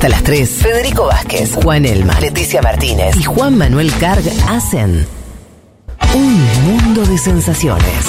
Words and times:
Hasta 0.00 0.08
las 0.08 0.22
3, 0.22 0.48
Federico 0.48 1.04
Vázquez, 1.08 1.56
Juan 1.62 1.84
Elma, 1.84 2.18
Leticia 2.20 2.62
Martínez 2.62 3.14
y 3.18 3.22
Juan 3.22 3.58
Manuel 3.58 3.92
Carg 4.00 4.22
hacen 4.48 5.06
un 6.14 6.62
mundo 6.64 7.04
de 7.04 7.18
sensaciones. 7.18 8.06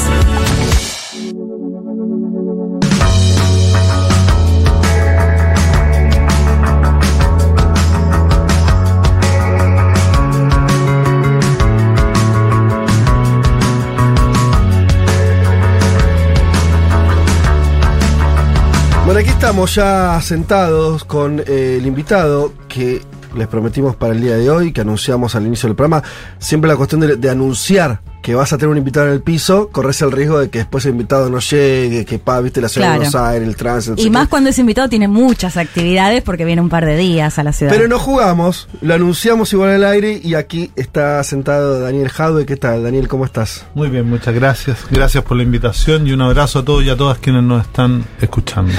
Estamos 19.65 19.75
ya 19.75 20.21
sentados 20.21 21.03
con 21.03 21.39
eh, 21.45 21.77
el 21.79 21.85
invitado 21.85 22.51
que 22.67 22.99
les 23.35 23.47
prometimos 23.47 23.95
para 23.95 24.13
el 24.13 24.19
día 24.19 24.35
de 24.35 24.49
hoy, 24.49 24.73
que 24.73 24.81
anunciamos 24.81 25.35
al 25.35 25.45
inicio 25.45 25.69
del 25.69 25.75
programa. 25.75 26.03
Siempre 26.39 26.67
la 26.67 26.75
cuestión 26.75 27.01
de, 27.01 27.15
de 27.15 27.29
anunciar 27.29 28.01
que 28.23 28.33
vas 28.33 28.51
a 28.53 28.57
tener 28.57 28.69
un 28.69 28.77
invitado 28.77 29.07
en 29.07 29.13
el 29.13 29.21
piso, 29.21 29.69
corres 29.71 30.01
el 30.01 30.11
riesgo 30.11 30.39
de 30.39 30.49
que 30.49 30.59
después 30.59 30.85
el 30.85 30.91
invitado 30.93 31.29
no 31.29 31.39
llegue, 31.39 32.05
que 32.05 32.17
pa, 32.17 32.39
viste 32.41 32.59
la 32.59 32.69
ciudad 32.69 32.87
Claro. 32.87 33.01
de 33.03 33.09
Buenos 33.09 33.15
Aires, 33.29 33.47
el 33.47 33.55
tránsito. 33.55 34.01
Y 34.01 34.09
más 34.09 34.23
qué. 34.25 34.29
cuando 34.31 34.49
ese 34.49 34.61
invitado 34.61 34.89
tiene 34.89 35.07
muchas 35.07 35.57
actividades 35.57 36.23
porque 36.23 36.43
viene 36.43 36.61
un 36.61 36.69
par 36.69 36.85
de 36.85 36.97
días 36.97 37.37
a 37.37 37.43
la 37.43 37.53
ciudad. 37.53 37.71
Pero 37.71 37.87
no 37.87 37.99
jugamos, 37.99 38.67
lo 38.81 38.95
anunciamos 38.95 39.53
igual 39.53 39.69
al 39.71 39.83
aire 39.85 40.19
y 40.23 40.33
aquí 40.33 40.71
está 40.75 41.23
sentado 41.23 41.79
Daniel 41.79 42.09
Jadwe. 42.09 42.47
¿Qué 42.47 42.57
tal, 42.57 42.81
Daniel? 42.83 43.07
¿Cómo 43.07 43.25
estás? 43.25 43.65
Muy 43.75 43.89
bien, 43.89 44.09
muchas 44.09 44.33
gracias. 44.33 44.79
Gracias 44.89 45.23
por 45.23 45.37
la 45.37 45.43
invitación 45.43 46.07
y 46.07 46.13
un 46.13 46.21
abrazo 46.21 46.59
a 46.59 46.65
todos 46.65 46.83
y 46.83 46.89
a 46.89 46.97
todas 46.97 47.19
quienes 47.19 47.43
nos 47.43 47.61
están 47.63 48.05
escuchando. 48.19 48.73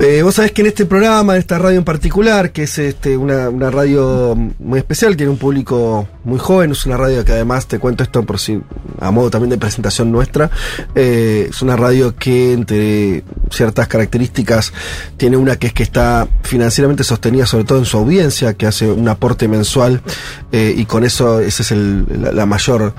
Eh, 0.00 0.22
vos 0.22 0.34
sabés 0.34 0.50
que 0.52 0.60
en 0.62 0.66
este 0.66 0.86
programa, 0.86 1.34
en 1.34 1.38
esta 1.38 1.56
radio 1.56 1.78
en 1.78 1.84
particular, 1.84 2.50
que 2.50 2.64
es 2.64 2.78
este, 2.78 3.16
una, 3.16 3.48
una 3.48 3.70
radio 3.70 4.34
muy 4.58 4.78
especial, 4.80 5.16
tiene 5.16 5.30
un 5.30 5.38
público 5.38 6.08
muy 6.24 6.38
joven, 6.38 6.72
es 6.72 6.84
una 6.84 6.96
radio 6.96 7.24
que 7.24 7.32
además, 7.32 7.66
te 7.68 7.78
cuento 7.78 8.02
esto 8.02 8.22
por 8.24 8.38
si, 8.40 8.60
a 9.00 9.10
modo 9.12 9.30
también 9.30 9.50
de 9.50 9.56
presentación 9.56 10.10
nuestra, 10.10 10.50
eh, 10.96 11.46
es 11.48 11.62
una 11.62 11.76
radio 11.76 12.14
que 12.16 12.52
entre 12.52 13.22
ciertas 13.50 13.86
características 13.86 14.72
tiene 15.16 15.36
una 15.36 15.56
que 15.56 15.68
es 15.68 15.72
que 15.72 15.84
está 15.84 16.26
financieramente 16.42 17.04
sostenida 17.04 17.46
sobre 17.46 17.64
todo 17.64 17.78
en 17.78 17.84
su 17.86 17.96
audiencia, 17.96 18.54
que 18.54 18.66
hace 18.66 18.90
un 18.90 19.08
aporte 19.08 19.46
mensual 19.48 20.02
eh, 20.50 20.74
y 20.76 20.84
con 20.86 21.04
eso 21.04 21.38
esa 21.40 21.62
es 21.62 21.70
el- 21.70 22.04
la, 22.20 22.32
la 22.32 22.46
mayor... 22.46 22.94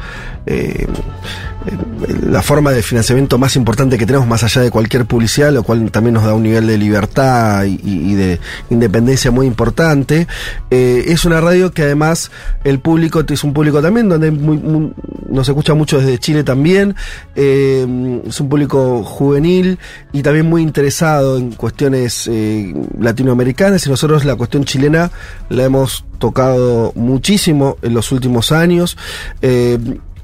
la 2.21 2.41
forma 2.41 2.71
de 2.71 2.81
financiamiento 2.83 3.37
más 3.37 3.55
importante 3.55 3.97
que 3.97 4.05
tenemos 4.05 4.27
más 4.27 4.43
allá 4.43 4.61
de 4.61 4.69
cualquier 4.71 5.05
publicidad, 5.05 5.51
lo 5.51 5.63
cual 5.63 5.89
también 5.91 6.13
nos 6.13 6.23
da 6.23 6.33
un 6.33 6.43
nivel 6.43 6.67
de 6.67 6.77
libertad 6.77 7.63
y, 7.65 7.79
y 7.83 8.13
de 8.15 8.39
independencia 8.69 9.31
muy 9.31 9.47
importante. 9.47 10.27
Eh, 10.69 11.05
es 11.07 11.25
una 11.25 11.41
radio 11.41 11.71
que 11.71 11.83
además 11.83 12.31
el 12.63 12.79
público 12.79 13.23
es 13.27 13.43
un 13.43 13.53
público 13.53 13.81
también 13.81 14.09
donde 14.09 14.31
muy- 14.31 14.57
muy- 14.57 14.93
nos 15.29 15.47
escucha 15.49 15.73
mucho 15.73 15.99
desde 15.99 16.17
Chile 16.19 16.43
también. 16.43 16.95
Eh, 17.35 18.21
es 18.27 18.39
un 18.39 18.49
público 18.49 19.03
juvenil 19.03 19.79
y 20.13 20.21
también 20.21 20.45
muy 20.47 20.61
interesado 20.61 21.37
en 21.37 21.51
cuestiones 21.51 22.27
eh, 22.31 22.73
latinoamericanas 22.99 23.85
y 23.85 23.89
nosotros 23.89 24.25
la 24.25 24.35
cuestión 24.35 24.63
chilena 24.65 25.11
la 25.49 25.63
hemos 25.63 26.05
tocado 26.19 26.91
muchísimo 26.95 27.77
en 27.81 27.93
los 27.93 28.11
últimos 28.11 28.51
años. 28.51 28.97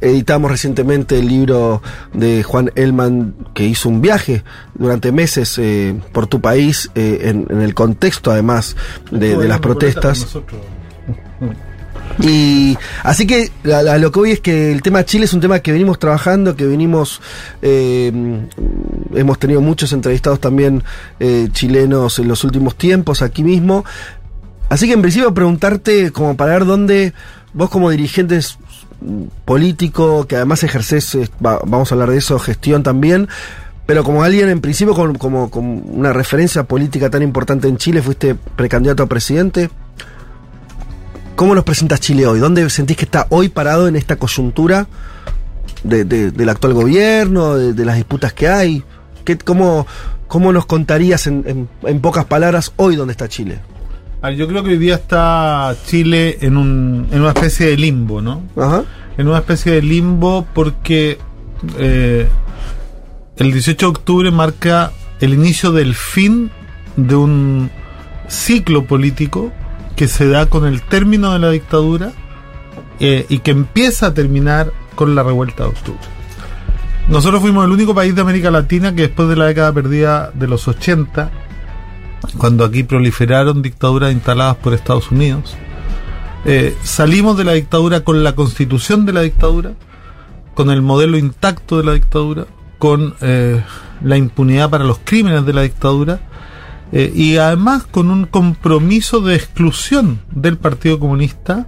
Editamos 0.02 0.52
recientemente 0.52 1.20
el 1.20 1.28
libro 1.28 1.82
de 2.14 2.44
Juan 2.44 2.72
Elman 2.76 3.36
que 3.54 3.66
hizo 3.66 3.88
un 3.90 4.02
viaje 4.02 4.44
durante 4.74 5.12
meses 5.12 5.58
eh, 5.58 5.96
por 6.12 6.28
tu 6.28 6.42
país 6.42 6.90
eh, 6.96 7.22
en, 7.24 7.46
en 7.50 7.62
el 7.62 7.74
contexto 7.74 8.32
además 8.32 8.76
de, 9.12 9.38
de 9.38 9.48
las 9.48 9.60
protestas. 9.60 10.28
Y 12.20 12.78
así 13.04 13.26
que 13.26 13.52
lo 13.64 14.12
que 14.12 14.20
voy 14.20 14.32
es 14.32 14.40
que 14.40 14.72
el 14.72 14.82
tema 14.82 15.06
Chile 15.06 15.26
es 15.26 15.34
un 15.34 15.42
tema 15.42 15.60
que 15.60 15.72
venimos 15.72 16.00
trabajando, 16.00 16.56
que 16.56 16.66
venimos, 16.66 17.22
eh, 17.62 18.12
hemos 19.14 19.40
tenido 19.40 19.62
muchos 19.62 19.94
entrevistados 19.94 20.40
también 20.40 20.84
eh, 21.20 21.50
chilenos 21.52 22.20
en 22.20 22.28
los 22.28 22.44
últimos 22.44 22.76
tiempos 22.76 23.22
aquí 23.22 23.44
mismo. 23.44 23.86
Así 24.70 24.88
que 24.88 24.94
en 24.94 25.02
principio 25.02 25.34
preguntarte 25.34 26.12
como 26.12 26.36
para 26.38 26.54
ver 26.54 26.66
dónde 26.66 27.14
vos 27.54 27.70
como 27.70 27.90
dirigentes 27.90 28.58
político, 29.46 30.26
que 30.28 30.36
además 30.36 30.64
ejerces, 30.64 31.16
eh, 31.16 31.30
va- 31.46 31.60
vamos 31.66 31.92
a 31.92 31.96
hablar 31.96 32.10
de 32.12 32.18
eso, 32.18 32.38
gestión 32.40 32.84
también, 32.84 33.28
pero 33.86 34.04
como 34.04 34.24
alguien 34.24 34.50
en 34.50 34.62
principio 34.62 34.94
como, 34.94 35.50
una 35.92 36.14
referencia 36.14 36.64
política 36.64 37.10
tan 37.10 37.22
importante 37.24 37.68
en 37.68 37.78
Chile, 37.78 38.02
fuiste 38.02 38.36
precandidato 38.36 39.04
a 39.04 39.08
presidente. 39.08 39.70
¿Cómo 41.36 41.56
nos 41.56 41.64
presentas 41.64 42.00
Chile 42.00 42.28
hoy? 42.28 42.40
¿Dónde 42.40 42.70
sentís 42.70 42.98
que 42.98 43.06
está 43.06 43.26
hoy 43.30 43.50
parado 43.50 43.88
en 43.88 43.96
esta 43.96 44.16
coyuntura 44.18 44.86
de- 45.84 46.06
de- 46.06 46.32
del 46.32 46.50
actual 46.50 46.74
gobierno, 46.74 47.56
de, 47.56 47.74
las 47.86 47.96
disputas 47.96 48.34
que 48.34 48.48
hay? 48.48 48.84
¿Qué, 49.26 49.38
cómo, 49.38 49.88
¿Cómo 50.28 50.54
nos 50.54 50.66
contarías 50.66 51.28
en- 51.28 51.68
en 51.84 52.00
pocas 52.00 52.26
palabras 52.26 52.72
hoy 52.78 52.96
dónde 52.96 53.12
está 53.14 53.28
Chile? 53.28 53.60
Yo 54.30 54.48
creo 54.48 54.64
que 54.64 54.70
hoy 54.72 54.78
día 54.78 54.96
está 54.96 55.76
Chile 55.86 56.38
en, 56.42 56.56
un, 56.56 57.08
en 57.12 57.22
una 57.22 57.32
especie 57.32 57.68
de 57.68 57.78
limbo, 57.78 58.22
¿no? 58.22 58.44
Ajá. 58.56 58.84
En 59.18 59.28
una 59.28 59.40
especie 59.40 59.72
de 59.72 59.82
limbo 59.82 60.46
porque 60.54 61.18
eh, 61.80 62.28
el 63.38 63.52
18 63.52 63.86
de 63.86 63.90
octubre 63.90 64.32
marca 64.32 64.92
el 65.20 65.34
inicio 65.34 65.72
del 65.72 65.96
fin 65.96 66.52
de 66.98 67.16
un 67.16 67.72
ciclo 68.28 68.86
político 68.86 69.52
que 69.96 70.08
se 70.08 70.28
da 70.28 70.46
con 70.46 70.66
el 70.66 70.84
término 70.84 71.34
de 71.34 71.40
la 71.40 71.50
dictadura 71.50 72.12
eh, 73.00 73.26
y 73.28 73.40
que 73.40 73.52
empieza 73.52 74.08
a 74.08 74.14
terminar 74.14 74.72
con 74.96 75.16
la 75.16 75.24
revuelta 75.24 75.64
de 75.64 75.70
octubre. 75.70 76.00
Nosotros 77.10 77.42
fuimos 77.42 77.66
el 77.66 77.72
único 77.72 77.96
país 77.96 78.14
de 78.14 78.22
América 78.22 78.52
Latina 78.52 78.94
que 78.94 79.04
después 79.04 79.28
de 79.28 79.36
la 79.36 79.46
década 79.46 79.74
perdida 79.74 80.32
de 80.34 80.48
los 80.48 80.68
80, 80.68 81.32
cuando 82.38 82.66
aquí 82.66 82.84
proliferaron 82.84 83.62
dictaduras 83.62 84.12
instaladas 84.12 84.58
por 84.58 84.74
Estados 84.74 85.12
Unidos, 85.12 85.56
eh, 86.46 86.76
salimos 86.84 87.38
de 87.38 87.44
la 87.44 87.54
dictadura 87.54 88.02
con 88.02 88.24
la 88.24 88.34
constitución 88.34 89.06
de 89.06 89.14
la 89.14 89.22
dictadura, 89.22 89.74
con 90.56 90.72
el 90.72 90.82
modelo 90.82 91.18
intacto 91.18 91.78
de 91.78 91.84
la 91.84 91.94
dictadura, 91.94 92.46
con 92.80 93.16
eh, 93.22 93.62
la 94.04 94.18
impunidad 94.18 94.70
para 94.70 94.84
los 94.84 95.00
crímenes 95.04 95.46
de 95.46 95.54
la 95.54 95.62
dictadura 95.62 96.20
eh, 96.92 97.12
y 97.14 97.38
además 97.38 97.84
con 97.84 98.10
un 98.10 98.26
compromiso 98.26 99.22
de 99.22 99.36
exclusión 99.36 100.22
del 100.32 100.58
Partido 100.58 101.00
Comunista 101.00 101.68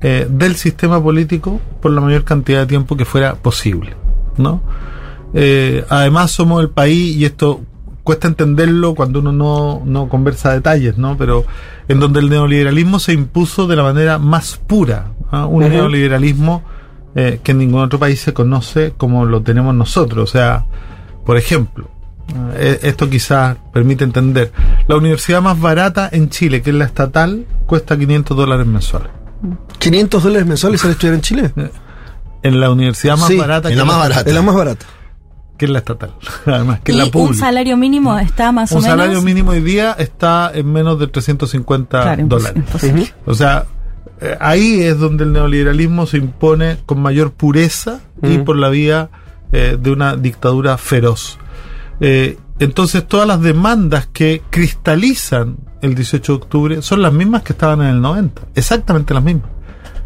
del 0.00 0.56
sistema 0.56 1.02
político 1.02 1.60
por 1.82 1.92
la 1.92 2.00
mayor 2.00 2.24
cantidad 2.24 2.60
de 2.60 2.66
tiempo 2.66 2.96
que 2.96 3.04
fuera 3.04 3.34
posible, 3.34 3.96
¿no? 4.38 4.62
Además 5.90 6.30
somos 6.30 6.62
el 6.62 6.70
país 6.70 7.16
y 7.16 7.26
esto 7.26 7.60
cuesta 8.04 8.28
entenderlo 8.28 8.94
cuando 8.94 9.20
uno 9.20 9.32
no, 9.32 9.82
no 9.84 10.08
conversa 10.08 10.52
detalles, 10.52 10.98
¿no? 10.98 11.16
Pero 11.16 11.44
en 11.88 12.00
donde 12.00 12.20
el 12.20 12.30
neoliberalismo 12.30 12.98
se 12.98 13.12
impuso 13.12 13.66
de 13.66 13.76
la 13.76 13.82
manera 13.82 14.18
más 14.18 14.56
pura, 14.56 15.12
¿ah? 15.30 15.46
un 15.46 15.68
neoliberalismo 15.68 16.62
eh, 17.14 17.40
que 17.42 17.52
en 17.52 17.58
ningún 17.58 17.82
otro 17.82 17.98
país 17.98 18.20
se 18.20 18.32
conoce 18.32 18.94
como 18.96 19.24
lo 19.24 19.42
tenemos 19.42 19.74
nosotros. 19.74 20.30
O 20.30 20.32
sea, 20.32 20.66
por 21.24 21.36
ejemplo, 21.36 21.90
eh, 22.54 22.78
esto 22.82 23.10
quizás 23.10 23.56
permite 23.72 24.04
entender, 24.04 24.52
la 24.86 24.96
universidad 24.96 25.42
más 25.42 25.60
barata 25.60 26.08
en 26.12 26.30
Chile, 26.30 26.62
que 26.62 26.70
es 26.70 26.76
la 26.76 26.84
estatal, 26.84 27.46
cuesta 27.66 27.98
500 27.98 28.36
dólares 28.36 28.66
mensuales. 28.66 29.10
¿500 29.80 30.20
dólares 30.20 30.46
mensuales 30.46 30.84
al 30.84 30.90
estudiar 30.92 31.14
en 31.14 31.20
Chile? 31.20 31.52
En 32.42 32.60
la 32.60 32.70
universidad 32.70 33.16
más 33.16 33.28
Sí, 33.28 33.36
barata, 33.36 33.68
en 33.68 33.74
que 33.74 33.78
la 33.78 33.84
más 33.84 33.98
barata. 33.98 34.28
Es 34.28 34.34
la 34.34 34.42
más 34.42 34.54
barata. 34.54 34.86
Que 35.60 35.66
es 35.66 35.70
la 35.70 35.78
estatal, 35.80 36.14
además, 36.46 36.80
que 36.80 36.92
es 36.92 36.98
la 36.98 37.04
un 37.04 37.10
pública. 37.10 37.38
salario 37.46 37.76
mínimo 37.76 38.18
está 38.18 38.50
más 38.50 38.72
o 38.72 38.76
Un 38.76 38.82
menos. 38.82 38.96
salario 38.98 39.20
mínimo 39.22 39.50
hoy 39.50 39.60
día 39.60 39.92
está 39.98 40.50
en 40.54 40.72
menos 40.72 40.98
de 40.98 41.06
350 41.06 42.02
Claro, 42.02 42.24
dólares. 42.26 42.56
imposible. 42.56 43.12
O 43.26 43.34
sea, 43.34 43.66
eh, 44.22 44.36
ahí 44.40 44.80
es 44.80 44.98
donde 44.98 45.24
el 45.24 45.32
neoliberalismo 45.32 46.06
se 46.06 46.16
impone 46.16 46.78
con 46.86 47.00
mayor 47.02 47.32
pureza 47.32 48.00
y 48.22 48.38
por 48.38 48.56
la 48.56 48.70
vía 48.70 49.10
eh, 49.52 49.76
de 49.80 49.90
una 49.90 50.16
dictadura 50.16 50.78
feroz. 50.78 51.38
Eh, 52.00 52.38
entonces 52.58 53.06
todas 53.06 53.26
las 53.28 53.40
demandas 53.42 54.06
que 54.06 54.42
cristalizan 54.50 55.56
el 55.82 55.94
18 55.94 56.32
de 56.32 56.36
octubre 56.36 56.82
son 56.82 57.02
las 57.02 57.12
mismas 57.12 57.42
que 57.42 57.52
estaban 57.52 57.80
en 57.82 57.88
el 57.88 58.00
90, 58.00 58.42
exactamente 58.54 59.12
las 59.14 59.22
mismas. 59.22 59.50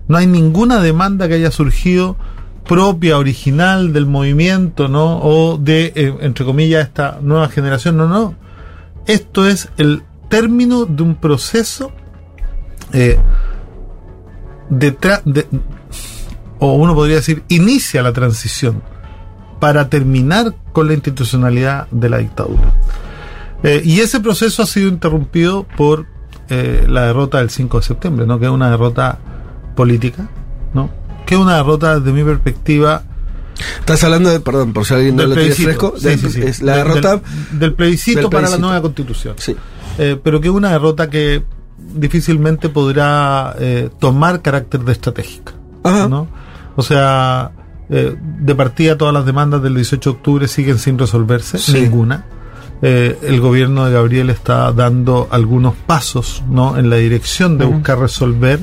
No 0.09 0.19
hay 0.19 0.27
ninguna 0.27 0.81
demanda 0.81 1.29
que 1.29 1.35
haya 1.35 1.51
surgido 1.51 2.17
propia, 2.65 3.19
original 3.19 3.93
del 3.93 4.07
movimiento, 4.07 4.89
¿no? 4.89 5.19
O 5.19 5.59
de, 5.59 5.93
eh, 5.95 6.17
entre 6.21 6.45
comillas, 6.45 6.87
esta 6.87 7.19
nueva 7.21 7.49
generación. 7.49 7.97
No, 7.97 8.09
no. 8.09 8.35
Esto 9.07 9.47
es 9.47 9.69
el 9.77 10.03
término 10.29 10.87
de 10.87 11.03
un 11.03 11.15
proceso 11.17 11.93
eh, 12.93 13.19
detrás 14.71 15.23
de, 15.25 15.47
o 16.59 16.75
uno 16.75 16.95
podría 16.95 17.17
decir, 17.17 17.45
inicia 17.49 18.03
la 18.03 18.13
transición 18.13 18.83
para 19.61 19.89
terminar 19.89 20.55
con 20.73 20.89
la 20.89 20.95
institucionalidad 20.95 21.87
de 21.91 22.09
la 22.09 22.19
dictadura. 22.19 22.75
Eh, 23.63 23.83
y 23.85 24.01
ese 24.01 24.21
proceso 24.21 24.63
ha 24.63 24.67
sido 24.67 24.89
interrumpido 24.89 25.67
por 25.77 26.07
la 26.47 27.07
derrota 27.07 27.39
del 27.39 27.49
5 27.49 27.79
de 27.79 27.83
septiembre, 27.83 28.27
¿no? 28.27 28.39
Que 28.39 28.45
es 28.45 28.51
una 28.51 28.71
derrota 28.71 29.19
política, 29.75 30.29
¿no? 30.75 30.91
Que 31.27 31.35
es 31.35 31.41
una 31.41 31.57
derrota, 31.57 31.99
desde 32.01 32.13
mi 32.13 32.25
perspectiva, 32.25 33.03
Estás 33.79 34.03
hablando 34.03 34.31
de, 34.31 34.41
perdón, 34.41 34.73
por 34.73 34.85
si 34.85 34.95
alguien 34.95 35.15
no 35.15 35.27
lo 35.27 35.35
tiene 35.37 35.55
fresco, 35.55 35.95
Sí, 35.97 36.05
del- 36.09 36.19
sí, 36.19 36.31
sí. 36.31 36.43
es 36.43 36.61
la 36.61 36.77
Del- 36.77 36.87
derrota. 36.89 37.11
del, 37.53 37.59
del 37.61 37.75
plebiscito 37.75 38.21
del 38.23 38.31
para 38.31 38.49
la 38.51 38.59
nueva 38.59 38.83
constitución. 38.83 39.35
Sí. 39.39 39.55
Eh, 39.97 40.19
pero 40.23 40.41
que 40.41 40.49
es 40.49 40.55
una 40.55 40.71
derrota 40.73 41.09
que 41.09 41.45
difícilmente 41.95 42.69
podrá 42.69 43.55
eh, 43.59 43.91
tomar 44.01 44.43
carácter 44.43 44.81
de 44.81 44.91
estratégica. 44.93 45.53
Ajá. 45.85 46.09
¿no? 46.09 46.27
O 46.75 46.83
sea, 46.83 47.53
eh, 47.91 48.17
de 48.41 48.55
partida 48.57 48.99
todas 48.99 49.15
las 49.15 49.25
demandas 49.25 49.63
del 49.63 49.75
18 49.77 50.11
de 50.11 50.17
octubre 50.17 50.49
siguen 50.49 50.79
sin 50.79 50.99
resolverse, 50.99 51.59
ninguna. 51.81 52.25
Eh, 52.83 53.17
el 53.23 53.41
gobierno 53.41 53.85
de 53.87 53.93
Gabriel 53.93 54.31
está 54.31 54.73
dando 54.73 55.29
algunos 55.31 55.75
pasos 55.75 56.43
¿no? 56.51 56.77
en 56.77 56.91
la 56.91 56.97
dirección 56.97 57.57
de 57.57 57.67
buscar 57.67 57.99
resolver, 58.01 58.59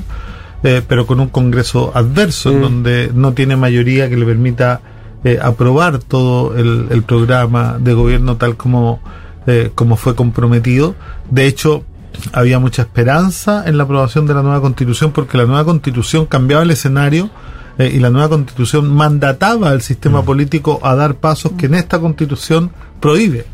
eh, 0.62 0.82
pero 0.86 1.06
con 1.06 1.20
un 1.20 1.28
Congreso 1.28 1.92
adverso, 1.94 2.50
en 2.50 2.58
Mm. 2.58 2.62
donde 2.62 3.10
no 3.14 3.32
tiene 3.32 3.56
mayoría 3.56 4.08
que 4.08 4.16
le 4.16 4.26
permita 4.26 4.80
eh, 5.24 5.38
aprobar 5.40 5.98
todo 5.98 6.56
el, 6.56 6.88
el 6.90 7.02
programa 7.04 7.76
de 7.78 7.94
gobierno 7.94 8.36
tal 8.36 8.56
como, 8.56 9.00
eh, 9.46 9.70
como 9.74 9.96
fue 9.96 10.14
comprometido. 10.16 10.96
De 11.30 11.46
hecho, 11.46 11.84
había 12.32 12.58
mucha 12.58 12.82
esperanza 12.82 13.64
en 13.66 13.76
la 13.78 13.84
aprobación 13.84 14.26
de 14.26 14.34
la 14.34 14.42
nueva 14.42 14.60
constitución 14.60 15.12
porque 15.12 15.38
la 15.38 15.44
nueva 15.46 15.64
constitución 15.64 16.26
cambiaba 16.26 16.62
el 16.64 16.70
escenario 16.72 17.30
eh, 17.78 17.90
y 17.94 18.00
la 18.00 18.10
nueva 18.10 18.28
constitución 18.28 18.92
mandataba 18.92 19.70
al 19.70 19.80
sistema 19.80 20.22
político 20.22 20.80
a 20.82 20.94
dar 20.94 21.14
pasos 21.14 21.52
que 21.52 21.66
en 21.66 21.74
esta 21.74 21.98
constitución 22.00 22.70
prohíbe. 23.00 23.46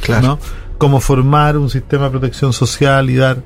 Claro. 0.00 0.26
¿no? 0.26 0.38
Como 0.78 1.00
formar 1.00 1.56
un 1.56 1.70
sistema 1.70 2.04
de 2.04 2.10
protección 2.10 2.52
social 2.52 3.08
y 3.10 3.16
dar. 3.16 3.38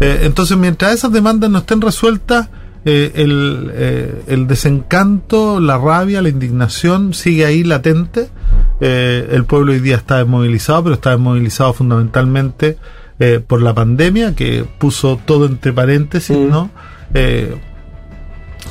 Eh, 0.00 0.20
entonces, 0.22 0.56
mientras 0.56 0.94
esas 0.94 1.12
demandas 1.12 1.50
no 1.50 1.58
estén 1.58 1.80
resueltas, 1.80 2.48
eh, 2.84 3.12
el, 3.16 3.70
eh, 3.74 4.22
el 4.28 4.46
desencanto, 4.46 5.60
la 5.60 5.76
rabia, 5.78 6.22
la 6.22 6.28
indignación 6.28 7.14
sigue 7.14 7.44
ahí 7.44 7.64
latente. 7.64 8.28
El 8.78 9.44
pueblo 9.46 9.72
hoy 9.72 9.80
día 9.80 9.96
está 9.96 10.18
desmovilizado, 10.18 10.84
pero 10.84 10.94
está 10.94 11.10
desmovilizado 11.10 11.72
fundamentalmente 11.72 12.76
por 13.46 13.62
la 13.62 13.72
pandemia 13.72 14.34
que 14.34 14.66
puso 14.78 15.18
todo 15.24 15.46
entre 15.46 15.72
paréntesis, 15.72 16.36
Mm. 16.36 16.50
¿no? 16.50 16.70
Eh, 17.14 17.56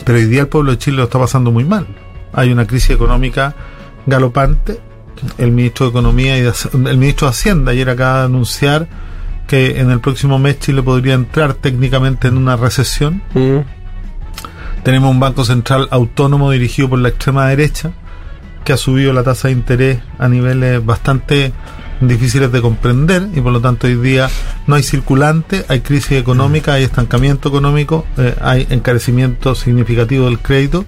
pero 0.04 0.18
hoy 0.18 0.26
día 0.26 0.42
el 0.42 0.48
pueblo 0.48 0.72
de 0.72 0.78
Chile 0.78 0.98
lo 0.98 1.04
está 1.04 1.20
pasando 1.20 1.52
muy 1.52 1.64
mal. 1.64 1.88
Hay 2.34 2.52
una 2.52 2.68
crisis 2.68 2.92
económica 2.92 3.56
galopante. 4.06 4.80
El 5.38 5.52
ministro 5.52 5.86
de 5.86 5.90
Economía 5.92 6.38
y 6.38 6.42
de 6.42 6.52
el 6.74 6.98
ministro 6.98 7.28
de 7.28 7.32
Hacienda 7.32 7.72
ayer 7.72 7.90
acaba 7.90 8.20
de 8.20 8.26
anunciar 8.26 8.88
que 9.48 9.80
en 9.80 9.92
el 9.92 10.00
próximo 10.00 10.40
mes 10.40 10.60
Chile 10.60 10.82
podría 10.82 11.14
entrar 11.14 11.54
técnicamente 11.54 12.28
en 12.28 12.38
una 12.38 12.56
recesión. 12.56 13.22
Mm. 13.34 13.60
Tenemos 14.84 15.12
un 15.12 15.20
banco 15.20 15.44
central 15.44 15.88
autónomo 15.92 16.52
dirigido 16.52 16.90
por 16.90 17.00
la 17.00 17.10
extrema 17.10 17.48
derecha 17.48 17.92
que 18.64 18.74
ha 18.74 18.78
subido 18.78 19.14
la 19.14 19.24
tasa 19.24 19.48
de 19.48 19.54
interés 19.54 20.00
a 20.18 20.28
niveles 20.28 20.84
bastante 20.86 21.54
difíciles 22.02 22.52
de 22.52 22.62
comprender 22.62 23.30
y 23.34 23.42
por 23.42 23.54
lo 23.54 23.62
tanto 23.62 23.88
hoy 23.88 23.96
día 23.96 24.30
no 24.68 24.76
hay 24.76 24.84
circulante, 24.84 25.66
hay 25.70 25.82
crisis 25.82 26.14
económica, 26.14 26.74
hay 26.74 26.84
estancamiento 26.84 27.50
económico, 27.50 28.06
eh, 28.18 28.36
hay 28.42 28.68
encarecimiento 28.70 29.56
significativo 29.56 30.26
del 30.26 30.40
crédito 30.40 30.86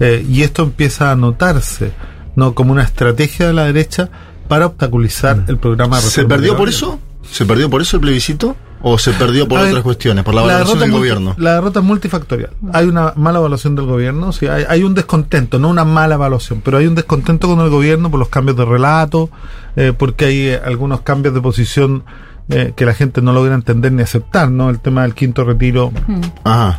eh, 0.00 0.24
y 0.28 0.42
esto 0.42 0.62
empieza 0.62 1.12
a 1.12 1.16
notarse 1.16 1.92
no 2.34 2.54
como 2.54 2.72
una 2.72 2.82
estrategia 2.82 3.46
de 3.46 3.52
la 3.52 3.64
derecha 3.64 4.10
para 4.48 4.66
obstaculizar 4.66 5.44
el 5.48 5.58
programa 5.58 6.00
de 6.00 6.02
¿Se 6.02 6.24
perdió 6.24 6.56
por 6.56 6.68
eso? 6.68 6.98
¿Se 7.30 7.44
perdió 7.46 7.68
por 7.70 7.82
eso 7.82 7.96
el 7.96 8.00
plebiscito? 8.02 8.56
¿O 8.80 8.96
se 8.96 9.10
perdió 9.12 9.48
por 9.48 9.58
otras 9.58 9.82
cuestiones? 9.82 10.22
Por 10.24 10.34
la 10.34 10.42
valoración 10.42 10.78
del 10.78 10.90
multi- 10.90 10.98
gobierno. 10.98 11.34
La 11.36 11.54
derrota 11.54 11.80
es 11.80 11.84
multifactorial. 11.84 12.50
Hay 12.72 12.86
una 12.86 13.12
mala 13.16 13.40
evaluación 13.40 13.74
del 13.74 13.86
gobierno, 13.86 14.32
sí, 14.32 14.46
hay, 14.46 14.64
hay 14.68 14.84
un 14.84 14.94
descontento, 14.94 15.58
no 15.58 15.68
una 15.68 15.84
mala 15.84 16.14
evaluación, 16.14 16.60
pero 16.64 16.78
hay 16.78 16.86
un 16.86 16.94
descontento 16.94 17.48
con 17.48 17.58
el 17.60 17.70
gobierno 17.70 18.08
por 18.10 18.20
los 18.20 18.28
cambios 18.28 18.56
de 18.56 18.64
relato, 18.64 19.30
eh, 19.74 19.92
porque 19.96 20.26
hay 20.26 20.38
eh, 20.50 20.60
algunos 20.64 21.00
cambios 21.00 21.34
de 21.34 21.40
posición 21.40 22.04
eh, 22.50 22.72
que 22.76 22.86
la 22.86 22.94
gente 22.94 23.20
no 23.20 23.32
logra 23.32 23.52
entender 23.54 23.90
ni 23.92 24.02
aceptar, 24.02 24.48
¿no? 24.50 24.70
El 24.70 24.78
tema 24.78 25.02
del 25.02 25.12
quinto 25.14 25.42
retiro 25.44 25.92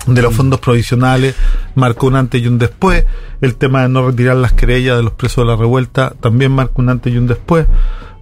de 0.08 0.22
los 0.22 0.34
fondos 0.34 0.60
provisionales 0.62 1.36
marcó 1.76 2.08
un 2.08 2.16
antes 2.16 2.42
y 2.42 2.48
un 2.48 2.58
después. 2.58 3.06
El 3.42 3.56
tema 3.56 3.82
de 3.84 3.90
no 3.90 4.08
retirar 4.08 4.38
las 4.38 4.54
querellas 4.54 4.96
de 4.98 5.04
los 5.04 5.14
presos 5.14 5.44
de 5.46 5.52
la 5.52 5.58
revuelta 5.58 6.14
también 6.22 6.54
marcó 6.54 6.82
un 6.82 6.90
antes 6.90 7.14
y 7.14 7.18
un 7.18 7.28
después. 7.28 7.68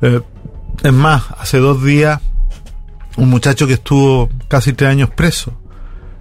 Eh, 0.01 0.21
es 0.83 0.93
más, 0.93 1.23
hace 1.37 1.57
dos 1.57 1.83
días 1.83 2.21
un 3.17 3.29
muchacho 3.29 3.67
que 3.67 3.73
estuvo 3.73 4.29
casi 4.47 4.73
tres 4.73 4.91
años 4.91 5.09
preso 5.09 5.53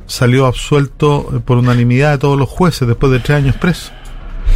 salió 0.07 0.47
absuelto 0.47 1.31
eh, 1.35 1.41
por 1.41 1.59
unanimidad 1.59 2.13
de 2.13 2.19
todos 2.19 2.39
los 2.39 2.49
jueces 2.49 2.87
después 2.87 3.13
de 3.13 3.21
tres 3.21 3.39
años 3.39 3.57
preso. 3.57 3.93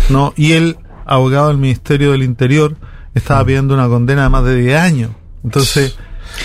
¿no? 0.09 0.33
Y 0.37 0.53
el 0.53 0.79
abogado 1.07 1.49
del 1.49 1.59
Ministerio 1.59 2.13
del 2.13 2.23
Interior 2.23 2.77
estaba 3.15 3.45
pidiendo 3.45 3.75
una 3.75 3.89
condena 3.89 4.25
de 4.25 4.29
más 4.29 4.45
de 4.45 4.57
10 4.57 4.81
años. 4.81 5.11
Entonces, 5.43 5.97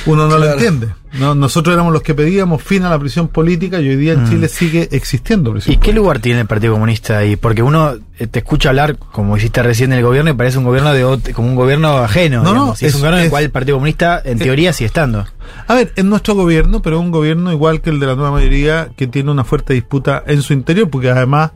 uno 0.05 0.27
no 0.27 0.37
lo 0.37 0.51
entiende. 0.51 0.93
¿No? 1.19 1.35
Nosotros 1.35 1.73
éramos 1.73 1.93
los 1.93 2.01
que 2.01 2.13
pedíamos 2.13 2.61
fin 2.61 2.83
a 2.83 2.89
la 2.89 2.99
prisión 2.99 3.27
política 3.27 3.79
y 3.79 3.89
hoy 3.89 3.95
día 3.95 4.13
en 4.13 4.29
Chile 4.29 4.47
sigue 4.47 4.87
existiendo 4.91 5.51
prisión 5.51 5.73
¿Y 5.73 5.77
qué 5.77 5.79
política. 5.79 5.95
lugar 6.01 6.19
tiene 6.19 6.41
el 6.41 6.47
Partido 6.47 6.73
Comunista 6.73 7.17
ahí? 7.17 7.35
Porque 7.35 7.61
uno 7.63 7.93
eh, 8.19 8.27
te 8.27 8.39
escucha 8.39 8.69
hablar, 8.69 8.97
como 8.97 9.35
hiciste 9.37 9.61
recién 9.63 9.89
del 9.91 10.03
gobierno, 10.03 10.31
y 10.31 10.33
parece 10.33 10.57
un 10.57 10.63
gobierno 10.63 10.93
de 10.93 11.33
como 11.33 11.47
un 11.47 11.55
gobierno 11.55 11.97
ajeno. 11.97 12.37
No, 12.39 12.43
no, 12.45 12.51
digamos. 12.53 12.81
Es, 12.81 12.89
es- 12.89 12.95
un 12.95 13.01
gobierno 13.01 13.17
en 13.19 13.23
el 13.25 13.29
cual 13.29 13.43
el 13.43 13.51
Partido 13.51 13.77
Comunista, 13.77 14.21
en 14.23 14.37
eh, 14.39 14.43
teoría, 14.43 14.73
sigue 14.73 14.87
estando. 14.87 15.25
A 15.67 15.73
ver, 15.73 15.93
es 15.95 16.05
nuestro 16.05 16.35
gobierno, 16.35 16.81
pero 16.81 16.99
un 16.99 17.11
gobierno 17.11 17.51
igual 17.51 17.81
que 17.81 17.89
el 17.89 17.99
de 17.99 18.05
la 18.07 18.15
nueva 18.15 18.31
mayoría 18.31 18.89
que 18.95 19.07
tiene 19.07 19.31
una 19.31 19.43
fuerte 19.43 19.73
disputa 19.73 20.23
en 20.27 20.41
su 20.41 20.53
interior, 20.53 20.89
porque 20.89 21.09
además, 21.11 21.51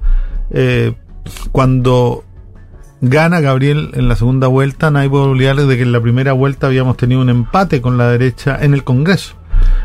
eh, 0.51 0.93
cuando 1.51 2.23
gana 3.01 3.39
Gabriel 3.39 3.91
en 3.93 4.09
la 4.09 4.15
segunda 4.15 4.47
vuelta, 4.47 4.91
nadie 4.91 5.09
puede 5.09 5.23
olvidarles 5.25 5.67
de 5.67 5.77
que 5.77 5.83
en 5.83 5.91
la 5.93 6.01
primera 6.01 6.33
vuelta 6.33 6.67
habíamos 6.67 6.97
tenido 6.97 7.21
un 7.21 7.29
empate 7.29 7.81
con 7.81 7.97
la 7.97 8.09
derecha 8.09 8.57
en 8.61 8.73
el 8.73 8.83
Congreso. 8.83 9.35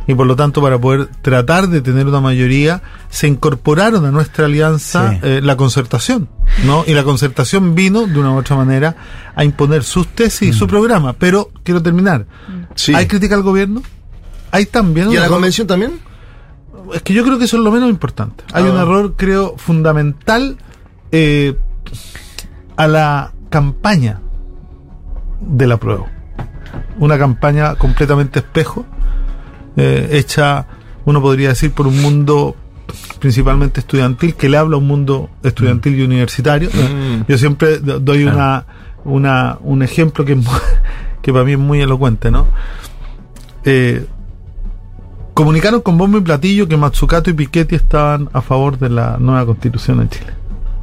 Y 0.07 0.15
por 0.15 0.27
lo 0.27 0.37
tanto, 0.37 0.61
para 0.61 0.79
poder 0.79 1.07
tratar 1.23 1.69
de 1.69 1.81
tener 1.81 2.07
una 2.07 2.21
mayoría, 2.21 2.83
se 3.09 3.27
incorporaron 3.27 4.05
a 4.05 4.11
nuestra 4.11 4.45
alianza 4.47 5.13
Sí. 5.13 5.19
eh, 5.23 5.41
la 5.43 5.57
concertación, 5.57 6.29
¿no? 6.67 6.85
Y 6.87 6.93
la 6.93 7.05
concertación 7.05 7.75
vino, 7.75 8.07
de 8.07 8.19
una 8.19 8.33
u 8.33 8.37
otra 8.37 8.55
manera, 8.57 8.97
a 9.35 9.45
imponer 9.45 9.83
sus 9.83 10.09
tesis 10.09 10.51
y 10.51 10.53
su 10.53 10.67
programa. 10.67 11.15
Pero, 11.15 11.51
quiero 11.63 11.83
terminar. 11.83 12.27
Sí. 12.75 12.95
¿Hay 12.95 13.07
crítica 13.07 13.35
al 13.35 13.43
gobierno? 13.43 13.83
Hay 14.51 14.67
también 14.67 15.11
¿Y 15.11 15.17
a 15.17 15.21
la 15.23 15.29
convención 15.29 15.67
también? 15.67 15.99
Es 16.93 17.01
que 17.03 17.15
yo 17.15 17.25
creo 17.25 17.39
que 17.39 17.47
eso 17.47 17.57
es 17.57 17.63
lo 17.63 17.73
menos 17.73 17.89
importante. 17.89 18.45
Hay 18.53 18.65
Ah. 18.65 18.71
un 18.71 18.77
error, 18.77 19.15
creo, 19.17 19.55
fundamental 19.57 20.59
eh, 21.13 21.57
a 22.77 22.87
la 22.87 23.33
campaña 23.49 24.21
de 25.41 25.67
la 25.67 25.77
prueba. 25.79 26.07
Una 26.99 27.19
campaña 27.19 27.77
completamente 27.77 28.41
espejo, 28.41 28.85
eh, 29.77 30.09
hecha, 30.13 30.67
uno 31.05 31.21
podría 31.21 31.49
decir, 31.51 31.73
por 31.73 31.87
un 31.87 32.01
mundo 32.03 32.57
principalmente 33.19 33.81
estudiantil, 33.81 34.35
que 34.35 34.49
le 34.49 34.57
habla 34.57 34.77
a 34.77 34.79
un 34.79 34.87
mundo 34.87 35.31
estudiantil 35.43 35.99
y 35.99 36.03
universitario. 36.03 36.69
Mm. 36.71 37.23
Yo 37.27 37.39
siempre 37.39 37.79
do- 37.79 37.99
doy 37.99 38.25
una, 38.25 38.67
una, 39.05 39.59
un 39.63 39.83
ejemplo 39.83 40.25
que, 40.25 40.39
que 41.23 41.33
para 41.33 41.45
mí 41.45 41.53
es 41.53 41.59
muy 41.59 41.81
elocuente, 41.81 42.31
¿no? 42.31 42.47
Eh, 43.65 44.07
comunicaron 45.33 45.81
con 45.81 45.97
bombo 45.99 46.19
y 46.19 46.21
platillo 46.21 46.69
que 46.69 46.77
Matsukato 46.77 47.31
y 47.31 47.33
Piketty 47.33 47.75
estaban 47.75 48.29
a 48.33 48.41
favor 48.43 48.79
de 48.79 48.91
la 48.91 49.17
nueva 49.19 49.45
constitución 49.47 50.01
en 50.03 50.09
Chile. 50.11 50.33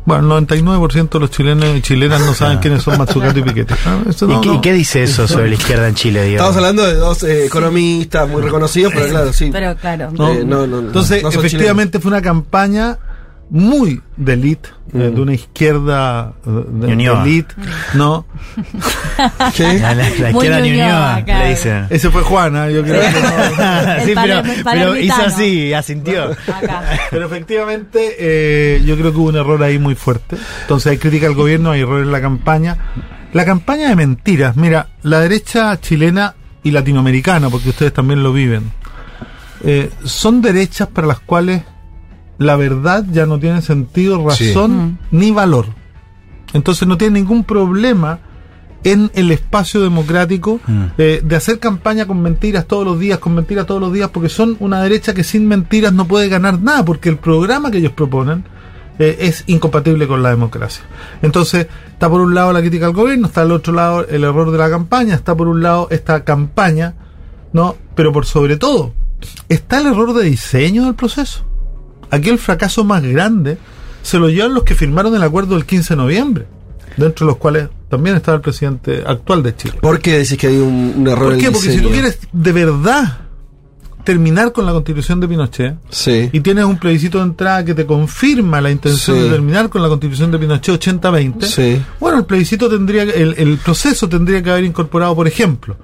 Bueno, 0.03 0.37
el 0.37 0.47
99% 0.47 1.09
de 1.09 1.19
los 1.19 1.29
chilenos 1.29 1.65
y 1.77 1.81
chilenas 1.81 2.21
no 2.21 2.33
saben 2.33 2.57
quiénes 2.57 2.81
son 2.81 2.97
Matsukato 2.97 3.37
y 3.39 3.43
Piketty. 3.43 3.73
Ah, 3.85 3.99
¿Y, 4.03 4.25
no- 4.25 4.41
qué, 4.41 4.47
y 4.47 4.51
no. 4.53 4.61
qué 4.61 4.73
dice 4.73 5.03
eso 5.03 5.27
sobre 5.27 5.47
la 5.49 5.53
izquierda 5.55 5.87
en 5.87 5.93
Chile, 5.95 6.23
Diego? 6.23 6.37
Estamos 6.37 6.57
hablando 6.57 6.83
de 6.87 6.95
dos 6.95 7.21
eh, 7.23 7.45
economistas 7.45 8.27
muy 8.27 8.41
reconocidos, 8.41 8.91
pero 8.95 9.07
claro, 9.09 9.31
sí. 9.33 9.49
Pero 9.51 9.75
claro. 9.75 10.09
No. 10.11 10.31
Eh, 10.31 10.43
no. 10.43 10.63
Entonces, 10.63 11.23
efectivamente 11.23 11.99
fue 11.99 12.09
una 12.09 12.21
campaña 12.21 12.97
muy 13.53 14.01
de 14.15 14.33
elite, 14.33 14.69
eh, 14.93 15.11
de 15.13 15.21
una 15.21 15.33
izquierda 15.33 16.33
eh, 16.47 16.49
de, 16.69 16.95
de 16.95 17.03
elite, 17.11 17.53
¿no? 17.95 18.25
¿Qué? 19.55 19.77
La, 19.79 19.93
la- 19.93 20.09
la 20.09 20.31
izquierda 20.31 20.59
Ñuñoa, 20.61 20.61
Ñuñoa, 20.61 21.25
claro. 21.25 21.43
le 21.43 21.49
dicen. 21.49 21.85
Ese 21.89 22.09
fue 22.09 22.21
Juana, 22.21 22.69
yo 22.69 22.81
creo 22.81 23.01
que 23.01 23.19
no. 23.21 24.05
sí, 24.05 24.13
pero, 24.63 24.95
hizo 24.95 25.21
así, 25.21 25.73
asintió. 25.73 26.31
Acá. 26.31 26.83
Pero 27.09 27.25
efectivamente, 27.25 28.15
eh, 28.19 28.81
yo 28.85 28.95
creo 28.97 29.11
que 29.11 29.17
hubo 29.17 29.27
un 29.29 29.35
error 29.35 29.61
ahí 29.63 29.77
muy 29.79 29.95
fuerte. 29.95 30.37
Entonces 30.61 30.91
hay 30.93 30.97
crítica 30.97 31.27
al 31.27 31.35
gobierno, 31.35 31.71
hay 31.71 31.81
error 31.81 32.01
en 32.01 32.11
la 32.11 32.21
campaña. 32.21 32.77
La 33.33 33.43
campaña 33.45 33.89
de 33.89 33.95
mentiras. 33.97 34.55
Mira, 34.55 34.87
la 35.03 35.19
derecha 35.19 35.77
chilena 35.81 36.35
y 36.63 36.71
latinoamericana, 36.71 37.49
porque 37.49 37.69
ustedes 37.69 37.91
también 37.93 38.23
lo 38.23 38.31
viven, 38.31 38.71
eh, 39.63 39.89
son 40.05 40.41
derechas 40.41 40.87
para 40.87 41.07
las 41.07 41.19
cuales 41.19 41.63
la 42.41 42.55
verdad 42.55 43.05
ya 43.11 43.25
no 43.27 43.39
tiene 43.39 43.61
sentido, 43.61 44.17
Sí. 44.31 44.47
razón 44.47 44.97
ni 45.11 45.29
valor. 45.31 45.67
Entonces 46.53 46.87
no 46.87 46.97
tiene 46.97 47.19
ningún 47.19 47.43
problema 47.43 48.19
en 48.83 49.11
el 49.13 49.31
espacio 49.31 49.79
democrático 49.81 50.59
Mm. 50.65 50.83
eh, 50.97 51.21
de 51.23 51.35
hacer 51.35 51.59
campaña 51.59 52.07
con 52.07 52.19
mentiras 52.21 52.65
todos 52.65 52.83
los 52.83 52.99
días, 52.99 53.19
con 53.19 53.35
mentiras 53.35 53.67
todos 53.67 53.79
los 53.79 53.93
días, 53.93 54.09
porque 54.09 54.27
son 54.27 54.57
una 54.59 54.81
derecha 54.81 55.13
que 55.13 55.23
sin 55.23 55.47
mentiras 55.47 55.93
no 55.93 56.05
puede 56.07 56.29
ganar 56.29 56.59
nada, 56.59 56.83
porque 56.83 57.09
el 57.09 57.17
programa 57.17 57.69
que 57.69 57.77
ellos 57.77 57.91
proponen 57.93 58.43
eh, 58.97 59.17
es 59.21 59.43
incompatible 59.47 60.07
con 60.07 60.23
la 60.23 60.29
democracia. 60.31 60.83
Entonces, 61.21 61.67
está 61.91 62.09
por 62.09 62.21
un 62.21 62.33
lado 62.33 62.51
la 62.53 62.59
crítica 62.59 62.87
al 62.87 62.93
gobierno, 62.93 63.27
está 63.27 63.41
al 63.41 63.51
otro 63.51 63.71
lado 63.73 64.05
el 64.07 64.23
error 64.23 64.49
de 64.51 64.57
la 64.57 64.69
campaña, 64.69 65.13
está 65.13 65.35
por 65.35 65.47
un 65.47 65.61
lado 65.61 65.87
esta 65.91 66.23
campaña, 66.23 66.95
¿no? 67.53 67.75
Pero 67.95 68.11
por 68.11 68.25
sobre 68.25 68.57
todo, 68.57 68.93
está 69.47 69.79
el 69.79 69.87
error 69.87 70.13
de 70.13 70.23
diseño 70.23 70.85
del 70.85 70.95
proceso. 70.95 71.45
Aquí 72.11 72.29
el 72.29 72.37
fracaso 72.37 72.83
más 72.83 73.01
grande 73.03 73.57
se 74.03 74.19
lo 74.19 74.29
llevan 74.29 74.53
los 74.53 74.63
que 74.63 74.75
firmaron 74.75 75.15
el 75.15 75.23
acuerdo 75.23 75.55
del 75.55 75.65
15 75.65 75.93
de 75.93 75.97
noviembre, 75.97 76.45
dentro 76.97 77.25
de 77.25 77.31
los 77.31 77.37
cuales 77.37 77.69
también 77.89 78.15
estaba 78.15 78.35
el 78.35 78.41
presidente 78.41 79.03
actual 79.05 79.43
de 79.43 79.55
Chile. 79.55 79.75
¿Por 79.81 79.99
qué 79.99 80.17
decís 80.19 80.37
que 80.37 80.47
hay 80.47 80.57
un, 80.57 80.93
un 80.97 81.07
error 81.07 81.25
¿Por 81.25 81.33
en 81.33 81.45
el 81.45 81.51
Porque 81.51 81.71
si 81.71 81.81
tú 81.81 81.89
quieres 81.89 82.19
de 82.31 82.51
verdad 82.51 83.17
terminar 84.03 84.51
con 84.51 84.65
la 84.65 84.71
constitución 84.71 85.19
de 85.19 85.27
Pinochet, 85.27 85.75
Sí. 85.89 86.29
y 86.33 86.39
tienes 86.39 86.65
un 86.65 86.77
plebiscito 86.79 87.19
de 87.19 87.25
entrada 87.25 87.63
que 87.63 87.75
te 87.75 87.85
confirma 87.85 88.59
la 88.59 88.71
intención 88.71 89.15
Sí. 89.17 89.23
de 89.23 89.29
terminar 89.29 89.69
con 89.69 89.83
la 89.83 89.89
constitución 89.89 90.31
de 90.31 90.39
Pinochet 90.39 90.73
80-20, 90.79 91.45
Sí. 91.45 91.81
bueno, 91.99 92.17
el 92.17 92.25
plebiscito 92.25 92.67
tendría, 92.67 93.05
que- 93.05 93.21
el, 93.21 93.35
el 93.37 93.57
proceso 93.59 94.09
tendría 94.09 94.41
que 94.41 94.49
haber 94.49 94.63
incorporado, 94.63 95.15
por 95.15 95.27
ejemplo, 95.27 95.77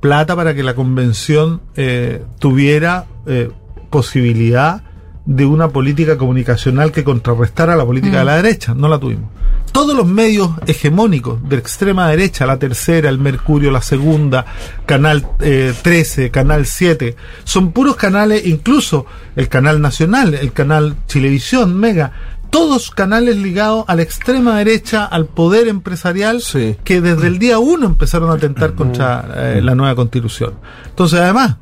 plata 0.00 0.36
para 0.36 0.54
que 0.54 0.62
la 0.62 0.74
convención 0.76 1.60
eh, 1.74 2.22
tuviera 2.38 3.06
eh, 3.26 3.50
posibilidad 3.90 4.82
de 5.28 5.44
una 5.44 5.68
política 5.68 6.16
comunicacional 6.16 6.90
que 6.90 7.04
contrarrestara 7.04 7.76
la 7.76 7.84
política 7.84 8.20
de 8.20 8.24
la 8.24 8.36
derecha. 8.36 8.72
No 8.72 8.88
la 8.88 8.98
tuvimos. 8.98 9.30
Todos 9.72 9.94
los 9.94 10.06
medios 10.06 10.52
hegemónicos 10.66 11.46
de 11.46 11.56
extrema 11.58 12.08
derecha, 12.08 12.46
la 12.46 12.58
tercera, 12.58 13.10
el 13.10 13.18
Mercurio, 13.18 13.70
la 13.70 13.82
segunda, 13.82 14.46
Canal 14.86 15.26
eh, 15.40 15.74
13, 15.82 16.30
Canal 16.30 16.64
7, 16.64 17.14
son 17.44 17.72
puros 17.72 17.96
canales, 17.96 18.46
incluso 18.46 19.04
el 19.36 19.50
canal 19.50 19.82
nacional, 19.82 20.32
el 20.32 20.52
canal 20.54 20.96
Chilevisión, 21.06 21.76
Mega, 21.78 22.12
todos 22.48 22.90
canales 22.90 23.36
ligados 23.36 23.84
a 23.86 23.96
la 23.96 24.02
extrema 24.02 24.56
derecha, 24.56 25.04
al 25.04 25.26
poder 25.26 25.68
empresarial, 25.68 26.40
Sí. 26.40 26.76
que 26.84 27.02
desde 27.02 27.26
el 27.26 27.38
día 27.38 27.58
uno 27.58 27.84
empezaron 27.84 28.30
a 28.30 28.34
atentar 28.34 28.72
contra 28.72 29.28
eh, 29.36 29.60
la 29.62 29.74
nueva 29.74 29.94
constitución. 29.94 30.54
Entonces, 30.86 31.20
además, 31.20 31.56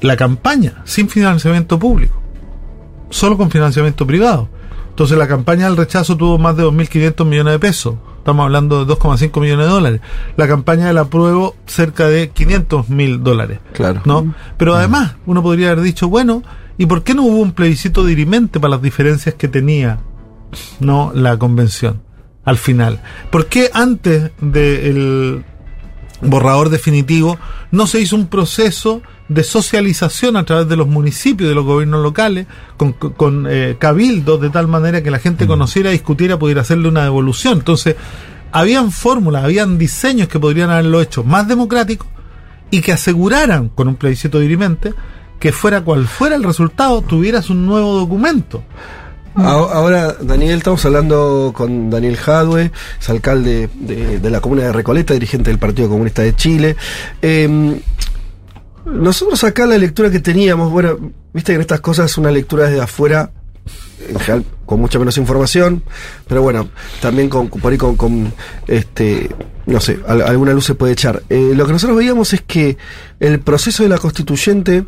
la 0.00 0.16
campaña 0.16 0.82
sin 0.84 1.08
financiamiento 1.08 1.78
público, 1.78 2.20
solo 3.10 3.36
con 3.36 3.50
financiamiento 3.50 4.06
privado. 4.06 4.48
Entonces, 4.90 5.16
la 5.16 5.28
campaña 5.28 5.66
del 5.66 5.76
rechazo 5.76 6.16
tuvo 6.16 6.38
más 6.38 6.56
de 6.56 6.64
2.500 6.64 7.24
millones 7.24 7.52
de 7.52 7.58
pesos. 7.58 7.94
Estamos 8.18 8.44
hablando 8.44 8.84
de 8.84 8.92
2,5 8.92 9.40
millones 9.40 9.66
de 9.66 9.72
dólares. 9.72 10.00
La 10.36 10.46
campaña 10.46 10.88
del 10.88 10.98
apruebo 10.98 11.56
cerca 11.66 12.06
de 12.06 12.28
500 12.28 12.90
mil 12.90 13.22
dólares. 13.22 13.60
Claro. 13.72 14.02
¿no? 14.04 14.34
Pero 14.58 14.74
además, 14.74 15.14
uno 15.24 15.42
podría 15.42 15.70
haber 15.70 15.82
dicho, 15.82 16.08
bueno, 16.08 16.42
¿y 16.76 16.84
por 16.84 17.02
qué 17.02 17.14
no 17.14 17.22
hubo 17.22 17.38
un 17.38 17.52
plebiscito 17.52 18.04
dirimente 18.04 18.60
para 18.60 18.72
las 18.72 18.82
diferencias 18.82 19.34
que 19.36 19.48
tenía 19.48 20.00
no 20.80 21.12
la 21.14 21.38
convención 21.38 22.02
al 22.44 22.58
final? 22.58 23.00
¿Por 23.30 23.46
qué 23.46 23.70
antes 23.72 24.32
del 24.42 25.44
borrador 26.20 26.68
definitivo 26.68 27.38
no 27.70 27.86
se 27.86 28.00
hizo 28.00 28.16
un 28.16 28.26
proceso 28.26 29.00
de 29.30 29.44
socialización 29.44 30.36
a 30.36 30.44
través 30.44 30.68
de 30.68 30.76
los 30.76 30.88
municipios, 30.88 31.48
de 31.48 31.54
los 31.54 31.64
gobiernos 31.64 32.02
locales, 32.02 32.46
con, 32.76 32.92
con- 32.94 33.46
eh, 33.48 33.76
cabildos, 33.78 34.40
de 34.40 34.50
tal 34.50 34.66
manera 34.66 35.02
que 35.04 35.10
la 35.12 35.20
gente 35.20 35.46
conociera, 35.46 35.90
discutiera, 35.90 36.36
pudiera 36.36 36.62
hacerle 36.62 36.88
una 36.88 37.04
devolución? 37.04 37.58
Entonces, 37.58 37.94
habían 38.50 38.90
fórmulas, 38.90 39.44
habían 39.44 39.78
diseños 39.78 40.26
que 40.26 40.40
podrían 40.40 40.70
haberlo 40.70 41.00
hecho 41.00 41.22
más 41.22 41.46
democráticos 41.46 42.08
y 42.72 42.80
que 42.80 42.92
aseguraran 42.92 43.68
con 43.68 43.86
un 43.86 43.94
plebiscito 43.94 44.40
dirimente 44.40 44.94
que 45.38 45.52
fuera 45.52 45.80
cual 45.82 46.08
fuera 46.08 46.34
el 46.34 46.42
resultado, 46.42 47.00
tuvieras 47.02 47.50
un 47.50 47.64
nuevo 47.66 47.94
documento. 47.94 48.64
Ahora, 49.36 50.16
Daniel, 50.20 50.58
estamos 50.58 50.84
hablando 50.84 51.52
con 51.56 51.88
Daniel 51.88 52.16
Jadwe, 52.16 52.72
es 53.00 53.08
alcalde 53.08 53.70
de, 53.74 54.18
de 54.18 54.30
la 54.30 54.40
comuna 54.40 54.62
de 54.64 54.72
Recoleta, 54.72 55.14
dirigente 55.14 55.50
del 55.50 55.58
Partido 55.60 55.88
Comunista 55.88 56.22
de 56.22 56.34
Chile. 56.34 56.76
Eh, 57.22 57.80
nosotros 58.84 59.42
acá 59.44 59.66
la 59.66 59.78
lectura 59.78 60.10
que 60.10 60.20
teníamos, 60.20 60.70
bueno, 60.70 60.98
viste 61.32 61.52
que 61.52 61.56
en 61.56 61.60
estas 61.60 61.80
cosas 61.80 62.16
una 62.18 62.30
lectura 62.30 62.66
desde 62.68 62.80
afuera, 62.80 63.30
en 64.08 64.18
general 64.18 64.44
con 64.66 64.80
mucha 64.80 64.98
menos 64.98 65.16
información, 65.18 65.82
pero 66.28 66.42
bueno, 66.42 66.68
también 67.00 67.28
con, 67.28 67.48
por 67.48 67.72
ahí 67.72 67.78
con, 67.78 68.32
este, 68.66 69.28
no 69.66 69.80
sé, 69.80 69.98
al- 70.06 70.22
alguna 70.22 70.52
luz 70.52 70.64
se 70.64 70.74
puede 70.74 70.92
echar. 70.92 71.22
Eh, 71.28 71.52
lo 71.54 71.66
que 71.66 71.72
nosotros 71.72 71.98
veíamos 71.98 72.32
es 72.32 72.40
que 72.42 72.76
el 73.18 73.40
proceso 73.40 73.82
de 73.82 73.88
la 73.88 73.98
constituyente 73.98 74.84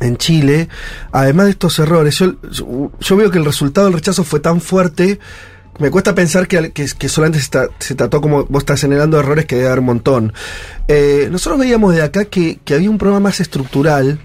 en 0.00 0.16
Chile, 0.16 0.68
además 1.12 1.46
de 1.46 1.52
estos 1.52 1.78
errores, 1.78 2.18
yo, 2.18 2.34
yo 3.00 3.16
veo 3.16 3.30
que 3.30 3.38
el 3.38 3.44
resultado 3.44 3.86
del 3.86 3.94
rechazo 3.94 4.24
fue 4.24 4.40
tan 4.40 4.60
fuerte, 4.60 5.18
me 5.80 5.90
cuesta 5.90 6.14
pensar 6.14 6.46
que, 6.46 6.72
que, 6.72 6.86
que 6.86 7.08
solamente 7.08 7.40
se 7.78 7.94
trató 7.94 8.20
como 8.20 8.44
vos 8.44 8.62
estás 8.62 8.80
señalando 8.80 9.18
errores 9.18 9.46
que 9.46 9.56
debe 9.56 9.68
haber 9.68 9.80
un 9.80 9.86
montón. 9.86 10.32
Eh, 10.88 11.28
nosotros 11.30 11.58
veíamos 11.58 11.94
de 11.94 12.02
acá 12.02 12.26
que, 12.26 12.60
que 12.64 12.74
había 12.74 12.90
un 12.90 12.98
problema 12.98 13.20
más 13.20 13.40
estructural, 13.40 14.20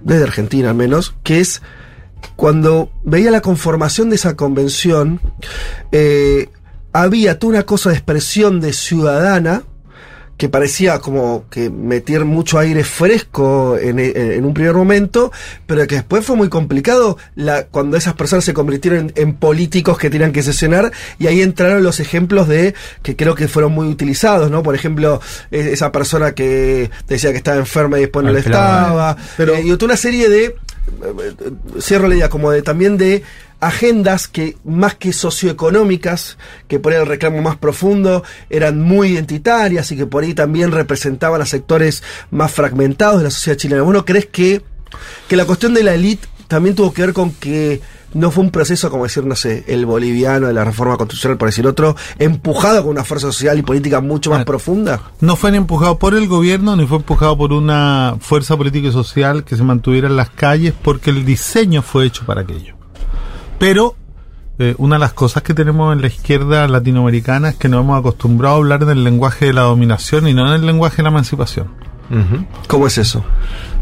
desde 0.00 0.24
Argentina 0.24 0.70
al 0.70 0.76
menos, 0.76 1.14
que 1.22 1.40
es 1.40 1.62
cuando 2.34 2.90
veía 3.04 3.30
la 3.30 3.42
conformación 3.42 4.08
de 4.10 4.16
esa 4.16 4.36
convención, 4.36 5.20
eh, 5.92 6.48
había 6.92 7.38
toda 7.38 7.52
una 7.54 7.62
cosa 7.64 7.90
de 7.90 7.96
expresión 7.96 8.60
de 8.60 8.72
ciudadana, 8.72 9.62
que 10.36 10.48
parecía 10.50 10.98
como 10.98 11.44
que 11.50 11.70
meter 11.70 12.24
mucho 12.26 12.58
aire 12.58 12.84
fresco 12.84 13.78
en, 13.78 13.98
en- 13.98 14.32
en 14.32 14.44
un 14.44 14.52
primer 14.52 14.74
momento, 14.74 15.32
pero 15.66 15.86
que 15.86 15.94
después 15.96 16.24
fue 16.26 16.36
muy 16.36 16.48
complicado 16.48 17.16
la, 17.36 17.64
cuando 17.66 17.96
esas 17.96 18.14
personas 18.14 18.44
se 18.44 18.52
convirtieron 18.52 19.12
en, 19.16 19.28
en 19.28 19.34
políticos 19.34 19.96
que 19.98 20.10
tenían 20.10 20.32
que 20.32 20.42
sesionar 20.42 20.92
y 21.18 21.26
ahí 21.26 21.40
entraron 21.40 21.82
los 21.82 22.00
ejemplos 22.00 22.48
de 22.48 22.74
que 23.02 23.16
creo 23.16 23.34
que 23.34 23.48
fueron 23.48 23.72
muy 23.72 23.86
utilizados, 23.88 24.50
¿no? 24.50 24.62
Por 24.62 24.74
ejemplo, 24.74 25.20
eh, 25.50 25.70
esa 25.72 25.90
persona 25.92 26.32
que 26.32 26.90
decía 27.08 27.30
que 27.30 27.38
estaba 27.38 27.56
enferma 27.56 27.96
y 27.98 28.02
después 28.02 28.24
no 28.24 28.32
lo 28.32 28.38
estaba, 28.38 29.16
Pero- 29.36 29.54
eh, 29.54 29.62
y 29.64 29.70
otra 29.70 29.86
una 29.86 29.96
serie 29.96 30.28
de, 30.28 30.44
eh, 30.46 30.54
eh, 31.20 31.34
cierro 31.80 32.08
la 32.08 32.14
idea, 32.16 32.28
como 32.28 32.50
de 32.50 32.60
también 32.62 32.98
de 32.98 33.22
agendas 33.66 34.28
que 34.28 34.56
más 34.64 34.94
que 34.94 35.12
socioeconómicas, 35.12 36.38
que 36.68 36.78
por 36.78 36.92
ahí 36.92 37.00
el 37.00 37.06
reclamo 37.06 37.42
más 37.42 37.56
profundo, 37.56 38.22
eran 38.50 38.80
muy 38.80 39.08
identitarias 39.08 39.90
y 39.92 39.96
que 39.96 40.06
por 40.06 40.24
ahí 40.24 40.34
también 40.34 40.72
representaban 40.72 41.42
a 41.42 41.46
sectores 41.46 42.02
más 42.30 42.52
fragmentados 42.52 43.18
de 43.18 43.24
la 43.24 43.30
sociedad 43.30 43.58
chilena. 43.58 43.82
¿Vos 43.82 43.94
no 43.94 44.04
crees 44.04 44.26
que, 44.26 44.62
que 45.28 45.36
la 45.36 45.44
cuestión 45.44 45.74
de 45.74 45.82
la 45.82 45.94
élite 45.94 46.26
también 46.48 46.74
tuvo 46.74 46.92
que 46.92 47.02
ver 47.02 47.12
con 47.12 47.32
que 47.32 47.80
no 48.14 48.30
fue 48.30 48.44
un 48.44 48.50
proceso, 48.50 48.88
como 48.90 49.02
decir, 49.02 49.24
no 49.26 49.34
sé, 49.34 49.64
el 49.66 49.84
boliviano 49.84 50.46
de 50.46 50.54
la 50.54 50.64
reforma 50.64 50.96
constitucional, 50.96 51.36
por 51.36 51.48
decir 51.48 51.66
otro, 51.66 51.96
empujado 52.18 52.82
con 52.82 52.92
una 52.92 53.04
fuerza 53.04 53.26
social 53.26 53.58
y 53.58 53.62
política 53.62 54.00
mucho 54.00 54.30
más 54.30 54.42
Ah. 54.42 54.44
profunda? 54.44 55.02
No 55.20 55.36
fue 55.36 55.50
ni 55.50 55.58
empujado 55.58 55.98
por 55.98 56.14
el 56.14 56.26
gobierno, 56.28 56.76
ni 56.76 56.86
fue 56.86 56.98
empujado 56.98 57.36
por 57.36 57.52
una 57.52 58.16
fuerza 58.20 58.56
política 58.56 58.88
y 58.88 58.92
social 58.92 59.44
que 59.44 59.56
se 59.56 59.62
mantuviera 59.64 60.08
en 60.08 60.16
las 60.16 60.30
calles, 60.30 60.72
porque 60.80 61.10
el 61.10 61.24
diseño 61.26 61.82
fue 61.82 62.06
hecho 62.06 62.24
para 62.24 62.42
aquello. 62.42 62.75
Pero 63.58 63.94
eh, 64.58 64.74
una 64.78 64.96
de 64.96 65.00
las 65.00 65.12
cosas 65.12 65.42
que 65.42 65.54
tenemos 65.54 65.92
en 65.94 66.00
la 66.00 66.06
izquierda 66.08 66.66
latinoamericana 66.68 67.50
es 67.50 67.56
que 67.56 67.68
nos 67.68 67.84
hemos 67.84 67.98
acostumbrado 67.98 68.54
a 68.54 68.58
hablar 68.58 68.82
en 68.82 68.90
el 68.90 69.04
lenguaje 69.04 69.46
de 69.46 69.52
la 69.52 69.62
dominación 69.62 70.28
y 70.28 70.34
no 70.34 70.46
en 70.48 70.54
el 70.54 70.66
lenguaje 70.66 70.98
de 70.98 71.02
la 71.04 71.08
emancipación. 71.10 71.68
¿Cómo 72.68 72.86
es 72.86 72.98
eso? 72.98 73.24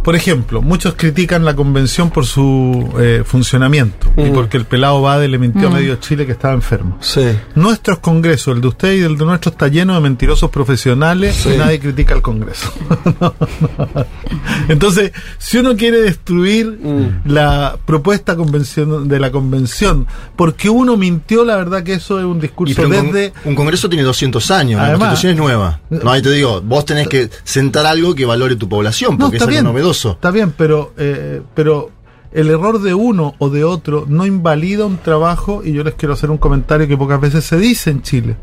Por 0.02 0.14
ejemplo, 0.16 0.60
muchos 0.60 0.94
critican 0.96 1.46
la 1.46 1.56
convención 1.56 2.10
por 2.10 2.26
su 2.26 2.92
eh, 3.00 3.22
funcionamiento 3.24 4.12
y 4.18 4.24
Mm. 4.24 4.34
porque 4.34 4.58
el 4.58 4.66
pelado 4.66 5.00
Bade 5.00 5.28
le 5.28 5.38
mintió 5.38 5.68
a 5.68 5.70
medio 5.70 5.96
Chile 5.96 6.26
que 6.26 6.32
estaba 6.32 6.52
enfermo. 6.52 6.98
Sí. 7.00 7.22
Nuestros 7.54 8.00
congresos, 8.00 8.54
el 8.54 8.60
de 8.60 8.68
usted 8.68 8.92
y 8.92 9.00
el 9.00 9.16
de 9.16 9.24
nuestro, 9.24 9.50
está 9.52 9.68
lleno 9.68 9.94
de 9.94 10.00
mentirosos 10.00 10.50
profesionales 10.50 11.34
Sí. 11.36 11.52
y 11.54 11.56
nadie 11.56 11.80
critica 11.80 12.12
al 12.14 12.20
Congreso. 12.20 12.70
No, 13.18 13.34
no. 13.78 14.04
Entonces, 14.68 15.12
si 15.38 15.58
uno 15.58 15.74
quiere 15.76 16.00
destruir 16.02 16.66
Mm. 16.82 17.30
la 17.32 17.78
propuesta 17.86 18.36
convención 18.36 19.08
de 19.08 19.18
la 19.20 19.30
convención, 19.30 20.06
porque 20.36 20.68
uno 20.68 20.96
mintió, 20.98 21.44
la 21.46 21.56
verdad 21.56 21.82
que 21.82 21.94
eso 21.94 22.18
es 22.18 22.24
un 22.26 22.38
Y 22.38 22.40
discurso 22.42 22.82
con- 22.82 22.90
desde... 22.90 23.32
un 23.46 23.54
congreso 23.54 23.88
tiene 23.88 24.04
200 24.04 24.50
años, 24.50 24.80
la 24.82 24.92
constitución 24.98 25.32
es 25.32 25.38
nueva. 25.38 25.80
No, 25.90 26.10
ahí 26.10 26.20
te 26.20 26.30
digo, 26.30 26.60
vos 26.60 26.84
tenés 26.84 27.08
que 27.08 27.30
sentar 27.44 27.86
algo 27.86 28.13
que 28.14 28.25
valore 28.25 28.56
tu 28.56 28.68
población, 28.68 29.12
No, 29.18 29.26
porque 29.26 29.37
está 29.37 29.44
es 29.44 29.50
bien, 29.50 29.66
algo 29.66 29.73
novedoso. 29.73 30.12
está 30.12 30.30
bien, 30.30 30.52
pero, 30.56 30.92
eh, 30.97 31.42
pero 31.54 31.90
el 32.33 32.49
error 32.50 32.80
de 32.80 32.94
uno 32.94 33.35
o 33.38 33.49
de 33.50 33.64
otro 33.64 34.06
no 34.09 34.26
invalida 34.26 34.87
un 34.87 34.97
trabajo 34.99 35.62
y 35.64 35.73
yo 35.73 35.85
les 35.85 35.94
quiero 35.94 36.14
hacer 36.14 36.30
un 36.30 36.38
comentario 36.38 36.88
que 36.88 36.97
pocas 36.97 37.21
veces 37.21 37.44
se 37.44 37.59
dice 37.59 37.90
en 37.90 38.02
Chile. 38.02 38.37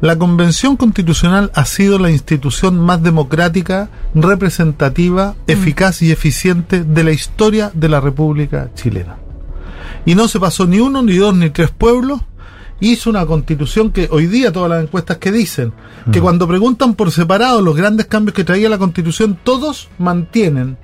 La 0.00 0.16
Convención 0.16 0.76
Constitucional 0.78 1.50
ha 1.54 1.66
sido 1.66 1.98
la 1.98 2.10
institución 2.10 2.78
más 2.78 3.02
democrática, 3.02 3.90
representativa, 4.14 5.34
eficaz 5.46 6.00
y 6.02 6.10
eficiente 6.10 6.84
de 6.84 7.04
la 7.04 7.12
historia 7.12 7.70
de 7.74 7.88
la 7.90 8.00
República 8.00 8.70
chilena. 8.74 9.18
Y 10.06 10.14
no 10.14 10.26
se 10.26 10.40
pasó 10.40 10.66
ni 10.66 10.80
uno, 10.80 11.02
ni 11.02 11.16
dos, 11.16 11.34
ni 11.36 11.50
tres 11.50 11.70
pueblos, 11.70 12.22
hizo 12.80 13.10
una 13.10 13.26
constitución 13.26 13.90
que 13.90 14.08
hoy 14.10 14.26
día 14.26 14.52
todas 14.52 14.70
las 14.70 14.82
encuestas 14.82 15.18
que 15.18 15.30
dicen 15.32 15.72
que 16.12 16.20
cuando 16.20 16.48
preguntan 16.48 16.94
por 16.94 17.10
separado 17.12 17.60
los 17.62 17.76
grandes 17.76 18.06
cambios 18.06 18.34
que 18.34 18.44
traía 18.44 18.68
la 18.68 18.78
constitución, 18.78 19.38
todos 19.42 19.88
mantienen 19.98 20.76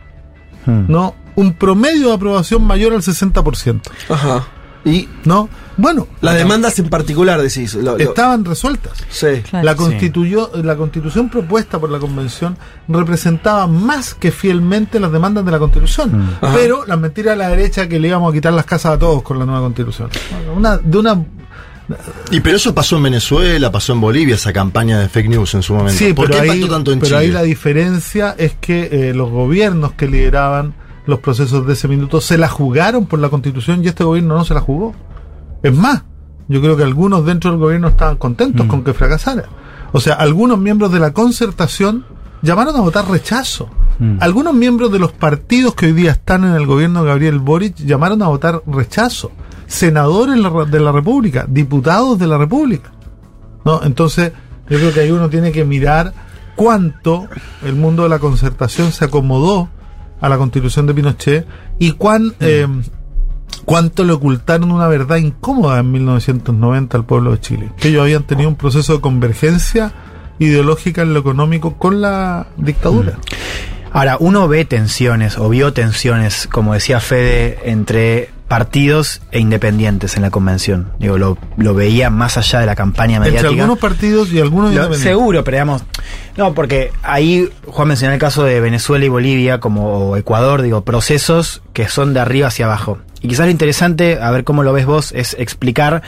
Mm. 0.66 0.86
¿no? 0.90 1.14
un 1.36 1.52
promedio 1.52 2.08
de 2.08 2.14
aprobación 2.14 2.64
mayor 2.64 2.92
al 2.92 3.02
60%. 3.02 3.82
Ajá. 4.08 4.44
Y 4.84 5.08
¿no? 5.24 5.48
Bueno, 5.76 6.06
las 6.20 6.34
demandas 6.36 6.78
en 6.78 6.88
particular, 6.88 7.40
decís. 7.42 7.74
lo- 7.74 7.82
lo- 7.92 7.96
estaban 7.98 8.44
resueltas. 8.44 8.92
sí. 9.08 9.42
Claro. 9.48 9.64
La, 9.64 9.74
constituyó, 9.76 10.50
la 10.62 10.76
constitución 10.76 11.28
propuesta 11.28 11.78
por 11.78 11.90
la 11.90 11.98
convención 11.98 12.56
representaba 12.88 13.66
más 13.66 14.14
que 14.14 14.30
fielmente 14.32 14.98
las 15.00 15.12
demandas 15.12 15.44
de 15.44 15.50
la 15.52 15.58
constitución. 15.58 16.36
Pero 16.54 16.86
las 16.86 16.98
mentiras 16.98 17.34
de 17.36 17.38
la 17.44 17.48
derecha 17.48 17.88
que 17.88 17.98
le 18.00 18.08
íbamos 18.08 18.30
a 18.30 18.34
quitar 18.34 18.52
las 18.52 18.64
casas 18.64 18.94
a 18.94 18.98
todos 18.98 19.22
con 19.22 19.38
la 19.38 19.44
nueva 19.44 19.60
constitución. 19.60 20.08
Una, 20.56 20.78
de 20.78 20.98
una 20.98 21.24
Y 22.30 22.40
pero 22.40 22.56
eso 22.56 22.74
pasó 22.74 22.96
en 22.96 23.04
Venezuela, 23.04 23.70
pasó 23.70 23.92
en 23.92 24.00
Bolivia, 24.00 24.34
esa 24.34 24.52
campaña 24.52 24.98
de 24.98 25.08
fake 25.08 25.28
news 25.28 25.54
en 25.54 25.62
su 25.62 25.74
momento. 25.74 25.98
Sí, 25.98 26.12
¿Por 26.12 26.26
pero, 26.26 26.40
qué 26.42 26.50
ahí, 26.50 26.56
impactó 26.56 26.74
tanto 26.74 26.92
en 26.92 26.98
pero 26.98 27.08
Chile? 27.08 27.20
ahí 27.20 27.30
la 27.30 27.42
diferencia 27.42 28.34
es 28.36 28.54
que 28.60 28.88
eh, 28.90 29.14
los 29.14 29.30
gobiernos 29.30 29.92
que 29.92 30.08
lideraban 30.08 30.74
los 31.06 31.20
procesos 31.20 31.66
de 31.66 31.74
ese 31.74 31.86
minuto 31.88 32.20
se 32.20 32.36
la 32.36 32.48
jugaron 32.48 33.06
por 33.06 33.20
la 33.20 33.28
constitución 33.28 33.84
y 33.84 33.88
este 33.88 34.04
gobierno 34.04 34.36
no 34.36 34.44
se 34.44 34.54
la 34.54 34.60
jugó. 34.60 34.94
Es 35.62 35.72
más, 35.72 36.02
yo 36.48 36.60
creo 36.60 36.76
que 36.76 36.82
algunos 36.82 37.24
dentro 37.24 37.50
del 37.50 37.60
gobierno 37.60 37.88
estaban 37.88 38.16
contentos 38.16 38.66
con 38.66 38.82
que 38.84 38.92
fracasara. 38.92 39.44
O 39.92 40.00
sea, 40.00 40.14
algunos 40.14 40.58
miembros 40.58 40.92
de 40.92 40.98
la 41.00 41.12
concertación 41.12 42.04
llamaron 42.42 42.76
a 42.76 42.80
votar 42.80 43.08
rechazo. 43.08 43.68
Algunos 44.20 44.52
miembros 44.52 44.92
de 44.92 44.98
los 44.98 45.12
partidos 45.12 45.74
que 45.74 45.86
hoy 45.86 45.92
día 45.92 46.10
están 46.10 46.44
en 46.44 46.52
el 46.52 46.66
gobierno 46.66 47.02
de 47.02 47.08
Gabriel 47.08 47.38
Boric 47.38 47.76
llamaron 47.76 48.20
a 48.22 48.28
votar 48.28 48.62
rechazo. 48.66 49.30
Senadores 49.66 50.36
de 50.70 50.80
la 50.80 50.92
República, 50.92 51.44
diputados 51.48 52.18
de 52.18 52.26
la 52.26 52.38
República. 52.38 52.92
¿no? 53.64 53.82
Entonces, 53.82 54.32
yo 54.68 54.78
creo 54.78 54.92
que 54.92 55.00
ahí 55.00 55.10
uno 55.10 55.28
tiene 55.28 55.52
que 55.52 55.64
mirar 55.64 56.12
cuánto 56.54 57.28
el 57.64 57.74
mundo 57.74 58.04
de 58.04 58.08
la 58.08 58.18
concertación 58.18 58.92
se 58.92 59.04
acomodó 59.04 59.68
a 60.20 60.28
la 60.28 60.38
constitución 60.38 60.86
de 60.86 60.94
Pinochet 60.94 61.46
y 61.78 61.92
cuán, 61.92 62.34
eh, 62.40 62.66
cuánto 63.64 64.04
le 64.04 64.12
ocultaron 64.12 64.72
una 64.72 64.88
verdad 64.88 65.16
incómoda 65.16 65.80
en 65.80 65.92
1990 65.92 66.96
al 66.96 67.04
pueblo 67.04 67.32
de 67.32 67.40
Chile. 67.40 67.72
Que 67.76 67.88
ellos 67.88 68.02
habían 68.02 68.24
tenido 68.24 68.48
un 68.48 68.56
proceso 68.56 68.94
de 68.94 69.00
convergencia 69.00 69.92
ideológica 70.38 71.02
en 71.02 71.14
lo 71.14 71.20
económico 71.20 71.76
con 71.76 72.00
la 72.00 72.48
dictadura. 72.56 73.18
Ahora, 73.92 74.16
uno 74.20 74.46
ve 74.48 74.64
tensiones, 74.64 75.38
o 75.38 75.48
vio 75.48 75.72
tensiones, 75.72 76.48
como 76.50 76.74
decía 76.74 77.00
Fede, 77.00 77.60
entre 77.64 78.30
partidos 78.48 79.22
e 79.32 79.40
independientes 79.40 80.16
en 80.16 80.22
la 80.22 80.30
convención. 80.30 80.92
Digo, 81.00 81.18
lo, 81.18 81.36
lo 81.56 81.74
veía 81.74 82.10
más 82.10 82.36
allá 82.36 82.60
de 82.60 82.66
la 82.66 82.76
campaña 82.76 83.16
Entre 83.16 83.32
mediática. 83.32 83.48
algunos 83.62 83.78
partidos 83.78 84.32
y 84.32 84.40
algunos 84.40 84.66
Lo- 84.70 84.76
independientes. 84.82 85.02
seguro, 85.10 85.42
pero 85.44 85.56
digamos. 85.56 85.82
No, 86.36 86.54
porque 86.54 86.92
ahí 87.02 87.48
Juan 87.66 87.88
mencionó 87.88 88.14
el 88.14 88.20
caso 88.20 88.44
de 88.44 88.60
Venezuela 88.60 89.04
y 89.04 89.08
Bolivia, 89.08 89.58
como 89.58 90.16
Ecuador, 90.16 90.62
digo, 90.62 90.82
procesos 90.82 91.62
que 91.72 91.88
son 91.88 92.14
de 92.14 92.20
arriba 92.20 92.48
hacia 92.48 92.66
abajo. 92.66 92.98
Y 93.20 93.28
quizás 93.28 93.46
lo 93.46 93.50
interesante, 93.50 94.18
a 94.20 94.30
ver 94.30 94.44
cómo 94.44 94.62
lo 94.62 94.72
ves 94.72 94.86
vos, 94.86 95.10
es 95.12 95.34
explicar 95.38 96.02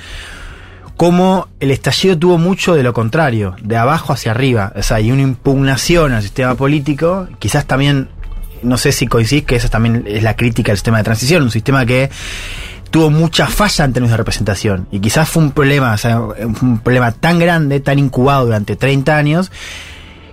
cómo 0.96 1.48
el 1.60 1.70
estallido 1.70 2.18
tuvo 2.18 2.38
mucho 2.38 2.74
de 2.74 2.82
lo 2.82 2.92
contrario, 2.92 3.56
de 3.62 3.76
abajo 3.76 4.12
hacia 4.12 4.32
arriba. 4.32 4.72
O 4.76 4.82
sea, 4.82 4.96
hay 4.98 5.10
una 5.12 5.22
impugnación 5.22 6.12
al 6.12 6.22
sistema 6.22 6.54
político, 6.56 7.28
quizás 7.38 7.66
también, 7.66 8.08
no 8.62 8.78
sé 8.78 8.92
si 8.92 9.06
coincidís 9.06 9.44
que 9.44 9.56
esa 9.56 9.68
también 9.68 10.04
es 10.06 10.22
la 10.22 10.36
crítica 10.36 10.72
al 10.72 10.78
sistema 10.78 10.98
de 10.98 11.04
transición, 11.04 11.42
un 11.42 11.50
sistema 11.50 11.84
que 11.86 12.10
tuvo 12.90 13.10
mucha 13.10 13.46
falla 13.46 13.84
en 13.84 13.92
términos 13.92 14.12
de 14.12 14.16
representación. 14.16 14.88
Y 14.90 15.00
quizás 15.00 15.28
fue 15.28 15.42
un 15.42 15.52
problema, 15.52 15.92
o 15.92 15.98
sea, 15.98 16.20
un 16.20 16.80
problema 16.82 17.12
tan 17.12 17.38
grande, 17.38 17.80
tan 17.80 17.98
incubado 17.98 18.46
durante 18.46 18.76
30 18.76 19.16
años, 19.16 19.50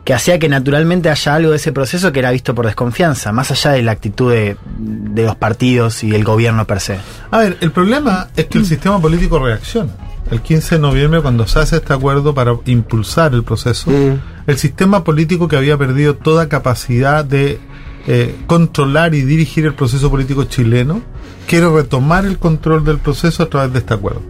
que 0.06 0.14
hacía 0.14 0.38
que 0.38 0.48
naturalmente 0.48 1.10
haya 1.10 1.34
algo 1.36 1.50
de 1.52 1.58
ese 1.58 1.72
proceso 1.72 2.12
que 2.12 2.20
era 2.20 2.30
visto 2.32 2.54
por 2.54 2.66
desconfianza, 2.68 3.32
más 3.32 3.50
allá 3.52 3.72
de 3.72 3.82
la 3.82 3.92
actitud 3.92 4.32
de, 4.32 4.56
de 4.78 5.24
los 5.24 5.36
partidos 5.36 6.04
y 6.04 6.12
del 6.12 6.24
gobierno 6.24 6.66
per 6.66 6.80
se. 6.80 7.00
A 7.32 7.40
ver, 7.40 7.58
el 7.60 7.72
problema 7.72 8.28
es 8.36 8.46
que 8.46 8.60
el 8.60 8.66
sistema 8.66 9.02
político 9.02 9.40
reacciona. 9.40 9.92
El 10.30 10.42
15 10.42 10.76
de 10.76 10.82
noviembre, 10.82 11.22
cuando 11.22 11.46
se 11.48 11.60
hace 11.60 11.78
este 11.78 11.94
acuerdo 11.94 12.34
para 12.34 12.56
impulsar 12.66 13.34
el 13.34 13.44
proceso, 13.44 13.90
Mm. 13.92 14.20
el 14.48 14.58
sistema 14.58 15.04
político 15.04 15.48
que 15.48 15.56
había 15.58 15.78
perdido 15.78 16.16
toda 16.16 16.50
capacidad 16.50 17.26
de 17.26 17.60
eh, 18.08 18.36
controlar 18.48 19.16
y 19.16 19.22
dirigir 19.22 19.66
el 19.66 19.74
proceso 19.74 20.10
político 20.10 20.44
chileno, 20.46 21.02
quiere 21.48 21.70
retomar 21.70 22.26
el 22.26 22.38
control 22.38 22.84
del 22.84 23.00
proceso 23.00 23.44
a 23.44 23.50
través 23.50 23.74
de 23.74 23.80
este 23.80 23.94
acuerdo. 23.94 24.22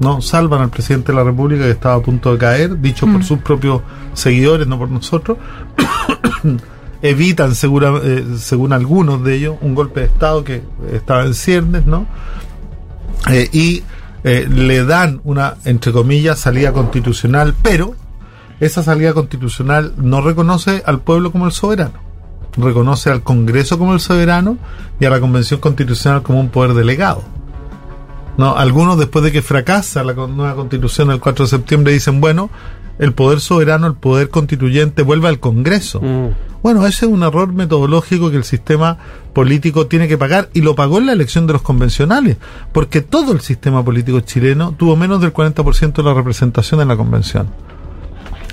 ¿no? 0.00 0.20
Salvan 0.20 0.62
al 0.62 0.70
presidente 0.70 1.12
de 1.12 1.18
la 1.18 1.24
República 1.24 1.64
que 1.64 1.70
estaba 1.70 1.96
a 1.96 2.02
punto 2.02 2.32
de 2.32 2.38
caer, 2.38 2.80
dicho 2.80 3.06
por 3.06 3.24
sus 3.24 3.38
propios 3.38 3.82
seguidores, 4.12 4.66
no 4.66 4.78
por 4.78 4.90
nosotros. 4.90 5.38
Evitan, 7.02 7.54
segura, 7.54 7.92
eh, 8.02 8.24
según 8.38 8.72
algunos 8.72 9.22
de 9.22 9.34
ellos, 9.34 9.56
un 9.60 9.74
golpe 9.74 10.00
de 10.00 10.06
Estado 10.06 10.42
que 10.42 10.62
estaba 10.90 11.24
en 11.24 11.34
ciernes, 11.34 11.84
¿no? 11.84 12.06
Eh, 13.30 13.48
y 13.52 13.82
eh, 14.24 14.46
le 14.48 14.84
dan 14.84 15.20
una, 15.24 15.56
entre 15.66 15.92
comillas, 15.92 16.38
salida 16.38 16.72
constitucional, 16.72 17.54
pero 17.62 17.94
esa 18.58 18.82
salida 18.82 19.12
constitucional 19.12 19.92
no 19.98 20.22
reconoce 20.22 20.82
al 20.86 21.00
pueblo 21.00 21.30
como 21.30 21.44
el 21.44 21.52
soberano, 21.52 22.00
reconoce 22.56 23.10
al 23.10 23.22
Congreso 23.22 23.78
como 23.78 23.94
el 23.94 24.00
soberano 24.00 24.58
y 25.00 25.04
a 25.04 25.10
la 25.10 25.20
Convención 25.20 25.60
Constitucional 25.60 26.22
como 26.22 26.40
un 26.40 26.48
poder 26.48 26.74
delegado. 26.74 27.22
No, 28.36 28.56
algunos 28.56 28.98
después 28.98 29.24
de 29.24 29.32
que 29.32 29.42
fracasa 29.42 30.02
la 30.02 30.14
nueva 30.14 30.56
constitución 30.56 31.10
el 31.10 31.20
4 31.20 31.44
de 31.44 31.50
septiembre 31.50 31.92
dicen, 31.92 32.20
bueno, 32.20 32.50
el 32.98 33.12
poder 33.12 33.40
soberano, 33.40 33.86
el 33.86 33.94
poder 33.94 34.28
constituyente 34.28 35.02
vuelve 35.02 35.28
al 35.28 35.40
Congreso. 35.40 36.00
Mm. 36.00 36.30
Bueno, 36.62 36.86
ese 36.86 37.04
es 37.06 37.12
un 37.12 37.22
error 37.22 37.52
metodológico 37.52 38.30
que 38.30 38.36
el 38.36 38.44
sistema 38.44 38.96
político 39.34 39.86
tiene 39.86 40.08
que 40.08 40.16
pagar 40.16 40.48
y 40.54 40.62
lo 40.62 40.74
pagó 40.74 40.98
en 40.98 41.06
la 41.06 41.12
elección 41.12 41.46
de 41.46 41.52
los 41.52 41.62
convencionales, 41.62 42.38
porque 42.72 43.02
todo 43.02 43.32
el 43.32 43.40
sistema 43.40 43.84
político 43.84 44.20
chileno 44.20 44.72
tuvo 44.72 44.96
menos 44.96 45.20
del 45.20 45.32
40% 45.32 45.92
de 45.92 46.02
la 46.02 46.14
representación 46.14 46.80
en 46.80 46.88
la 46.88 46.96
convención. 46.96 47.48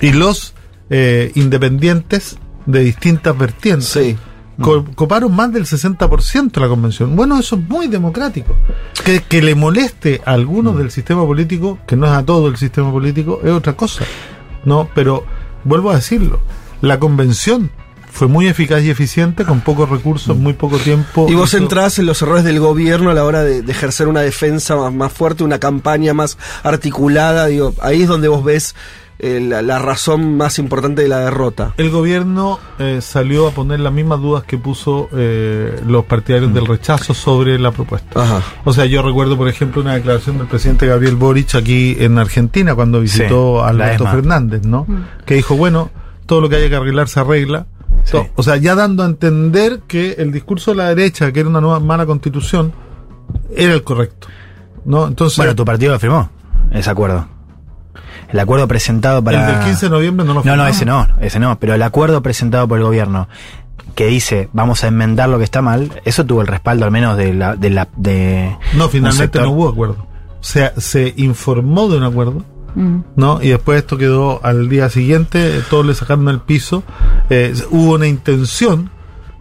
Y 0.01 0.11
los 0.11 0.53
eh, 0.89 1.31
independientes 1.35 2.37
de 2.65 2.79
distintas 2.81 3.37
vertientes 3.37 3.87
Sí. 3.89 4.17
co- 4.61 4.85
coparon 4.95 5.35
más 5.35 5.51
del 5.51 5.65
60% 5.65 6.51
de 6.59 6.61
la 6.61 6.67
convención. 6.67 7.15
Bueno, 7.15 7.39
eso 7.39 7.55
es 7.55 7.61
muy 7.67 7.87
democrático. 7.87 8.55
Que, 9.03 9.21
que 9.21 9.41
le 9.41 9.55
moleste 9.55 10.21
a 10.25 10.31
algunos 10.33 10.77
del 10.77 10.91
sistema 10.91 11.25
político, 11.25 11.79
que 11.87 11.95
no 11.95 12.05
es 12.05 12.11
a 12.11 12.23
todo 12.23 12.47
el 12.47 12.57
sistema 12.57 12.91
político, 12.91 13.39
es 13.43 13.51
otra 13.51 13.73
cosa. 13.73 14.03
No, 14.65 14.87
pero 14.93 15.23
vuelvo 15.63 15.89
a 15.91 15.95
decirlo, 15.95 16.39
la 16.81 16.99
convención 16.99 17.71
fue 18.13 18.27
muy 18.27 18.47
eficaz 18.47 18.83
y 18.83 18.89
eficiente 18.89 19.45
con 19.45 19.61
pocos 19.61 19.89
recursos, 19.89 20.35
muy 20.37 20.51
poco 20.53 20.77
tiempo. 20.77 21.27
Y 21.29 21.33
vos 21.33 21.53
Hizo- 21.53 21.57
entrás 21.59 21.97
en 21.97 22.05
los 22.05 22.21
errores 22.21 22.43
del 22.43 22.59
gobierno 22.59 23.09
a 23.09 23.13
la 23.13 23.23
hora 23.23 23.41
de, 23.41 23.61
de 23.61 23.71
ejercer 23.71 24.07
una 24.09 24.19
defensa 24.19 24.75
más, 24.75 24.93
más 24.93 25.13
fuerte, 25.13 25.43
una 25.45 25.59
campaña 25.59 26.13
más 26.13 26.37
articulada. 26.61 27.45
Digo, 27.47 27.73
ahí 27.81 28.01
es 28.03 28.07
donde 28.09 28.27
vos 28.27 28.43
ves 28.43 28.75
eh, 29.23 29.39
la, 29.39 29.61
la 29.61 29.77
razón 29.79 30.35
más 30.35 30.57
importante 30.59 31.03
de 31.03 31.07
la 31.07 31.19
derrota. 31.19 31.73
El 31.77 31.91
gobierno 31.91 32.59
eh, 32.79 32.99
salió 33.01 33.47
a 33.47 33.51
poner 33.51 33.79
las 33.79 33.93
mismas 33.93 34.19
dudas 34.19 34.43
que 34.43 34.57
puso 34.57 35.09
eh, 35.13 35.79
los 35.85 36.05
partidarios 36.05 36.53
del 36.53 36.65
rechazo 36.65 37.13
sobre 37.13 37.59
la 37.59 37.71
propuesta. 37.71 38.21
Ajá. 38.21 38.41
O 38.65 38.73
sea, 38.73 38.85
yo 38.85 39.01
recuerdo, 39.03 39.37
por 39.37 39.47
ejemplo, 39.47 39.81
una 39.81 39.93
declaración 39.93 40.37
del 40.39 40.47
presidente 40.47 40.87
Gabriel 40.87 41.15
Boric 41.15 41.53
aquí 41.55 41.95
en 41.99 42.17
Argentina 42.17 42.73
cuando 42.75 42.99
visitó 42.99 43.59
Sí, 43.59 43.63
a 43.63 43.67
Alberto. 43.69 44.05
Fernández, 44.07 44.65
¿no? 44.65 44.87
Que 45.25 45.35
dijo, 45.35 45.55
bueno, 45.55 45.91
todo 46.25 46.41
lo 46.41 46.49
que 46.49 46.55
haya 46.55 46.69
que 46.69 46.75
arreglar 46.77 47.07
se 47.07 47.19
arregla. 47.19 47.67
Sí. 48.03 48.17
O 48.35 48.41
sea, 48.41 48.57
ya 48.57 48.73
dando 48.73 49.03
a 49.03 49.05
entender 49.05 49.81
que 49.87 50.13
el 50.17 50.31
discurso 50.31 50.71
de 50.71 50.77
la 50.77 50.89
derecha, 50.89 51.31
que 51.31 51.41
era 51.41 51.49
una 51.49 51.61
nueva 51.61 51.79
mala 51.79 52.05
constitución, 52.07 52.73
era 53.55 53.73
el 53.73 53.83
correcto. 53.83 54.27
¿No? 54.85 55.07
Entonces, 55.07 55.37
Bueno, 55.37 55.55
tu 55.55 55.63
partido 55.63 55.91
lo 55.91 55.99
firmó, 55.99 56.29
ese 56.71 56.89
acuerdo. 56.89 57.27
El 58.31 58.39
acuerdo 58.39 58.67
presentado 58.67 59.23
para... 59.23 59.47
el 59.49 59.55
del 59.55 59.65
15 59.65 59.85
de 59.85 59.89
noviembre 59.89 60.25
no 60.25 60.33
lo 60.33 60.39
No, 60.43 60.55
no, 60.55 60.63
firmamos. 60.65 60.75
ese 60.75 60.85
no, 60.85 61.07
ese 61.21 61.39
no, 61.39 61.59
pero 61.59 61.73
el 61.73 61.81
acuerdo 61.83 62.21
presentado 62.21 62.67
por 62.67 62.77
el 62.77 62.83
gobierno 62.83 63.27
que 63.95 64.07
dice 64.07 64.49
vamos 64.53 64.83
a 64.83 64.87
enmendar 64.87 65.27
lo 65.29 65.37
que 65.37 65.43
está 65.43 65.61
mal, 65.61 66.01
eso 66.05 66.25
tuvo 66.25 66.41
el 66.41 66.47
respaldo 66.47 66.85
al 66.85 66.91
menos 66.91 67.17
de 67.17 67.33
la... 67.33 67.55
De 67.55 67.69
la 67.69 67.89
de 67.97 68.55
No, 68.77 68.87
finalmente 68.89 69.39
no 69.39 69.51
hubo 69.51 69.67
acuerdo. 69.69 69.97
O 70.39 70.43
sea, 70.43 70.73
se 70.77 71.13
informó 71.17 71.87
de 71.89 71.97
un 71.97 72.03
acuerdo, 72.03 72.43
Mm. 72.73 72.99
¿no? 73.17 73.41
Y 73.41 73.49
después 73.49 73.79
esto 73.79 73.97
quedó 73.97 74.39
al 74.45 74.69
día 74.69 74.89
siguiente, 74.89 75.59
todos 75.69 75.85
le 75.85 75.93
sacaron 75.93 76.29
el 76.29 76.39
piso. 76.39 76.83
Eh, 77.29 77.53
hubo 77.69 77.95
una 77.95 78.07
intención, 78.07 78.89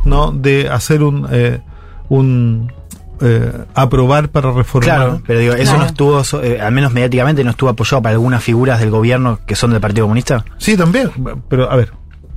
¿no? 0.05 0.33
De 0.33 0.68
hacer 0.68 1.05
un. 1.05 1.29
eh, 1.31 1.61
un 2.09 2.72
eh, 3.20 3.52
aprobar 3.74 4.30
para 4.30 4.50
reformar. 4.52 4.96
Claro, 4.96 5.22
pero 5.26 5.40
digo, 5.40 5.54
eso 5.54 5.76
no 5.76 5.85
estuvo, 5.85 6.22
eh, 6.42 6.61
al 6.61 6.72
menos 6.72 6.92
mediáticamente, 6.92 7.44
no 7.44 7.50
estuvo 7.50 7.68
apoyado 7.70 8.02
para 8.02 8.14
algunas 8.14 8.42
figuras 8.42 8.80
del 8.80 8.90
gobierno 8.90 9.38
que 9.46 9.54
son 9.56 9.70
del 9.72 9.80
Partido 9.80 10.04
Comunista. 10.06 10.44
Sí, 10.59 10.76
también. 10.76 11.11
Pero, 11.48 11.70
a 11.70 11.76
ver. 11.76 11.92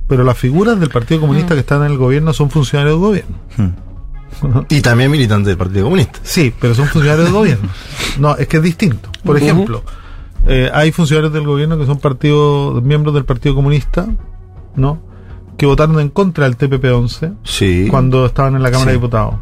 Pero 0.06 0.22
las 0.24 0.36
figuras 0.36 0.78
del 0.78 0.90
Partido 0.90 1.20
Comunista 1.22 1.54
que 1.54 1.60
están 1.60 1.82
en 1.84 1.92
el 1.92 1.98
gobierno 1.98 2.32
son 2.34 2.50
funcionarios 2.50 2.96
del 2.96 3.00
gobierno. 3.06 3.36
Hmm. 3.56 3.68
Y 4.68 4.80
también 4.80 5.10
militantes 5.10 5.46
del 5.46 5.56
Partido 5.56 5.84
Comunista. 5.84 6.18
Sí, 6.22 6.52
pero 6.60 6.74
son 6.74 6.86
funcionarios 6.86 7.24
del 7.26 7.34
gobierno. 7.34 7.68
No, 8.18 8.36
es 8.36 8.46
que 8.46 8.58
es 8.58 8.62
distinto. 8.62 9.08
Por 9.24 9.36
ejemplo, 9.38 9.82
eh, 10.46 10.70
hay 10.72 10.92
funcionarios 10.92 11.32
del 11.32 11.44
gobierno 11.46 11.76
que 11.78 11.86
son 11.86 11.98
partido, 11.98 12.80
miembros 12.82 13.12
del 13.14 13.24
Partido 13.24 13.54
Comunista, 13.56 14.06
¿no? 14.76 15.00
Que 15.56 15.66
votaron 15.66 15.98
en 16.00 16.10
contra 16.10 16.44
del 16.44 16.56
TPP-11 16.58 17.34
Sí. 17.42 17.86
cuando 17.90 18.26
estaban 18.26 18.54
en 18.54 18.62
la 18.62 18.70
Cámara 18.70 18.90
Sí. 18.90 18.94
de 18.94 19.00
Diputados. 19.00 19.34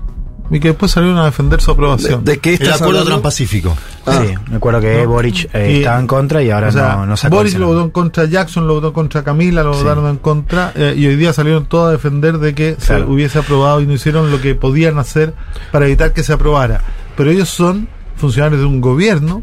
Y 0.53 0.61
que 0.61 0.69
después 0.69 0.93
salieron 0.93 1.19
a 1.19 1.25
defender 1.25 1.61
su 1.61 1.71
aprobación. 1.71 2.25
¿De 2.25 2.39
qué 2.39 2.51
El 2.51 2.63
estás 2.63 2.75
acuerdo 2.83 3.01
hablando? 3.01 3.11
transpacífico. 3.23 3.77
Ah. 4.07 4.23
Sí, 4.25 4.35
me 4.51 4.57
acuerdo 4.57 4.81
que 4.81 5.03
No. 5.03 5.09
Boric 5.11 5.49
eh, 5.55 5.73
Y- 5.73 5.79
estaba 5.79 5.99
en 5.99 6.07
contra 6.07 6.43
y 6.43 6.51
ahora 6.51 6.69
O 6.69 6.73
sea, 6.73 6.83
no, 6.97 7.07
no 7.07 7.15
el 7.43 7.61
lo 7.61 7.67
votó 7.69 7.83
en 7.83 7.91
contra 7.91 8.25
Jackson, 8.27 8.67
lo 8.67 8.75
votó 8.75 8.93
contra 8.93 9.25
Camila, 9.25 9.63
lo 9.63 9.73
Sí. 9.75 9.83
votaron 9.83 10.09
en 10.11 10.19
contra, 10.19 10.73
eh, 10.75 10.95
y 10.97 11.07
hoy 11.07 11.17
día 11.17 11.33
salieron 11.33 11.65
todos 11.67 11.89
a 11.89 11.93
defender 11.93 12.39
de 12.39 12.55
que 12.55 12.75
Claro. 12.77 13.05
se 13.07 13.11
hubiese 13.11 13.39
aprobado 13.39 13.81
y 13.81 13.87
no 13.87 13.95
hicieron 13.95 14.31
lo 14.31 14.41
que 14.41 14.55
podían 14.55 14.99
hacer 14.99 15.35
para 15.73 15.87
evitar 15.87 16.13
que 16.13 16.23
se 16.23 16.33
aprobara. 16.35 16.83
Pero 17.17 17.31
ellos 17.31 17.49
son 17.49 17.89
funcionarios 18.17 18.61
de 18.61 18.67
un 18.67 18.81
gobierno, 18.81 19.43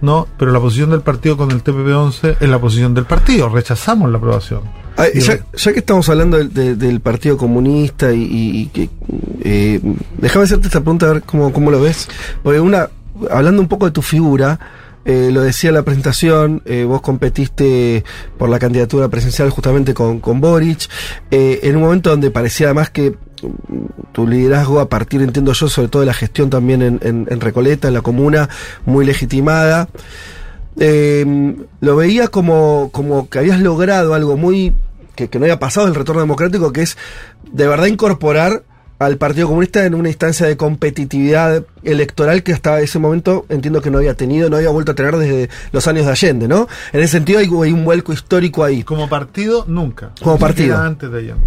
¿no? 0.00 0.26
Pero 0.38 0.52
la 0.52 0.60
posición 0.60 0.90
del 0.90 1.00
partido 1.02 1.36
con 1.36 1.50
el 1.50 1.62
TPP-11 1.64 2.36
es 2.40 2.48
la 2.48 2.58
posición 2.58 2.94
del 2.94 3.04
partido, 3.04 3.48
rechazamos 3.48 4.10
la 4.10 4.18
aprobación. 4.18 4.60
Ya, 5.20 5.72
que 5.72 5.78
estamos 5.78 6.08
hablando 6.08 6.36
del, 6.38 6.52
de- 6.52 6.74
del 6.74 7.00
Partido 7.00 7.36
Comunista 7.36 8.12
y, 8.12 8.22
y- 8.22 8.60
y 8.62 8.66
que... 8.66 8.90
eh, 9.44 9.80
déjame 10.18 10.44
hacerte 10.44 10.66
esta 10.66 10.80
pregunta 10.80 11.06
a 11.06 11.12
ver 11.12 11.22
cómo, 11.22 11.52
cómo 11.52 11.70
lo 11.70 11.80
ves. 11.80 12.08
Porque 12.42 12.58
una, 12.58 12.88
hablando 13.30 13.62
un 13.62 13.68
poco 13.68 13.86
de 13.86 13.92
tu 13.92 14.02
figura, 14.02 14.58
eh, 15.04 15.30
lo 15.32 15.40
decía 15.42 15.70
en 15.70 15.74
la 15.74 15.82
presentación, 15.84 16.62
eh, 16.66 16.84
vos 16.84 17.00
competiste 17.00 18.02
por 18.38 18.48
la 18.48 18.58
candidatura 18.58 19.08
presidencial 19.08 19.50
justamente 19.50 19.94
con, 19.94 20.18
con 20.18 20.40
Boric, 20.40 20.88
eh, 21.30 21.60
en 21.62 21.76
un 21.76 21.82
momento 21.82 22.10
donde 22.10 22.30
parecía 22.32 22.66
además 22.66 22.90
que 22.90 23.14
tu 24.12 24.26
liderazgo 24.26 24.80
a 24.80 24.88
partir, 24.88 25.20
entiendo 25.22 25.52
yo, 25.52 25.68
sobre 25.68 25.88
todo 25.88 26.00
de 26.00 26.06
la 26.06 26.14
gestión 26.14 26.50
también 26.50 26.82
en, 26.82 27.00
en- 27.02 27.26
en 27.30 27.40
Recoleta, 27.40 27.88
en 27.88 27.94
la 27.94 28.02
comuna, 28.02 28.48
muy 28.86 29.04
legitimada. 29.04 29.88
Eh, 30.80 31.56
lo 31.80 31.96
veía 31.96 32.28
como, 32.28 32.90
como 32.92 33.28
que 33.28 33.40
habías 33.40 33.60
logrado 33.60 34.14
algo 34.14 34.36
muy 34.36 34.72
que, 35.16 35.28
que 35.28 35.38
no 35.40 35.44
había 35.44 35.58
pasado 35.58 35.88
el 35.88 35.94
retorno 35.96 36.20
democrático, 36.20 36.72
que 36.72 36.82
es 36.82 36.96
de 37.50 37.66
verdad 37.66 37.86
incorporar 37.86 38.62
al 39.00 39.16
Partido 39.16 39.46
Comunista 39.48 39.84
en 39.84 39.94
una 39.94 40.08
instancia 40.08 40.46
de 40.46 40.56
competitividad 40.56 41.64
electoral 41.84 42.42
que 42.42 42.52
hasta 42.52 42.80
ese 42.80 42.98
momento 42.98 43.46
entiendo 43.48 43.80
que 43.80 43.90
no 43.90 43.98
había 43.98 44.14
tenido, 44.14 44.50
no 44.50 44.56
había 44.56 44.70
vuelto 44.70 44.92
a 44.92 44.94
tener 44.94 45.16
desde 45.16 45.48
los 45.72 45.86
años 45.88 46.06
de 46.06 46.12
Allende, 46.12 46.48
¿no? 46.48 46.68
En 46.92 47.00
ese 47.00 47.12
sentido 47.12 47.38
hay, 47.40 47.46
hay 47.46 47.72
un 47.72 47.84
vuelco 47.84 48.12
histórico 48.12 48.62
ahí. 48.64 48.82
Como 48.84 49.08
partido, 49.08 49.64
nunca. 49.68 50.10
Como 50.20 50.34
Ni 50.34 50.40
partido. 50.40 50.76
antes 50.78 51.10
de 51.10 51.18
Allende. 51.18 51.44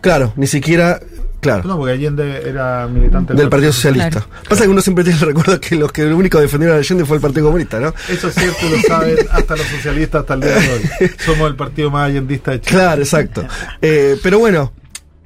Claro, 0.00 0.32
ni 0.36 0.46
siquiera, 0.46 0.98
claro. 1.44 1.68
No, 1.68 1.76
porque 1.76 1.92
Allende 1.92 2.42
era 2.48 2.88
militante 2.88 3.34
Del 3.34 3.48
Partido 3.48 3.72
Socialista. 3.72 4.26
Pasa 4.48 4.64
que 4.64 4.68
uno 4.68 4.80
siempre 4.80 5.04
tiene 5.04 5.18
el 5.18 5.26
recuerdo 5.26 5.60
que 5.60 5.76
los 5.76 5.92
que 5.92 6.04
lo 6.04 6.16
único 6.16 6.40
defendieron 6.40 6.76
a 6.76 6.80
Allende 6.80 7.04
fue 7.04 7.16
el 7.16 7.22
Partido 7.22 7.46
Comunista, 7.46 7.78
¿no? 7.78 7.94
Eso 8.08 8.28
es 8.28 8.34
cierto, 8.34 8.68
lo 8.68 8.80
saben 8.80 9.16
hasta 9.30 9.56
los 9.56 9.66
socialistas 9.66 10.22
hasta 10.22 10.34
el 10.34 10.40
día 10.40 10.54
de 10.54 10.72
hoy. 10.72 11.10
Somos 11.24 11.48
el 11.48 11.56
partido 11.56 11.90
más 11.90 12.08
allendista 12.08 12.52
de 12.52 12.60
Chile. 12.60 12.76
Claro, 12.76 13.02
exacto. 13.02 13.46
Eh, 13.80 14.18
pero 14.22 14.38
bueno, 14.38 14.72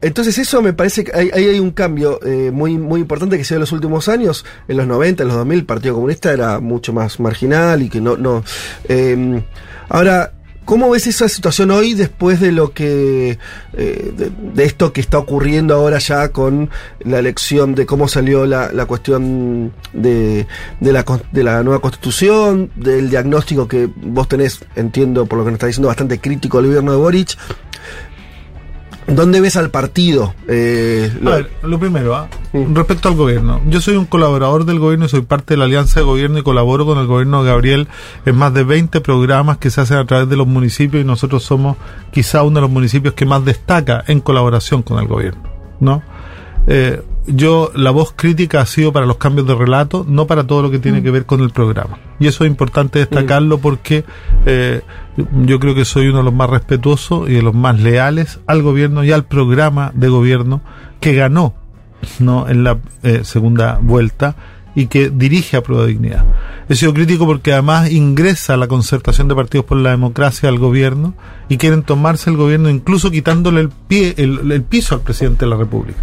entonces 0.01 0.39
eso 0.39 0.63
me 0.63 0.73
parece 0.73 1.05
que 1.05 1.13
hay, 1.13 1.31
ahí 1.33 1.47
hay 1.47 1.61
un 1.61 1.73
cambio 1.73 2.21
eh, 2.25 2.51
muy, 2.53 2.79
muy 2.79 3.01
importante 3.01 3.37
que 3.37 3.45
se 3.45 3.55
dio 3.55 3.57
en 3.57 3.63
los 3.63 3.73
últimos 3.73 4.09
años. 4.09 4.45
En 4.69 4.77
los 4.77 4.87
90, 4.87 5.23
en 5.23 5.29
los 5.29 5.37
2000, 5.39 5.59
el 5.59 5.65
Partido 5.65 5.95
Comunista 5.95 6.33
era 6.33 6.61
mucho 6.61 6.93
más 6.93 7.19
marginal 7.21 7.83
y 7.83 7.89
que 7.89 8.01
no... 8.01 8.17
no 8.17 8.45
eh, 8.89 9.43
ahora, 9.89 10.33
¿cómo 10.69 10.91
ves 10.91 11.07
esa 11.07 11.31
situación 11.31 11.71
hoy 11.71 11.95
después 11.95 12.41
de 12.41 12.53
lo 12.53 12.75
que... 12.75 13.39
eh, 13.73 14.13
de, 14.55 14.65
esto 14.65 14.93
que 14.93 15.01
está 15.01 15.19
ocurriendo 15.19 15.75
ahora 15.75 15.99
ya 15.99 16.29
con 16.29 16.69
la 17.01 17.19
elección 17.21 17.75
de 17.75 17.87
cómo 17.87 18.07
salió 18.07 18.45
la, 18.45 18.71
la 18.71 18.85
cuestión 18.85 19.73
de, 19.95 20.47
de, 20.79 20.93
la, 20.93 21.07
de 21.33 21.43
la 21.43 21.63
nueva 21.63 21.81
constitución, 21.81 22.71
del 22.77 23.09
diagnóstico 23.09 23.67
que 23.67 23.89
vos 23.97 24.29
tenés, 24.29 24.61
entiendo 24.77 25.25
por 25.25 25.39
lo 25.39 25.45
que 25.45 25.53
nos 25.53 25.57
está 25.57 25.69
diciendo, 25.69 25.89
bastante 25.89 26.21
crítico 26.21 26.59
al 26.59 26.67
gobierno 26.67 26.93
de 26.93 26.99
Boric? 26.99 27.39
¿Dónde 29.09 29.41
ves 29.41 29.57
al 29.57 29.71
partido? 29.71 30.35
Eh, 30.49 31.11
lo- 31.23 31.33
A 31.33 31.37
ver, 31.37 31.51
lo 31.63 31.79
primero, 31.79 32.15
¿ah? 32.15 32.29
Respecto 32.53 33.09
al 33.09 33.15
gobierno. 33.15 33.61
Yo 33.67 33.81
soy 33.81 33.97
un 33.97 34.05
colaborador 34.05 34.65
del 34.67 34.79
gobierno 34.79 35.07
y 35.07 35.09
soy 35.09 35.23
parte 35.23 35.55
de 35.55 35.59
la 35.59 35.65
alianza 35.65 36.01
de 36.01 36.05
gobierno 36.07 36.39
y 36.39 36.43
colaboro 36.43 36.85
con 36.85 36.99
el 36.99 37.07
gobierno 37.07 37.43
de 37.43 37.51
Gabriel 37.51 37.89
en 38.27 38.37
más 38.37 38.53
de 38.53 38.65
20 38.65 39.01
programas 39.01 39.57
que 39.59 39.71
se 39.71 39.81
hacen 39.81 39.97
a 39.97 40.05
través 40.07 40.29
de 40.29 40.37
los 40.37 40.47
municipios 40.47 41.03
y 41.03 41.07
nosotros 41.07 41.43
somos 41.43 41.77
quizá 42.13 42.43
uno 42.43 42.57
de 42.57 42.61
los 42.63 42.71
municipios 42.71 43.15
que 43.15 43.25
más 43.25 43.45
destaca 43.45 44.05
en 44.07 44.21
colaboración 44.21 44.83
con 44.83 44.99
el 44.99 45.07
gobierno, 45.09 45.43
¿no? 45.81 46.03
Eh, 46.67 47.03
yo, 47.29 47.71
la 47.75 47.91
voz 47.91 48.13
crítica 48.15 48.61
ha 48.61 48.67
sido 48.67 48.93
para 48.93 49.07
los 49.07 49.17
cambios 49.17 49.47
de 49.47 49.55
relato, 49.55 50.05
no 50.09 50.27
para 50.27 50.47
todo 50.47 50.63
lo 50.63 50.71
que 50.71 50.79
tiene 50.79 51.03
que 51.03 51.11
ver 51.11 51.27
con 51.27 51.41
el 51.41 51.51
programa. 51.51 51.99
Y 52.19 52.27
eso 52.27 52.45
es 52.45 52.51
importante 52.51 52.99
destacarlo 52.99 53.59
porque 53.59 54.05
eh, 54.47 54.83
yo 55.45 55.61
creo 55.61 55.75
que 55.75 55.85
soy 55.85 56.09
uno 56.09 56.19
de 56.19 56.25
los 56.25 56.35
más 56.35 56.51
respetuosos 56.51 57.29
y 57.29 57.35
de 57.35 57.43
los 57.43 57.55
más 57.55 57.79
leales 57.81 58.41
al 58.47 58.63
gobierno 58.63 59.05
y 59.05 59.13
al 59.13 59.25
programa 59.25 59.93
de 59.95 60.09
gobierno 60.09 60.61
que 61.01 61.15
ganó 61.15 61.55
no 62.19 62.49
en 62.49 62.65
la 62.65 62.79
eh, 63.03 63.21
segunda 63.25 63.79
vuelta 63.83 64.37
y 64.75 64.87
que 64.87 65.11
dirige 65.11 65.57
a 65.57 65.63
Prueba 65.63 65.85
de 65.85 65.91
Dignidad. 65.91 66.25
He 66.69 66.77
sido 66.77 66.95
crítico 66.95 67.27
porque 67.27 67.53
además 67.53 67.91
ingresa 67.91 68.57
la 68.57 68.69
concertación 68.69 69.27
de 69.27 69.35
partidos 69.35 69.67
por 69.67 69.79
la 69.79 69.91
democracia 69.91 70.49
al 70.49 70.59
gobierno 70.59 71.15
y 71.49 71.57
quieren 71.57 71.83
tomarse 71.83 72.31
el 72.31 72.37
gobierno 72.37 72.69
incluso 72.69 73.11
quitándole 73.11 73.61
el 73.61 73.71
pie 73.71 74.15
el, 74.19 74.53
el 74.53 74.63
piso 74.63 74.95
al 74.95 75.01
presidente 75.01 75.45
de 75.47 75.51
la 75.51 75.57
República. 75.57 76.01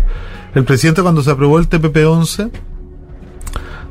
El 0.56 0.64
presidente 0.64 1.02
cuando 1.02 1.22
se 1.22 1.32
aprobó 1.32 1.60
el 1.60 1.68
TPP-11 1.68 2.50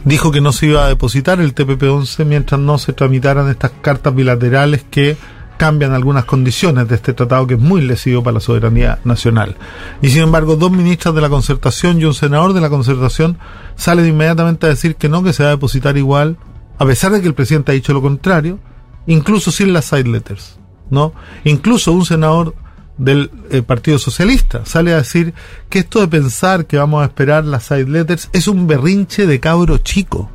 dijo 0.04 0.32
que 0.32 0.40
no 0.40 0.50
se 0.50 0.66
iba 0.66 0.86
a 0.86 0.88
depositar 0.88 1.38
el 1.40 1.54
TPP-11 1.54 2.24
mientras 2.24 2.58
no 2.58 2.78
se 2.78 2.94
tramitaran 2.94 3.50
estas 3.50 3.70
cartas 3.82 4.14
bilaterales 4.14 4.82
que 4.90 5.18
cambian 5.58 5.92
algunas 5.92 6.24
condiciones 6.24 6.88
de 6.88 6.94
este 6.94 7.12
tratado 7.12 7.46
que 7.46 7.54
es 7.54 7.60
muy 7.60 7.82
lesivo 7.82 8.22
para 8.22 8.34
la 8.34 8.40
soberanía 8.40 8.98
nacional. 9.04 9.56
Y 10.00 10.08
sin 10.08 10.22
embargo, 10.22 10.56
dos 10.56 10.70
ministras 10.70 11.14
de 11.14 11.20
la 11.20 11.28
concertación 11.28 12.00
y 12.00 12.06
un 12.06 12.14
senador 12.14 12.54
de 12.54 12.62
la 12.62 12.70
concertación 12.70 13.38
salen 13.76 14.08
inmediatamente 14.08 14.66
a 14.66 14.70
decir 14.70 14.96
que 14.96 15.10
no, 15.10 15.22
que 15.22 15.34
se 15.34 15.42
va 15.42 15.50
a 15.50 15.52
depositar 15.52 15.98
igual, 15.98 16.38
a 16.78 16.86
pesar 16.86 17.12
de 17.12 17.20
que 17.20 17.28
el 17.28 17.34
presidente 17.34 17.72
ha 17.72 17.74
dicho 17.74 17.92
lo 17.92 18.02
contrario, 18.02 18.58
incluso 19.06 19.50
sin 19.50 19.74
las 19.74 19.84
side 19.84 20.08
letters, 20.08 20.58
¿no? 20.90 21.12
Incluso 21.44 21.92
un 21.92 22.06
senador 22.06 22.54
del 22.96 23.30
eh, 23.50 23.62
Partido 23.62 23.98
Socialista 23.98 24.64
sale 24.64 24.92
a 24.92 24.98
decir 24.98 25.34
que 25.68 25.80
esto 25.80 26.00
de 26.00 26.08
pensar 26.08 26.66
que 26.66 26.78
vamos 26.78 27.02
a 27.02 27.06
esperar 27.06 27.44
las 27.44 27.64
side 27.64 27.86
letters 27.86 28.28
es 28.32 28.48
un 28.48 28.66
berrinche 28.66 29.26
de 29.26 29.40
cabro 29.40 29.78
chico. 29.78 30.30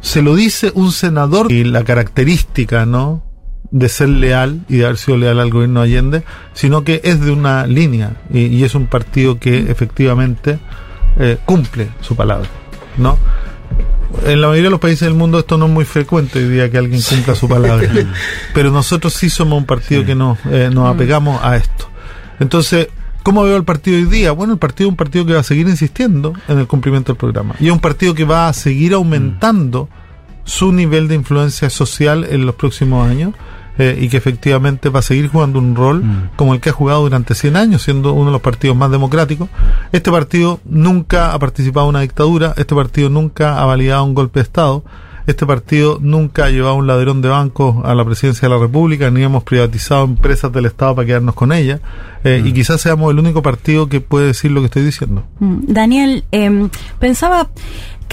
Se 0.00 0.20
lo 0.20 0.34
dice 0.34 0.72
un 0.74 0.92
senador 0.92 1.50
y 1.50 1.64
la 1.64 1.84
característica, 1.84 2.84
¿no? 2.86 3.22
de 3.70 3.88
ser 3.88 4.08
leal 4.08 4.64
y 4.68 4.76
de 4.76 4.84
haber 4.84 4.98
sido 4.98 5.16
leal 5.16 5.40
al 5.40 5.50
gobierno 5.50 5.80
de 5.80 5.86
Allende, 5.86 6.24
sino 6.52 6.84
que 6.84 7.00
es 7.02 7.20
de 7.20 7.32
una 7.32 7.66
línea 7.66 8.22
y, 8.32 8.46
y 8.46 8.62
es 8.62 8.76
un 8.76 8.86
partido 8.86 9.40
que 9.40 9.68
efectivamente 9.70 10.60
eh, 11.18 11.38
cumple 11.44 11.88
su 12.00 12.16
palabra, 12.16 12.48
¿no? 12.98 13.18
En 14.24 14.40
la 14.40 14.48
mayoría 14.48 14.68
de 14.68 14.70
los 14.70 14.80
países 14.80 15.02
del 15.02 15.14
mundo 15.14 15.38
esto 15.38 15.58
no 15.58 15.66
es 15.66 15.72
muy 15.72 15.84
frecuente 15.84 16.38
hoy 16.38 16.48
día 16.48 16.70
que 16.70 16.78
alguien 16.78 17.00
cumpla 17.02 17.34
su 17.34 17.48
palabra, 17.48 17.88
pero 18.54 18.70
nosotros 18.70 19.12
sí 19.14 19.28
somos 19.30 19.58
un 19.58 19.66
partido 19.66 20.04
que 20.04 20.14
nos, 20.14 20.38
eh, 20.50 20.70
nos 20.72 20.94
apegamos 20.94 21.42
a 21.42 21.56
esto. 21.56 21.88
Entonces, 22.40 22.88
¿Cómo 23.24 23.42
veo 23.42 23.56
el 23.56 23.64
partido 23.64 23.96
hoy 23.96 24.04
día? 24.04 24.32
Bueno, 24.32 24.52
el 24.52 24.58
partido 24.58 24.86
es 24.86 24.90
un 24.90 24.96
partido 24.98 25.24
que 25.24 25.32
va 25.32 25.40
a 25.40 25.44
seguir 25.44 25.66
insistiendo 25.66 26.34
en 26.46 26.58
el 26.58 26.66
cumplimiento 26.66 27.14
del 27.14 27.18
programa. 27.18 27.54
Y 27.58 27.68
es 27.68 27.72
un 27.72 27.80
partido 27.80 28.14
que 28.14 28.24
va 28.24 28.48
a 28.48 28.52
seguir 28.52 28.92
aumentando 28.92 29.88
su 30.44 30.72
nivel 30.72 31.08
de 31.08 31.14
influencia 31.14 31.70
social 31.70 32.26
en 32.28 32.44
los 32.44 32.54
próximos 32.54 33.08
años 33.08 33.32
eh, 33.78 33.98
y 34.00 34.08
que 34.08 34.16
efectivamente 34.16 34.88
va 34.88 35.00
a 35.00 35.02
seguir 35.02 35.28
jugando 35.28 35.58
un 35.58 35.74
rol 35.74 36.04
como 36.36 36.54
el 36.54 36.60
que 36.60 36.70
ha 36.70 36.72
jugado 36.72 37.02
durante 37.02 37.34
100 37.34 37.56
años, 37.56 37.82
siendo 37.82 38.12
uno 38.12 38.26
de 38.26 38.32
los 38.32 38.40
partidos 38.40 38.76
más 38.76 38.90
democráticos. 38.90 39.48
Este 39.92 40.10
partido 40.10 40.60
nunca 40.64 41.32
ha 41.32 41.38
participado 41.38 41.86
en 41.86 41.90
una 41.90 42.00
dictadura, 42.00 42.54
este 42.56 42.74
partido 42.74 43.10
nunca 43.10 43.60
ha 43.60 43.64
validado 43.64 44.04
un 44.04 44.14
golpe 44.14 44.40
de 44.40 44.44
Estado, 44.44 44.84
este 45.26 45.46
partido 45.46 45.98
nunca 46.02 46.44
ha 46.44 46.50
llevado 46.50 46.74
un 46.74 46.86
ladrón 46.86 47.22
de 47.22 47.30
bancos 47.30 47.76
a 47.84 47.94
la 47.94 48.04
presidencia 48.04 48.46
de 48.46 48.54
la 48.54 48.60
República, 48.60 49.10
ni 49.10 49.22
hemos 49.22 49.42
privatizado 49.42 50.04
empresas 50.04 50.52
del 50.52 50.66
Estado 50.66 50.94
para 50.94 51.06
quedarnos 51.06 51.34
con 51.34 51.50
ellas, 51.52 51.80
eh, 52.24 52.42
y 52.44 52.52
quizás 52.52 52.82
seamos 52.82 53.10
el 53.10 53.18
único 53.18 53.40
partido 53.40 53.88
que 53.88 54.02
puede 54.02 54.26
decir 54.26 54.50
lo 54.50 54.60
que 54.60 54.66
estoy 54.66 54.84
diciendo. 54.84 55.24
Mm, 55.40 55.56
Daniel, 55.66 56.24
eh, 56.30 56.68
pensaba, 56.98 57.48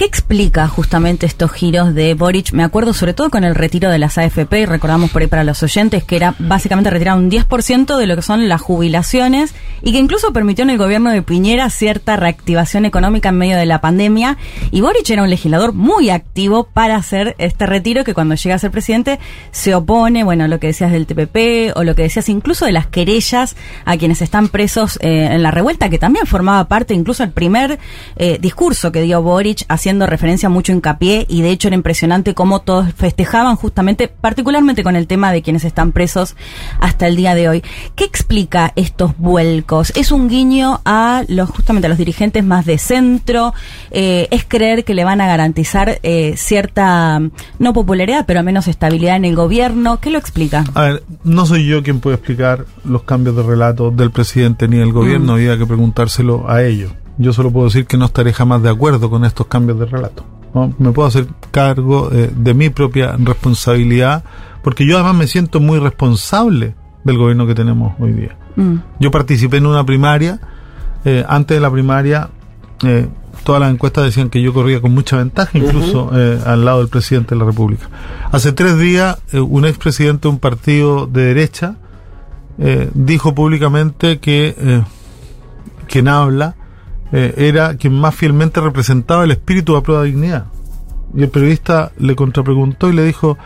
¿qué 0.02 0.06
explica 0.06 0.66
justamente 0.66 1.26
estos 1.26 1.52
giros 1.52 1.94
de 1.94 2.14
Boric? 2.14 2.52
Me 2.52 2.64
acuerdo 2.64 2.92
sobre 2.92 3.14
todo 3.14 3.30
con 3.30 3.44
el 3.44 3.54
retiro 3.54 3.88
de 3.88 4.00
las 4.00 4.18
AFP, 4.18 4.62
y 4.62 4.66
recordamos 4.66 5.12
por 5.12 5.22
ahí 5.22 5.28
para 5.28 5.44
los 5.44 5.62
oyentes 5.62 6.02
que 6.02 6.16
era 6.16 6.34
básicamente 6.40 6.90
retirar 6.90 7.16
un 7.16 7.30
10% 7.30 7.96
de 7.96 8.06
lo 8.08 8.16
que 8.16 8.22
son 8.22 8.48
las 8.48 8.60
jubilaciones 8.60 9.54
y 9.80 9.92
que 9.92 10.00
incluso 10.00 10.32
permitió 10.32 10.64
en 10.64 10.70
el 10.70 10.78
gobierno 10.78 11.10
de 11.10 11.22
Piñera 11.22 11.70
cierta 11.70 12.16
reactivación 12.16 12.84
económica 12.84 13.28
en 13.28 13.38
medio 13.38 13.56
de 13.56 13.64
la 13.64 13.80
pandemia. 13.80 14.38
Y 14.72 14.80
Boric 14.80 15.08
era 15.08 15.22
un 15.22 15.30
legislador 15.30 15.72
muy 15.72 16.10
activo 16.10 16.64
para 16.64 16.96
hacer 16.96 17.36
este 17.38 17.66
retiro 17.66 18.02
que 18.02 18.12
cuando 18.12 18.34
llega 18.34 18.56
a 18.56 18.58
ser 18.58 18.72
presidente 18.72 19.20
se 19.52 19.72
opone, 19.76 20.24
bueno, 20.24 20.48
lo 20.48 20.58
que 20.58 20.66
decías 20.66 20.90
del 20.90 21.06
TPP 21.06 21.76
o 21.76 21.84
lo 21.84 21.94
que 21.94 22.02
decías 22.02 22.28
incluso 22.28 22.66
de 22.66 22.72
las 22.72 22.88
querellas 22.88 23.54
a 23.84 23.96
quienes 23.96 24.20
están 24.20 24.48
presos 24.48 24.98
eh, 25.00 25.28
en 25.30 25.44
la 25.44 25.52
revuelta, 25.52 25.90
que 25.90 25.98
también 25.98 26.26
formaba 26.26 26.66
parte 26.66 26.92
incluso 26.92 27.22
el 27.22 27.30
primer 27.30 27.78
eh, 28.16 28.38
discurso 28.40 28.90
que 28.90 29.02
dio 29.02 29.22
Boric 29.22 29.64
haciendo 29.68 29.91
haciendo 29.92 30.06
referencia 30.06 30.48
mucho 30.48 30.72
hincapié 30.72 31.26
y 31.28 31.42
de 31.42 31.50
hecho 31.50 31.68
era 31.68 31.74
impresionante 31.74 32.32
cómo 32.32 32.62
todos 32.62 32.94
festejaban 32.94 33.56
justamente, 33.56 34.08
particularmente 34.08 34.82
con 34.82 34.96
el 34.96 35.06
tema 35.06 35.32
de 35.32 35.42
quienes 35.42 35.64
están 35.66 35.92
presos 35.92 36.34
hasta 36.80 37.06
el 37.06 37.14
día 37.14 37.34
de 37.34 37.50
hoy. 37.50 37.62
¿Qué 37.94 38.04
explica 38.04 38.72
estos 38.74 39.18
vuelcos? 39.18 39.92
¿Es 39.94 40.10
un 40.10 40.30
guiño 40.30 40.80
a 40.86 41.24
los 41.28 41.50
justamente 41.50 41.88
a 41.88 41.90
los 41.90 41.98
dirigentes 41.98 42.42
más 42.42 42.64
de 42.64 42.78
centro? 42.78 43.52
Eh, 43.90 44.28
¿Es 44.30 44.46
creer 44.46 44.84
que 44.84 44.94
le 44.94 45.04
van 45.04 45.20
a 45.20 45.26
garantizar 45.26 46.00
eh, 46.02 46.38
cierta, 46.38 47.20
no 47.58 47.72
popularidad, 47.74 48.24
pero 48.26 48.38
al 48.38 48.46
menos 48.46 48.68
estabilidad 48.68 49.16
en 49.16 49.26
el 49.26 49.36
gobierno? 49.36 50.00
¿Qué 50.00 50.08
lo 50.08 50.16
explica? 50.16 50.64
A 50.72 50.80
ver, 50.84 51.02
no 51.22 51.44
soy 51.44 51.66
yo 51.66 51.82
quien 51.82 52.00
puede 52.00 52.16
explicar 52.16 52.64
los 52.82 53.02
cambios 53.02 53.36
de 53.36 53.42
relato 53.42 53.90
del 53.90 54.10
presidente 54.10 54.68
ni 54.68 54.78
del 54.78 54.92
gobierno, 54.94 55.34
había 55.34 55.58
que 55.58 55.66
preguntárselo 55.66 56.48
a 56.48 56.62
ellos. 56.62 56.92
Yo 57.18 57.32
solo 57.32 57.50
puedo 57.50 57.66
decir 57.66 57.86
que 57.86 57.96
no 57.96 58.06
estaré 58.06 58.32
jamás 58.32 58.62
de 58.62 58.70
acuerdo 58.70 59.10
con 59.10 59.24
estos 59.24 59.46
cambios 59.46 59.78
de 59.78 59.86
relato. 59.86 60.24
¿no? 60.54 60.74
Me 60.78 60.92
puedo 60.92 61.08
hacer 61.08 61.26
cargo 61.50 62.10
eh, 62.12 62.30
de 62.34 62.54
mi 62.54 62.70
propia 62.70 63.16
responsabilidad, 63.18 64.24
porque 64.62 64.86
yo 64.86 64.96
además 64.96 65.16
me 65.16 65.26
siento 65.26 65.60
muy 65.60 65.78
responsable 65.78 66.74
del 67.04 67.18
gobierno 67.18 67.46
que 67.46 67.54
tenemos 67.54 67.94
hoy 68.00 68.12
día. 68.12 68.36
Mm. 68.56 68.76
Yo 69.00 69.10
participé 69.10 69.58
en 69.58 69.66
una 69.66 69.84
primaria, 69.84 70.40
eh, 71.04 71.24
antes 71.28 71.56
de 71.56 71.60
la 71.60 71.70
primaria, 71.70 72.30
eh, 72.84 73.08
todas 73.44 73.60
las 73.60 73.72
encuestas 73.72 74.04
decían 74.04 74.30
que 74.30 74.40
yo 74.40 74.52
corría 74.52 74.80
con 74.80 74.92
mucha 74.92 75.16
ventaja, 75.16 75.50
incluso 75.58 76.10
eh, 76.14 76.40
al 76.44 76.64
lado 76.64 76.78
del 76.78 76.88
presidente 76.88 77.34
de 77.34 77.40
la 77.40 77.46
República. 77.46 77.88
Hace 78.30 78.52
tres 78.52 78.78
días, 78.78 79.18
eh, 79.32 79.40
un 79.40 79.64
expresidente 79.64 80.22
de 80.22 80.28
un 80.28 80.38
partido 80.38 81.06
de 81.06 81.22
derecha 81.22 81.76
eh, 82.58 82.90
dijo 82.94 83.34
públicamente 83.34 84.18
que 84.18 84.84
quien 85.88 86.08
habla 86.08 86.54
eh, 87.12 87.34
era 87.36 87.76
quien 87.76 87.94
más 87.94 88.14
fielmente 88.14 88.60
representaba 88.60 89.24
el 89.24 89.30
espíritu 89.30 89.72
de 89.72 89.78
la 89.78 89.82
prueba 89.82 90.02
de 90.02 90.08
dignidad. 90.08 90.46
Y 91.14 91.22
el 91.22 91.28
periodista 91.28 91.92
le 91.98 92.16
contrapreguntó 92.16 92.88
y 92.88 92.94
le 92.94 93.04
dijo, 93.04 93.36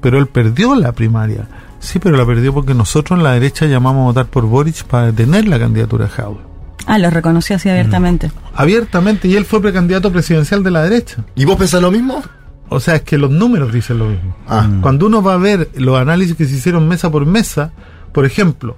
pero 0.00 0.18
él 0.18 0.26
perdió 0.26 0.74
la 0.74 0.92
primaria. 0.92 1.46
Sí, 1.78 1.98
pero 1.98 2.16
la 2.16 2.24
perdió 2.24 2.54
porque 2.54 2.74
nosotros 2.74 3.18
en 3.18 3.24
la 3.24 3.32
derecha 3.32 3.66
llamamos 3.66 4.02
a 4.02 4.04
votar 4.06 4.26
por 4.26 4.46
Boric 4.46 4.84
para 4.84 5.06
detener 5.06 5.46
la 5.46 5.58
candidatura 5.58 6.06
de 6.06 6.10
Jaude. 6.10 6.40
Ah, 6.86 6.98
lo 6.98 7.10
reconoció 7.10 7.56
así 7.56 7.68
abiertamente. 7.68 8.30
Abiertamente, 8.54 9.28
y 9.28 9.36
él 9.36 9.44
fue 9.44 9.60
precandidato 9.60 10.10
presidencial 10.10 10.62
de 10.62 10.70
la 10.70 10.82
derecha. 10.82 11.24
¿Y 11.34 11.44
vos 11.44 11.56
pensás 11.56 11.82
lo 11.82 11.90
mismo? 11.90 12.22
O 12.68 12.80
sea, 12.80 12.96
es 12.96 13.02
que 13.02 13.18
los 13.18 13.30
números 13.30 13.72
dicen 13.72 13.98
lo 13.98 14.06
mismo. 14.06 14.36
Ah. 14.48 14.68
Cuando 14.80 15.06
uno 15.06 15.22
va 15.22 15.34
a 15.34 15.38
ver 15.38 15.70
los 15.74 15.98
análisis 15.98 16.36
que 16.36 16.46
se 16.46 16.54
hicieron 16.54 16.88
mesa 16.88 17.10
por 17.10 17.26
mesa, 17.26 17.72
por 18.12 18.24
ejemplo, 18.24 18.76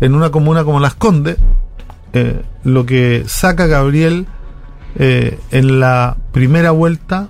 en 0.00 0.14
una 0.14 0.30
comuna 0.30 0.64
como 0.64 0.80
Las 0.80 0.94
Condes, 0.94 1.36
eh, 2.12 2.42
lo 2.64 2.86
que 2.86 3.24
saca 3.26 3.66
Gabriel 3.66 4.26
eh, 4.96 5.38
en 5.50 5.80
la 5.80 6.16
primera 6.32 6.70
vuelta 6.72 7.28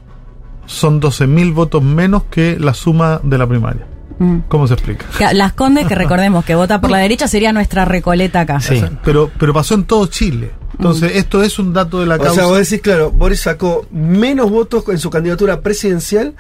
son 0.67 1.01
12.000 1.01 1.53
votos 1.53 1.83
menos 1.83 2.25
que 2.25 2.59
la 2.59 2.75
suma 2.75 3.21
de 3.23 3.39
la 3.39 3.47
primaria. 3.47 3.87
Mm. 4.19 4.41
¿Cómo 4.49 4.67
se 4.67 4.75
explica? 4.75 5.07
Las 5.33 5.53
Condes, 5.55 5.87
que 5.87 5.95
recordemos 5.97 6.45
que 6.45 6.55
vota 6.55 6.81
por 6.81 6.91
la 6.91 6.99
derecha, 6.99 7.27
sería 7.27 7.53
nuestra 7.53 7.85
recoleta 7.85 8.41
acá. 8.41 8.61
Sí. 8.61 8.83
Pero, 9.05 9.31
pero 9.39 9.53
pasó 9.53 9.75
en 9.75 9.85
todo 9.85 10.07
Chile. 10.07 10.53
Entonces, 10.73 11.13
esto 11.17 11.43
es 11.43 11.59
un 11.59 11.73
dato 11.75 12.01
de 12.01 12.07
la 12.07 12.15
O 12.17 12.19
causa. 12.19 12.35
sea, 12.35 12.45
vos 12.47 12.59
decís, 12.59 12.81
claro, 12.81 13.11
Boris 13.11 13.41
sacó 13.41 13.87
menos 13.91 14.51
votos 14.51 14.85
en 14.89 14.99
su 14.99 15.11
candidatura 15.11 15.61
presidencial 15.61 16.35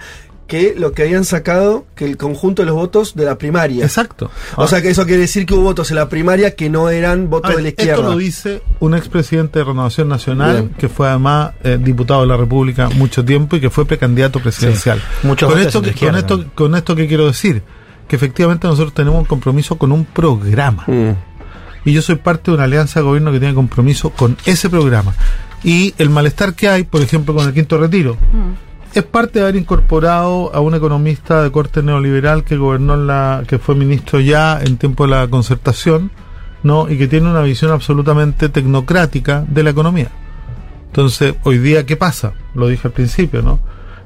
que 0.50 0.74
lo 0.76 0.90
que 0.90 1.02
habían 1.04 1.24
sacado 1.24 1.86
que 1.94 2.04
el 2.04 2.16
conjunto 2.16 2.62
de 2.62 2.66
los 2.66 2.74
votos 2.74 3.14
de 3.14 3.24
la 3.24 3.38
primaria. 3.38 3.84
Exacto. 3.84 4.32
O 4.56 4.66
sea 4.66 4.82
que 4.82 4.90
eso 4.90 5.06
quiere 5.06 5.20
decir 5.20 5.46
que 5.46 5.54
hubo 5.54 5.62
votos 5.62 5.90
en 5.90 5.96
la 5.96 6.08
primaria 6.08 6.56
que 6.56 6.68
no 6.68 6.90
eran 6.90 7.30
votos 7.30 7.50
ver, 7.50 7.56
de 7.58 7.62
la 7.62 7.68
esto 7.68 7.82
izquierda. 7.82 8.10
lo 8.10 8.16
dice 8.16 8.60
un 8.80 8.94
expresidente 8.96 9.60
de 9.60 9.64
Renovación 9.64 10.08
Nacional, 10.08 10.52
Bien. 10.62 10.68
que 10.76 10.88
fue 10.88 11.08
además 11.08 11.52
eh, 11.62 11.78
diputado 11.80 12.22
de 12.22 12.26
la 12.26 12.36
República 12.36 12.88
mucho 12.90 13.24
tiempo 13.24 13.54
y 13.54 13.60
que 13.60 13.70
fue 13.70 13.84
precandidato 13.86 14.40
presidencial. 14.40 14.98
Sí. 14.98 15.26
Muchos 15.28 15.48
con, 15.48 15.56
votos 15.56 15.66
esto, 15.68 15.80
que- 15.82 15.86
con, 15.86 15.94
izquierda. 15.94 16.18
esto, 16.18 16.44
con 16.56 16.74
esto 16.74 16.96
que 16.96 17.06
quiero 17.06 17.26
decir, 17.28 17.62
que 18.08 18.16
efectivamente 18.16 18.66
nosotros 18.66 18.92
tenemos 18.92 19.20
un 19.20 19.26
compromiso 19.26 19.78
con 19.78 19.92
un 19.92 20.04
programa. 20.04 20.82
Mm. 20.88 21.10
Y 21.84 21.92
yo 21.92 22.02
soy 22.02 22.16
parte 22.16 22.50
de 22.50 22.56
una 22.56 22.64
alianza 22.64 22.98
de 22.98 23.04
gobierno 23.06 23.30
que 23.30 23.38
tiene 23.38 23.54
compromiso 23.54 24.10
con 24.10 24.36
ese 24.44 24.68
programa. 24.68 25.14
Y 25.62 25.94
el 25.98 26.10
malestar 26.10 26.54
que 26.54 26.68
hay, 26.68 26.82
por 26.82 27.02
ejemplo, 27.02 27.34
con 27.36 27.46
el 27.46 27.54
quinto 27.54 27.78
retiro, 27.78 28.16
es 28.94 29.04
parte 29.04 29.38
de 29.38 29.44
haber 29.44 29.56
incorporado 29.56 30.54
a 30.54 30.60
un 30.60 30.74
economista 30.74 31.42
de 31.42 31.50
corte 31.52 31.82
neoliberal 31.82 32.44
que 32.44 32.56
gobernó 32.56 32.96
la, 32.96 33.44
que 33.46 33.58
fue 33.58 33.74
ministro 33.74 34.20
ya 34.20 34.60
en 34.60 34.76
tiempo 34.76 35.04
de 35.04 35.10
la 35.10 35.28
concertación, 35.28 36.10
¿no? 36.62 36.90
Y 36.90 36.98
que 36.98 37.08
tiene 37.08 37.30
una 37.30 37.42
visión 37.42 37.70
absolutamente 37.70 38.48
tecnocrática 38.48 39.44
de 39.48 39.62
la 39.62 39.70
economía. 39.70 40.10
Entonces, 40.86 41.34
hoy 41.44 41.58
día, 41.58 41.86
¿qué 41.86 41.96
pasa? 41.96 42.32
Lo 42.54 42.66
dije 42.66 42.88
al 42.88 42.92
principio, 42.92 43.42
¿no? 43.42 43.60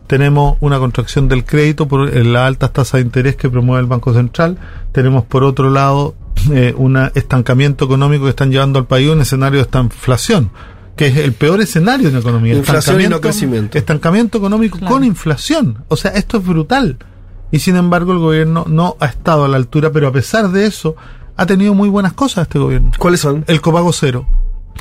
Tenemos 0.07 0.59
una 0.61 0.79
contracción 0.79 1.29
del 1.29 1.45
crédito 1.45 1.89
por 1.89 2.15
las 2.15 2.43
altas 2.43 2.73
tasas 2.73 3.01
de 3.01 3.07
interés 3.07 3.37
que 3.37 3.49
promueve 3.49 3.81
el 3.81 3.87
Banco 3.87 4.13
Central. 4.13 4.59
Tenemos, 4.93 5.25
por 5.25 5.45
otro 5.45 5.71
lado, 5.71 6.15
eh, 6.53 6.75
un 6.77 6.99
estancamiento 7.15 7.87
económico 7.87 8.25
que 8.25 8.31
están 8.31 8.51
llevando 8.51 8.79
al 8.79 8.87
país 8.87 9.09
un 9.09 9.23
escenario 9.23 9.61
de 9.61 9.63
esta 9.63 9.81
inflación, 9.81 10.51
que 10.97 11.07
es 11.09 11.17
el 11.17 11.33
peor 11.33 11.61
escenario 11.61 12.09
en 12.09 12.17
economía. 12.17 12.55
Inflación 12.55 13.01
y 13.01 13.09
no 13.09 13.17
Estancamiento- 13.17 13.21
crecimiento. 13.21 13.79
Estancamiento 13.79 14.39
económico 14.39 14.79
Claro. 14.79 14.95
con 14.95 15.05
inflación. 15.05 15.85
O 15.89 15.97
sea, 15.97 16.13
esto 16.13 16.39
es 16.39 16.47
brutal. 16.47 16.99
Y 17.51 17.59
sin 17.61 17.77
embargo, 17.77 18.13
el 18.13 18.19
gobierno 18.19 18.65
no 18.69 18.97
ha 19.01 19.07
estado 19.07 19.45
a 19.45 19.49
la 19.49 19.57
altura, 19.57 19.91
pero 19.93 20.09
a 20.09 20.13
pesar 20.13 20.51
de 20.51 20.67
eso, 20.67 20.97
ha 21.37 21.47
tenido 21.47 21.75
muy 21.75 21.89
buenas 21.89 22.13
cosas 22.13 22.43
este 22.43 22.59
gobierno. 22.59 22.93
¿Cuáles 22.99 23.21
son? 23.21 23.45
El 23.49 23.61
copago 23.61 23.93
cero. 23.93 24.27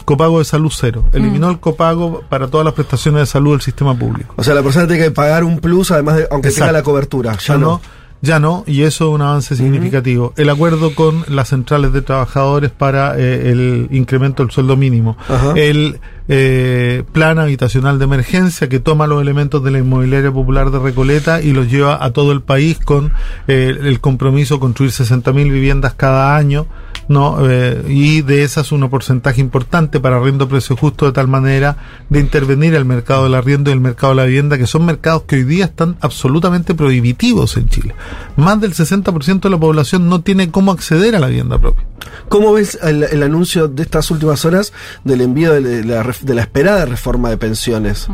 Copago 0.06 0.40
de 0.40 0.46
salud 0.46 0.72
cero. 0.76 1.06
Eliminó 1.14 1.50
el 1.52 1.60
copago 1.60 2.24
para 2.28 2.48
todas 2.48 2.66
las 2.66 2.74
prestaciones 2.74 3.22
de 3.22 3.26
salud 3.28 3.52
del 3.52 3.62
sistema 3.62 3.98
público. 3.98 4.34
O 4.38 4.44
sea, 4.44 4.56
la 4.56 4.64
persona 4.64 4.88
tiene 4.88 5.04
que 5.04 5.12
pagar 5.12 5.44
un 5.44 5.60
plus 5.60 5.92
además 5.92 6.16
de, 6.18 6.28
aunque 6.32 6.50
tenga 6.50 6.66
Exacto. 6.68 6.74
la 6.74 6.84
cobertura. 6.84 7.32
Ya 7.34 7.40
Ya 7.40 7.54
no. 7.58 7.60
no, 7.60 7.82
ya 8.24 8.40
no, 8.40 8.64
y 8.66 8.84
eso 8.84 9.10
es 9.10 9.16
un 9.16 9.22
avance 9.22 9.54
significativo. 9.58 10.32
El 10.38 10.50
acuerdo 10.50 10.96
con 10.96 11.26
las 11.28 11.50
centrales 11.50 11.92
de 11.92 12.02
trabajadores 12.02 12.72
para 12.72 13.20
eh, 13.20 13.52
el 13.52 13.90
incremento 13.92 14.44
del 14.44 14.50
sueldo 14.50 14.78
mínimo. 14.78 15.18
El 15.58 16.00
eh, 16.30 17.04
plan 17.12 17.38
habitacional 17.38 18.00
de 18.00 18.06
emergencia 18.06 18.70
que 18.70 18.80
toma 18.80 19.08
los 19.08 19.22
elementos 19.22 19.62
de 19.62 19.72
la 19.72 19.80
inmobiliaria 19.80 20.32
popular 20.32 20.72
de 20.72 20.80
Recoleta 20.80 21.42
y 21.42 21.52
los 21.52 21.70
lleva 21.70 22.02
a 22.02 22.12
todo 22.12 22.32
el 22.32 22.42
país 22.42 22.80
con 22.80 23.12
eh, 23.50 23.76
el 23.78 24.00
compromiso 24.00 24.54
de 24.54 24.60
construir 24.62 24.92
60.000 24.92 25.34
viviendas 25.52 25.94
cada 25.94 26.38
año. 26.38 26.66
¿No? 27.08 27.38
Eh, 27.50 27.84
y 27.90 28.22
de 28.22 28.44
esas 28.44 28.72
un 28.72 28.90
porcentaje 28.90 29.42
importante 29.42 30.00
para 30.00 30.18
arriendo 30.18 30.46
a 30.46 30.50
precio 30.50 30.76
justo 30.76 31.06
de 31.06 31.12
tal 31.12 31.28
manera 31.28 31.78
de 32.10 32.20
intervenir 32.20 32.76
el 32.76 32.86
mercado 32.86 33.24
del 33.24 33.36
arriendo 33.36 33.70
y 33.70 33.74
el 33.74 33.80
mercado 33.80 34.14
de 34.14 34.18
la 34.22 34.26
vivienda, 34.26 34.58
que 34.58 34.68
son 34.68 34.86
mercados 34.86 35.24
que 35.24 35.38
hoy 35.38 35.44
día 35.44 35.66
están 35.66 35.98
absolutamente 36.02 36.74
prohibitivos 36.76 37.58
en 37.58 37.70
Chile. 37.70 37.96
Más 38.36 38.60
del 38.62 38.74
60% 38.74 39.42
de 39.42 39.50
la 39.50 39.58
población 39.60 40.10
no 40.10 40.22
tiene 40.22 40.52
cómo 40.52 40.72
acceder 40.72 41.16
a 41.16 41.20
la 41.20 41.28
vivienda 41.28 41.58
propia. 41.60 41.86
¿Cómo 42.30 42.54
ves 42.54 42.78
el, 42.82 43.04
el 43.04 43.24
anuncio 43.24 43.68
de 43.68 43.84
estas 43.84 44.10
últimas 44.12 44.44
horas 44.46 44.74
del 45.04 45.22
envío 45.22 45.54
la, 45.60 46.04
de 46.22 46.34
la 46.36 46.42
esperada 46.42 46.86
reforma 46.86 47.30
de 47.30 47.38
pensiones? 47.38 48.08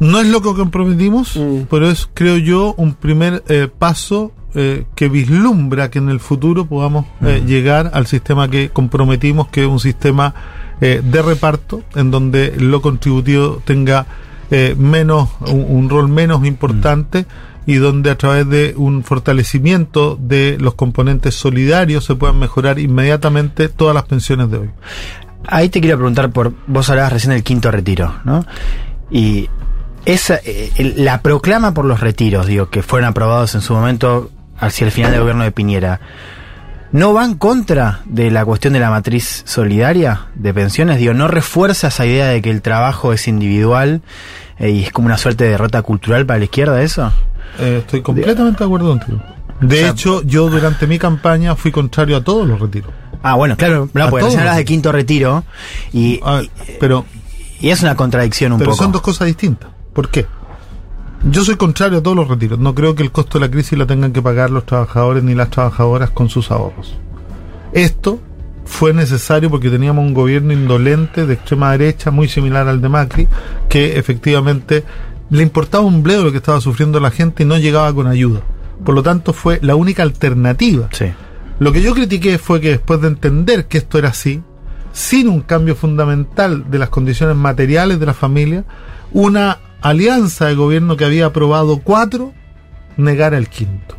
No 0.00 0.20
es 0.20 0.26
lo 0.26 0.42
que 0.42 0.52
comprometimos, 0.54 1.36
Mm. 1.36 1.62
pero 1.70 1.88
es, 1.88 2.08
creo 2.12 2.36
yo, 2.36 2.74
un 2.76 2.94
primer 2.94 3.42
eh, 3.48 3.68
paso 3.78 4.32
eh, 4.54 4.84
que 4.94 5.08
vislumbra 5.08 5.90
que 5.90 5.98
en 5.98 6.08
el 6.08 6.20
futuro 6.20 6.66
podamos 6.66 7.06
eh, 7.22 7.42
llegar 7.46 7.90
al 7.94 8.06
sistema 8.06 8.48
que 8.48 8.70
comprometimos, 8.70 9.48
que 9.48 9.62
es 9.62 9.68
un 9.68 9.80
sistema 9.80 10.34
eh, 10.80 11.02
de 11.04 11.22
reparto, 11.22 11.82
en 11.94 12.10
donde 12.10 12.54
lo 12.58 12.82
contributivo 12.82 13.62
tenga 13.64 14.06
eh, 14.50 14.74
menos, 14.78 15.30
un, 15.48 15.66
un 15.68 15.90
rol 15.90 16.08
menos 16.08 16.44
importante 16.44 17.26
y 17.66 17.76
donde 17.76 18.10
a 18.10 18.18
través 18.18 18.48
de 18.48 18.74
un 18.76 19.02
fortalecimiento 19.02 20.18
de 20.20 20.58
los 20.60 20.74
componentes 20.74 21.34
solidarios 21.34 22.04
se 22.04 22.14
puedan 22.14 22.38
mejorar 22.38 22.78
inmediatamente 22.78 23.68
todas 23.68 23.94
las 23.94 24.04
pensiones 24.04 24.50
de 24.50 24.58
hoy. 24.58 24.70
Ahí 25.46 25.68
te 25.68 25.80
quiero 25.80 25.96
preguntar 25.96 26.30
por, 26.30 26.52
vos 26.66 26.88
hablabas 26.90 27.12
recién 27.12 27.32
del 27.32 27.42
quinto 27.42 27.70
retiro, 27.70 28.14
¿no? 28.24 28.44
Y 29.10 29.48
esa, 30.04 30.38
eh, 30.44 30.94
la 30.96 31.22
proclama 31.22 31.72
por 31.72 31.84
los 31.84 32.00
retiros, 32.00 32.46
digo, 32.46 32.68
que 32.68 32.82
fueron 32.82 33.08
aprobados 33.08 33.54
en 33.54 33.60
su 33.60 33.74
momento 33.74 34.30
hacia 34.58 34.84
el 34.86 34.92
final 34.92 35.10
del 35.12 35.20
gobierno 35.20 35.44
de 35.44 35.52
Piñera, 35.52 36.00
¿no 36.92 37.12
va 37.12 37.24
en 37.24 37.34
contra 37.34 38.00
de 38.04 38.30
la 38.30 38.44
cuestión 38.44 38.72
de 38.74 38.80
la 38.80 38.90
matriz 38.90 39.42
solidaria 39.46 40.26
de 40.34 40.54
pensiones? 40.54 40.98
Digo, 40.98 41.14
¿no 41.14 41.28
refuerza 41.28 41.88
esa 41.88 42.06
idea 42.06 42.26
de 42.28 42.40
que 42.42 42.50
el 42.50 42.62
trabajo 42.62 43.12
es 43.12 43.26
individual 43.28 44.02
eh, 44.58 44.70
y 44.70 44.82
es 44.84 44.92
como 44.92 45.06
una 45.06 45.18
suerte 45.18 45.44
de 45.44 45.50
derrota 45.50 45.82
cultural 45.82 46.24
para 46.26 46.38
la 46.38 46.44
izquierda 46.44 46.82
eso? 46.82 47.12
Eh, 47.58 47.78
estoy 47.80 48.02
completamente 48.02 48.58
de 48.60 48.64
acuerdo 48.64 48.88
contigo. 48.96 49.20
De 49.60 49.76
O 49.76 49.78
sea, 49.80 49.90
hecho, 49.90 50.22
yo 50.22 50.50
durante 50.50 50.86
mi 50.86 50.98
campaña 50.98 51.54
fui 51.54 51.70
contrario 51.70 52.16
a 52.16 52.24
todos 52.24 52.46
los 52.46 52.60
retiros. 52.60 52.90
Ah, 53.22 53.34
bueno, 53.36 53.56
claro, 53.56 53.88
no, 53.94 54.10
porque 54.10 54.24
recién 54.24 54.40
hablas 54.40 54.56
de 54.56 54.64
quinto 54.64 54.92
retiro 54.92 55.44
y, 55.92 56.20
Ah, 56.22 56.42
pero 56.78 57.06
y 57.60 57.70
es 57.70 57.80
una 57.82 57.94
contradicción 57.96 58.52
un 58.52 58.58
pero 58.58 58.72
poco. 58.72 58.82
son 58.82 58.92
dos 58.92 59.00
cosas 59.00 59.26
distintas. 59.28 59.70
¿Por 59.94 60.10
qué? 60.10 60.26
Yo 61.30 61.42
soy 61.42 61.56
contrario 61.56 61.98
a 61.98 62.02
todos 62.02 62.16
los 62.16 62.28
retiros. 62.28 62.58
No 62.58 62.74
creo 62.74 62.94
que 62.94 63.02
el 63.02 63.10
costo 63.10 63.38
de 63.38 63.46
la 63.46 63.50
crisis 63.50 63.78
lo 63.78 63.86
tengan 63.86 64.12
que 64.12 64.20
pagar 64.20 64.50
los 64.50 64.66
trabajadores 64.66 65.22
ni 65.22 65.34
las 65.34 65.50
trabajadoras 65.50 66.10
con 66.10 66.28
sus 66.28 66.50
ahorros. 66.50 66.96
Esto 67.72 68.20
fue 68.66 68.92
necesario 68.92 69.50
porque 69.50 69.70
teníamos 69.70 70.04
un 70.04 70.14
gobierno 70.14 70.52
indolente 70.52 71.26
de 71.26 71.34
extrema 71.34 71.72
derecha, 71.72 72.10
muy 72.10 72.28
similar 72.28 72.68
al 72.68 72.80
de 72.80 72.88
Macri, 72.88 73.28
que 73.68 73.98
efectivamente 73.98 74.84
le 75.30 75.42
importaba 75.42 75.84
un 75.84 76.02
bledo 76.02 76.24
lo 76.24 76.30
que 76.30 76.38
estaba 76.38 76.60
sufriendo 76.60 77.00
la 77.00 77.10
gente 77.10 77.42
y 77.42 77.46
no 77.46 77.56
llegaba 77.56 77.92
con 77.94 78.06
ayuda. 78.06 78.42
Por 78.84 78.94
lo 78.94 79.02
tanto, 79.02 79.32
fue 79.32 79.58
la 79.62 79.76
única 79.76 80.02
alternativa. 80.02 80.88
Sí. 80.92 81.06
Lo 81.58 81.72
que 81.72 81.80
yo 81.80 81.94
critiqué 81.94 82.36
fue 82.38 82.60
que 82.60 82.70
después 82.70 83.00
de 83.00 83.08
entender 83.08 83.66
que 83.66 83.78
esto 83.78 83.98
era 83.98 84.10
así, 84.10 84.42
sin 84.92 85.28
un 85.28 85.40
cambio 85.40 85.74
fundamental 85.74 86.70
de 86.70 86.78
las 86.78 86.90
condiciones 86.90 87.36
materiales 87.36 87.98
de 87.98 88.06
la 88.06 88.14
familia, 88.14 88.64
una 89.12 89.58
alianza 89.84 90.46
de 90.46 90.54
gobierno 90.54 90.96
que 90.96 91.04
había 91.04 91.26
aprobado 91.26 91.78
cuatro, 91.78 92.32
negara 92.96 93.38
el 93.38 93.48
quinto. 93.48 93.96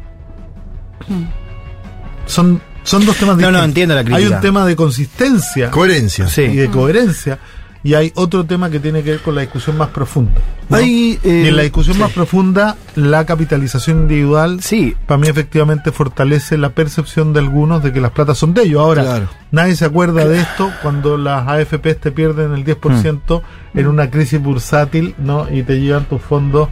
Son, 2.25 2.61
son 2.83 3.05
dos 3.05 3.15
temas 3.17 3.37
No, 3.37 3.43
no, 3.43 3.47
distintos. 3.59 3.65
entiendo 3.65 3.93
la 3.95 3.99
Hay 4.01 4.05
crítica. 4.07 4.35
un 4.35 4.41
tema 4.41 4.65
de 4.65 4.75
consistencia 4.75 5.71
Coherencia. 5.71 6.27
Sí. 6.27 6.41
y 6.41 6.55
de 6.55 6.69
coherencia, 6.69 7.39
y 7.85 7.93
hay 7.93 8.11
otro 8.15 8.43
tema 8.45 8.71
que 8.71 8.79
tiene 8.79 9.03
que 9.03 9.11
ver 9.11 9.21
con 9.21 9.35
la 9.35 9.41
discusión 9.41 9.77
más 9.77 9.89
profunda. 9.89 10.31
¿no? 10.69 10.75
Hay, 10.77 11.19
eh, 11.23 11.43
y 11.45 11.47
en 11.49 11.55
la 11.55 11.61
discusión 11.61 11.99
más 11.99 12.11
profunda, 12.11 12.75
la 12.95 13.25
capitalización 13.27 14.01
individual 14.01 14.59
Sí. 14.61 14.95
para 15.05 15.19
mí 15.19 15.27
efectivamente 15.27 15.91
fortalece 15.91 16.57
la 16.57 16.69
percepción 16.71 17.31
de 17.31 17.41
algunos 17.41 17.83
de 17.83 17.93
que 17.93 18.01
las 18.01 18.09
platas 18.09 18.39
son 18.39 18.55
de 18.55 18.63
ellos. 18.63 18.81
Ahora, 18.81 19.03
Claro. 19.03 19.29
nadie 19.51 19.75
se 19.75 19.85
acuerda 19.85 20.25
de 20.25 20.39
esto 20.41 20.71
cuando 20.81 21.15
las 21.15 21.47
AFPs 21.47 21.99
te 21.99 22.11
pierden 22.11 22.53
el 22.53 22.65
10% 22.65 23.43
en 23.75 23.85
una 23.87 24.09
crisis 24.09 24.41
bursátil 24.41 25.13
¿no? 25.19 25.47
y 25.53 25.61
te 25.61 25.79
llevan 25.79 26.05
tus 26.05 26.21
fondos 26.23 26.67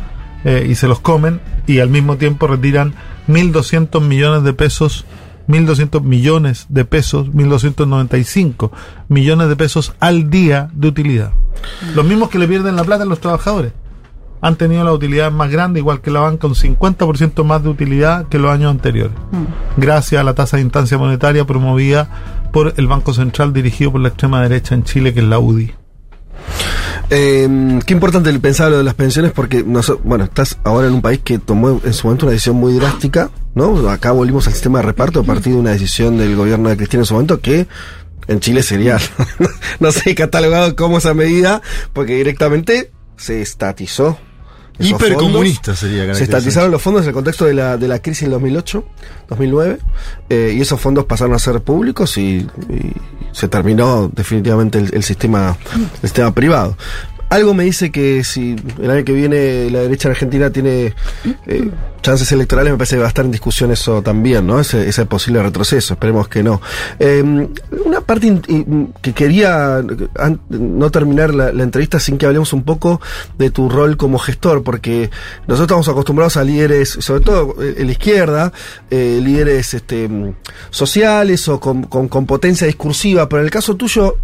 eh, 0.45 0.65
y 0.67 0.73
se 0.73 0.87
los 0.87 0.99
comen 0.99 1.39
y 1.67 1.77
al 1.79 1.89
mismo 1.89 2.17
tiempo 2.17 2.47
retiran 2.47 2.95
1.200 3.27 4.01
millones 4.01 4.43
de 4.43 4.53
pesos. 4.53 5.05
1.200 5.47 6.01
millones 6.01 6.67
de 6.69 6.85
pesos, 6.85 7.27
1.295 7.27 8.71
millones 9.09 9.49
de 9.49 9.55
pesos 9.55 9.93
al 9.99 10.29
día 10.29 10.69
de 10.73 10.87
utilidad. 10.87 11.31
Los 11.95 12.05
mismos 12.05 12.29
que 12.29 12.39
le 12.39 12.47
pierden 12.47 12.75
la 12.75 12.83
plata 12.83 13.03
a 13.03 13.07
los 13.07 13.19
trabajadores 13.19 13.73
han 14.41 14.57
tenido 14.57 14.83
la 14.83 14.91
utilidad 14.91 15.31
más 15.31 15.49
grande, 15.49 15.79
igual 15.79 16.01
que 16.01 16.11
la 16.11 16.19
banca, 16.19 16.47
un 16.47 16.55
50% 16.55 17.45
más 17.45 17.63
de 17.63 17.69
utilidad 17.69 18.27
que 18.27 18.39
los 18.39 18.51
años 18.51 18.71
anteriores, 18.71 19.15
gracias 19.77 20.19
a 20.19 20.23
la 20.25 20.33
tasa 20.33 20.57
de 20.57 20.63
instancia 20.63 20.97
monetaria 20.97 21.45
promovida 21.45 22.09
por 22.51 22.73
el 22.75 22.87
Banco 22.87 23.13
Central 23.13 23.53
dirigido 23.53 23.93
por 23.93 24.01
la 24.01 24.09
extrema 24.09 24.41
derecha 24.41 24.75
en 24.75 24.83
Chile, 24.83 25.13
que 25.13 25.21
es 25.21 25.25
la 25.25 25.39
UDI. 25.39 25.73
Eh, 27.15 27.79
qué 27.85 27.93
importante 27.93 28.31
el 28.31 28.39
pensar 28.39 28.71
lo 28.71 28.77
de 28.79 28.83
las 28.83 28.95
pensiones 28.95 29.31
porque, 29.33 29.63
noso- 29.63 29.99
bueno, 30.03 30.23
estás 30.23 30.57
ahora 30.63 30.87
en 30.87 30.93
un 30.95 31.01
país 31.03 31.19
que 31.23 31.37
tomó 31.37 31.79
en 31.83 31.93
su 31.93 32.07
momento 32.07 32.25
una 32.25 32.31
decisión 32.33 32.55
muy 32.55 32.73
drástica, 32.73 33.29
¿no? 33.53 33.87
Acá 33.89 34.11
volvimos 34.11 34.47
al 34.47 34.53
sistema 34.53 34.79
de 34.79 34.85
reparto 34.85 35.19
a 35.19 35.23
partir 35.23 35.53
de 35.53 35.59
una 35.59 35.71
decisión 35.71 36.17
del 36.17 36.35
gobierno 36.35 36.69
de 36.69 36.77
Cristina 36.77 37.01
en 37.01 37.05
su 37.05 37.13
momento 37.13 37.39
que 37.39 37.67
en 38.27 38.39
Chile 38.39 38.63
sería, 38.63 38.97
no 39.79 39.91
sé, 39.91 40.15
catalogado 40.15 40.75
como 40.75 40.97
esa 40.97 41.13
medida 41.13 41.61
porque 41.93 42.15
directamente 42.15 42.91
se 43.15 43.41
estatizó. 43.43 44.17
Hipercomunista 44.79 45.75
sería. 45.75 46.05
Se 46.15 46.23
estatizaron 46.23 46.71
los 46.71 46.81
fondos 46.81 47.03
en 47.03 47.09
el 47.09 47.13
contexto 47.13 47.45
de 47.45 47.53
la, 47.53 47.77
de 47.77 47.87
la 47.87 47.99
crisis 47.99 48.21
del 48.23 48.31
2008, 48.31 48.83
2009, 49.29 49.77
eh, 50.29 50.53
y 50.57 50.61
esos 50.61 50.81
fondos 50.81 51.05
pasaron 51.05 51.35
a 51.35 51.39
ser 51.39 51.61
públicos 51.61 52.17
y, 52.17 52.47
y 52.69 52.91
se 53.33 53.47
terminó 53.47 54.09
definitivamente 54.13 54.77
el, 54.77 55.03
sistema, 55.03 55.57
el 55.75 56.01
sistema 56.01 56.33
privado. 56.33 56.77
Algo 57.33 57.55
me 57.55 57.63
dice 57.63 57.91
que 57.91 58.23
si 58.23 58.55
el 58.79 58.91
año 58.91 59.03
que 59.03 59.11
viene 59.11 59.67
la 59.71 59.79
derecha 59.79 60.07
en 60.07 60.11
Argentina 60.11 60.51
tiene 60.51 60.93
eh, 61.47 61.71
chances 62.03 62.31
electorales, 62.31 62.71
me 62.71 62.77
parece 62.77 62.95
que 62.95 62.99
va 62.99 63.05
a 63.05 63.07
estar 63.07 63.25
en 63.25 63.31
discusión 63.31 63.71
eso 63.71 64.03
también, 64.03 64.45
¿no? 64.45 64.59
Ese, 64.59 64.87
ese 64.87 65.07
posible 65.07 65.41
retroceso, 65.41 65.95
esperemos 65.95 66.27
que 66.27 66.43
no. 66.43 66.61
Eh, 66.99 67.23
una 67.85 68.01
parte 68.01 68.39
que 69.01 69.13
quería 69.13 69.83
no 70.49 70.91
terminar 70.91 71.33
la, 71.33 71.49
entrevista 71.63 71.99
sin 71.99 72.19
que 72.19 72.27
hablemos 72.27 72.53
un 72.53 72.61
poco 72.61 73.01
de 73.39 73.49
tu 73.49 73.67
rol 73.67 73.97
como 73.97 74.19
gestor, 74.19 74.61
porque 74.61 75.09
nosotros 75.47 75.61
estamos 75.65 75.89
acostumbrados 75.89 76.37
a 76.37 76.43
líderes, 76.43 76.89
sobre 76.99 77.21
todo 77.21 77.55
eh, 77.63 77.77
en 77.79 77.87
la 77.87 77.93
izquierda, 77.93 78.53
eh, 78.91 79.19
líderes 79.23 79.73
este, 79.73 80.07
mm, 80.07 80.35
sociales 80.69 81.47
o 81.47 81.59
con, 81.59 81.85
con 81.85 82.27
potencia 82.27 82.67
discursiva, 82.67 83.27
pero 83.27 83.39
en 83.39 83.45
el 83.45 83.51
caso 83.51 83.75
tuyo 83.75 84.19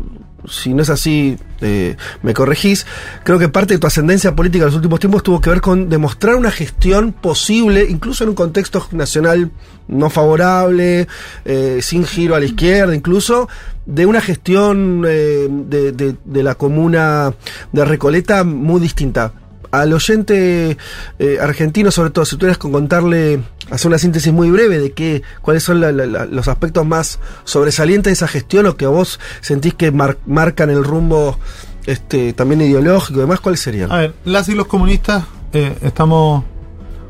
si 0.48 0.74
no 0.74 0.82
es 0.82 0.90
así, 0.90 1.38
eh, 1.62 1.96
me 2.22 2.34
corregís, 2.34 2.86
creo 3.24 3.40
que 3.40 3.50
parte 3.50 3.74
de 3.74 3.80
tu 3.80 3.88
ascendencia 3.88 4.36
política 4.36 4.64
en 4.64 4.68
los 4.68 4.76
últimos 4.76 5.00
tiempos 5.00 5.24
tuvo 5.24 5.42
que 5.42 5.50
ver 5.50 5.62
con 5.62 5.90
demostrar 5.90 6.36
una 6.36 6.52
gestión 6.52 7.12
posible, 7.14 7.86
incluso 7.90 8.24
en 8.24 8.30
un 8.30 8.36
contexto 8.36 8.88
nacional 8.92 9.52
no 9.88 10.10
favorable, 10.10 11.08
eh, 11.46 11.80
sin 11.82 12.06
giro 12.06 12.36
a 12.36 12.40
la 12.40 12.46
izquierda, 12.46 12.96
incluso 12.96 13.50
de 13.86 14.06
una 14.06 14.22
gestión 14.22 15.04
eh, 15.08 15.48
de, 15.50 16.44
la 16.44 16.56
comuna 16.56 17.34
de 17.72 17.86
Recoleta 17.86 18.44
muy 18.44 18.80
distinta. 18.80 19.34
Al 19.72 19.94
oyente 19.94 20.78
eh, 21.20 21.38
argentino, 21.42 21.92
sobre 21.92 22.10
todo, 22.10 22.26
si 22.26 22.36
tuvieras 22.38 22.58
que 22.58 22.72
contarle, 22.72 23.40
hacer 23.70 23.88
una 23.90 23.98
síntesis 24.00 24.34
muy 24.34 24.50
breve 24.50 24.80
de 24.80 24.92
qué, 24.94 25.22
cuáles 25.42 25.62
son 25.64 25.80
la- 25.80 25.92
la- 25.92 26.26
los 26.26 26.48
aspectos 26.48 26.86
más 26.86 27.20
sobresalientes 27.44 28.12
de 28.12 28.14
esa 28.14 28.28
gestión 28.28 28.66
o 28.66 28.76
que 28.78 28.88
vos 28.88 29.20
sentís 29.42 29.74
que 29.76 29.92
mar- 29.92 30.18
marcan 30.26 30.70
el 30.72 30.84
rumbo 30.84 31.38
este, 31.86 32.34
también 32.34 32.62
ideológico 32.62 33.20
y 33.20 33.22
demás, 33.22 33.40
¿cuáles 33.40 33.60
serían? 33.62 33.92
A 33.92 33.98
ver, 33.98 34.14
las 34.26 34.50
y 34.50 34.56
los 34.56 34.68
comunistas 34.68 35.24
eh, 35.54 35.76
estamos 35.82 36.44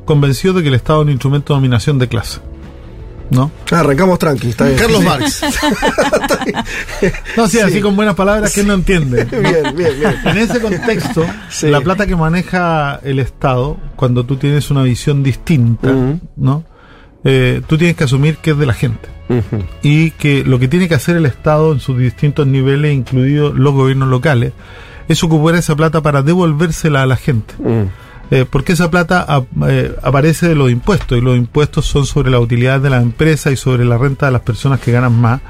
convencidos 0.06 0.56
de 0.58 0.62
que 0.64 0.68
el 0.70 0.76
Estado 0.76 1.02
es 1.02 1.06
un 1.06 1.12
instrumento 1.12 1.54
de 1.54 1.58
dominación 1.58 1.98
de 2.00 2.08
clase. 2.08 2.40
¿No? 3.32 3.52
Ah, 3.72 3.82
arrancamos 3.82 4.18
tranqui, 4.18 4.50
está 4.50 4.66
bien. 4.66 4.78
Carlos 4.80 5.04
Marx. 5.04 5.42
No, 7.38 7.48
sí, 7.48 7.60
así 7.60 7.80
con 7.82 7.96
buenas 7.96 8.16
palabras 8.16 8.54
que 8.54 8.62
él 8.62 8.68
no 8.68 8.74
entiende. 8.74 9.24
bien, 9.32 9.76
bien, 9.76 10.00
bien. 10.00 10.16
En 10.26 10.38
ese 10.38 10.60
contexto, 10.60 11.26
Sí. 11.50 11.68
la 11.68 11.82
plata 11.82 12.06
que 12.08 12.16
maneja 12.16 13.00
el 13.04 13.20
Estado, 13.20 13.78
cuando 13.96 14.26
tú 14.26 14.38
tienes 14.38 14.70
una 14.72 14.84
visión 14.84 15.24
distinta. 15.24 15.92
¿no? 16.36 16.64
Eh, 17.24 17.62
tú 17.68 17.78
tienes 17.78 17.96
que 17.96 18.04
asumir 18.06 18.38
que 18.38 18.52
es 18.52 18.58
de 18.58 18.66
la 18.66 18.74
gente. 18.74 19.10
Y 19.84 20.10
que 20.12 20.44
lo 20.44 20.58
que 20.58 20.68
tiene 20.68 20.88
que 20.88 20.96
hacer 20.96 21.16
el 21.16 21.26
Estado 21.28 21.72
en 21.74 21.80
sus 21.80 21.98
distintos 22.00 22.48
niveles, 22.48 22.94
incluidos 22.96 23.54
los 23.56 23.74
gobiernos 23.74 24.10
locales, 24.10 24.54
es 25.08 25.24
ocupar 25.24 25.54
esa 25.56 25.76
plata 25.76 26.02
para 26.02 26.24
devolvérsela 26.24 27.04
a 27.04 27.06
la 27.06 27.16
gente. 27.16 27.54
Ujú. 27.60 27.90
Eh, 28.32 28.46
porque 28.50 28.74
esa 28.74 28.92
plata 28.92 29.26
eh, 29.68 29.96
aparece 30.04 30.48
de 30.48 30.56
los 30.56 30.70
impuestos 30.70 31.18
y 31.18 31.22
los 31.22 31.36
impuestos 31.36 31.86
son 31.86 32.06
sobre 32.06 32.30
la 32.30 32.40
utilidad 32.40 32.80
de 32.80 32.90
la 32.90 33.02
empresa 33.02 33.52
y 33.52 33.58
sobre 33.58 33.86
la 33.86 33.98
renta 33.98 34.28
de 34.28 34.34
las 34.34 34.42
personas 34.42 34.80
que 34.80 34.92
ganan 34.92 35.20
más 35.20 35.42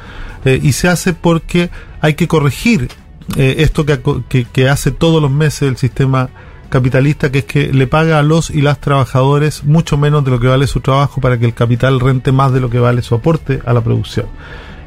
Eh, 0.45 0.57
y 0.63 0.71
se 0.71 0.87
hace 0.87 1.11
porque 1.11 1.69
hay 1.99 2.13
que 2.13 2.29
corregir 2.29 2.87
esto 3.35 3.85
que, 3.85 3.99
que, 4.29 4.45
que 4.45 4.69
hace 4.69 4.91
todos 4.91 5.21
los 5.21 5.29
meses 5.29 5.63
el 5.63 5.75
sistema 5.75 6.29
capitalista 6.69 7.29
que 7.29 7.39
es 7.39 7.45
que 7.45 7.73
le 7.73 7.87
paga 7.87 8.19
a 8.19 8.23
los 8.23 8.49
y 8.49 8.61
las 8.61 8.79
trabajadores 8.79 9.65
mucho 9.65 9.97
menos 9.97 10.23
de 10.23 10.31
lo 10.31 10.39
que 10.39 10.47
vale 10.47 10.65
su 10.65 10.79
trabajo 10.79 11.19
para 11.19 11.37
que 11.37 11.45
el 11.45 11.53
capital 11.53 11.99
rente 11.99 12.31
más 12.31 12.53
de 12.53 12.61
lo 12.61 12.69
que 12.69 12.79
vale 12.79 13.01
su 13.01 13.15
aporte 13.15 13.61
a 13.65 13.73
la 13.73 13.81
producción. 13.81 14.27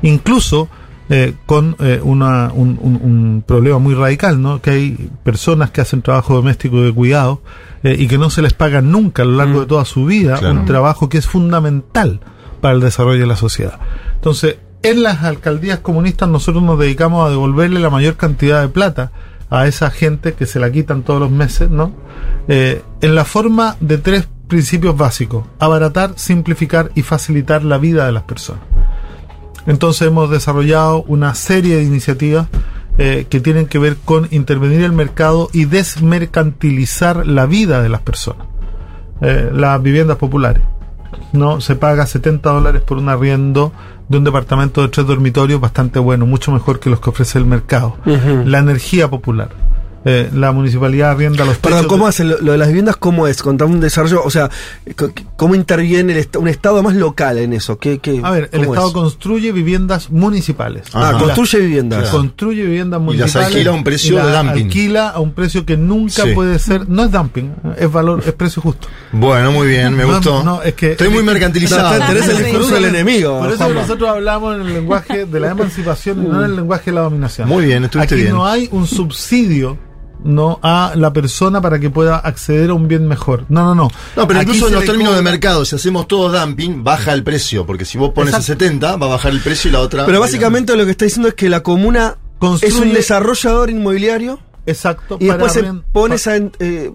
Incluso 0.03 0.69
eh, 1.09 1.35
con 1.47 1.77
eh, 1.81 2.01
una, 2.03 2.51
un, 2.55 2.79
un- 2.81 3.01
un 3.03 3.45
problema 3.47 3.79
muy 3.79 3.95
radical, 3.95 4.41
¿no? 4.41 4.61
Que 4.63 4.71
hay 4.71 5.11
personas 5.25 5.71
que 5.71 5.81
hacen 5.81 6.03
trabajo 6.03 6.35
doméstico 6.35 6.81
de 6.83 6.93
cuidado 6.93 7.43
eh, 7.83 7.97
y 7.99 8.07
que 8.09 8.19
no 8.19 8.31
se 8.31 8.43
les 8.43 8.53
paga 8.55 8.81
nunca 8.81 9.23
a 9.23 9.27
lo 9.27 9.37
largo 9.37 9.61
de 9.61 9.67
toda 9.67 9.85
su 9.85 10.05
vida 10.07 10.39
Claro. 10.39 10.61
un 10.61 10.65
trabajo 10.65 11.09
que 11.09 11.19
es 11.19 11.27
fundamental 11.27 12.21
para 12.61 12.75
el 12.75 12.81
desarrollo 12.81 13.21
de 13.21 13.27
la 13.27 13.37
sociedad. 13.37 13.79
Entonces, 14.15 14.57
en 14.83 15.03
las 15.03 15.23
alcaldías 15.23 15.81
comunistas 15.81 16.29
nosotros 16.29 16.63
nos 16.63 16.79
dedicamos 16.79 17.27
a 17.27 17.31
devolverle 17.31 17.81
la 17.81 17.91
mayor 17.91 18.17
cantidad 18.17 18.61
de 18.63 18.69
plata 18.69 19.13
a 19.51 19.67
esa 19.67 19.91
gente 19.91 20.33
que 20.35 20.47
se 20.47 20.59
la 20.61 20.71
quitan 20.73 21.03
todos 21.03 21.21
los 21.21 21.31
meses, 21.31 21.69
¿no? 21.71 21.93
Eh, 22.49 22.83
en 23.01 23.15
la 23.15 23.25
forma 23.25 23.77
de 23.81 23.99
tres 23.99 24.27
principios 24.49 24.97
básicos: 24.97 25.45
abaratar, 25.59 26.13
simplificar 26.17 26.91
y 26.95 27.03
facilitar 27.03 27.63
la 27.65 27.79
vida 27.79 28.07
de 28.07 28.13
las 28.13 28.23
personas. 28.23 28.63
Entonces 29.67 30.09
hemos 30.09 30.31
desarrollado 30.31 31.03
una 31.07 31.35
serie 31.35 31.77
de 31.77 31.85
iniciativas 31.85 32.49
eh, 32.99 33.27
que 33.29 33.41
tienen 33.41 33.67
que 33.67 33.79
ver 33.79 33.97
con 34.05 34.29
intervenir 34.31 34.83
el 34.83 34.93
mercado 34.93 35.49
y 35.53 35.65
desmercantilizar 35.65 37.27
la 37.27 37.47
vida 37.47 37.83
de 37.83 37.89
las 37.89 38.03
personas. 38.03 38.47
Eh, 39.21 39.51
las 39.55 39.81
viviendas 39.83 40.17
populares. 40.17 40.63
No 41.33 41.61
se 41.61 41.77
paga 41.77 42.07
70 42.07 42.51
dólares 42.51 42.83
por 42.83 42.99
un 42.99 43.09
arriendo 43.09 43.73
de 44.09 44.19
un 44.19 44.25
departamento 44.25 44.83
de 44.83 44.89
tres 44.89 45.07
dormitorios 45.07 45.61
bastante 45.61 45.99
bueno, 45.99 46.27
mucho 46.27 46.53
mejor 46.53 46.81
que 46.81 46.91
los 46.91 47.01
que 47.01 47.11
ofrece 47.11 47.39
el 47.39 47.47
mercado. 47.47 47.97
La 48.45 48.59
energía 48.59 49.09
popular. 49.09 49.51
Eh, 50.05 50.29
la 50.35 50.51
municipalidad 50.53 51.13
arrienda 51.13 51.45
los 51.45 51.59
Perdón, 51.59 51.87
¿cómo 51.87 52.07
hace 52.09 52.25
lo, 52.25 52.41
lo 52.41 52.53
de 52.53 52.59
las 52.59 52.69
viviendas? 52.69 52.97
¿Cómo 52.97 53.29
es? 53.29 53.41
Contame 53.43 53.73
un 53.75 53.81
desarrollo, 53.81 54.23
o 54.25 54.31
sea, 54.31 54.51
¿cómo 55.37 55.55
interviene 55.55 56.13
el 56.13 56.19
est- 56.19 56.37
un 56.37 56.49
Estado 56.49 56.83
más 56.83 56.95
local 56.97 57.39
en 57.39 57.53
eso? 57.53 57.79
¿Qué, 57.79 57.99
qué, 58.01 58.21
A 58.23 58.31
ver, 58.33 58.49
el 58.53 58.63
Estado 58.65 58.89
es? 58.89 58.93
construye 58.93 59.53
viviendas 59.53 60.11
municipales. 60.11 60.85
Ah, 60.93 61.11
Ajá. 61.11 61.19
construye 61.19 61.59
viviendas. 61.65 62.01
Claro. 62.03 62.17
Construye 62.19 62.65
viviendas 62.65 62.99
Y 62.99 63.03
las 63.03 63.17
municipales. 63.17 63.47
alquila 63.49 63.71
a 63.71 63.75
un 63.75 63.85
precio 63.85 64.17
de 64.17 64.33
dumping. 64.33 64.65
Alquila 64.67 65.09
a 65.11 65.21
un 65.21 65.33
precio 65.33 65.65
que 65.67 65.77
nunca 65.77 66.23
Sí. 66.25 66.31
puede 66.35 66.59
ser. 66.59 66.89
No 66.89 67.05
es 67.05 67.13
dumping, 67.13 67.55
es 67.79 67.93
valor, 67.93 68.23
es 68.27 68.33
precio 68.33 68.61
justo. 68.63 68.89
Bueno, 69.13 69.53
muy 69.53 69.69
bien, 69.69 69.95
me 69.97 70.03
No, 70.03 70.15
gustó. 70.15 70.43
no, 70.43 70.63
es 70.63 70.75
que- 70.75 70.93
Estoy 70.93 71.11
muy 71.11 71.23
mercantilizado. 71.23 71.99
No, 71.99 72.07
tenés 72.07 72.29
el 72.29 72.39
discurso 72.45 72.75
del 72.75 72.87
enemigo. 72.87 73.39
Por 73.39 73.49
eso 73.51 73.59
Juanma. 73.59 73.81
nosotros 73.83 74.09
hablamos 74.11 74.57
en 74.57 74.63
el 74.67 74.73
lenguaje 74.75 75.27
de 75.27 75.41
la 75.41 75.51
emancipación 75.53 76.23
y 76.25 76.29
no 76.29 76.41
en 76.41 76.47
el 76.51 76.57
lenguaje 76.57 76.91
de 76.91 76.95
la 76.97 77.03
dominación. 77.03 77.49
Muy 77.49 77.67
bien, 77.67 77.85
estuviste 77.85 78.15
Aquí 78.17 78.23
bien. 78.25 78.35
no 78.35 78.47
hay 78.47 78.69
un 78.73 78.87
subsidio 78.89 79.79
no 80.25 80.59
a 80.63 80.93
la 80.97 81.13
persona 81.13 81.61
para 81.61 81.79
que 81.79 81.91
pueda 81.91 82.17
acceder 82.19 82.71
a 82.71 82.75
un 82.75 82.89
bien 82.89 83.07
mejor. 83.09 83.45
No, 83.49 83.65
no, 83.65 83.75
no. 83.75 83.91
No, 84.17 84.27
pero 84.29 84.41
Aquí 84.41 84.51
incluso 84.51 84.67
se 84.67 84.73
en 84.73 84.75
los 84.77 84.85
términos 84.85 85.15
de 85.17 85.23
mercado, 85.23 85.65
si 85.65 85.77
hacemos 85.77 86.07
todo 86.09 86.31
dumping, 86.31 86.85
baja 86.85 87.13
el 87.13 87.23
precio, 87.25 87.67
porque 87.67 87.85
si 87.85 87.99
vos 87.99 88.11
pones 88.11 88.35
Exacto. 88.35 88.53
el 88.53 88.59
70, 88.71 88.97
va 88.97 89.07
a 89.07 89.11
bajar 89.11 89.33
el 89.33 89.41
precio 89.41 89.69
y 89.69 89.73
la 89.73 89.81
otra... 89.81 90.07
Pero 90.07 90.21
básicamente 90.21 90.77
lo 90.77 90.85
que 90.85 90.93
está 90.93 91.05
diciendo 91.05 91.29
es 91.29 91.35
que 91.35 91.49
la 91.49 91.63
comuna 91.63 92.17
Construye- 92.41 92.67
es 92.69 92.75
un 92.77 92.93
desarrollador 92.93 93.71
inmobiliario 93.71 94.39
Exacto. 94.67 95.17
y 95.21 95.27
después 95.27 95.53
se 95.53 95.61
para 95.61 95.73
bien- 95.73 95.85
pone 95.93 96.15
esa, 96.15 96.37
eh, 96.37 96.93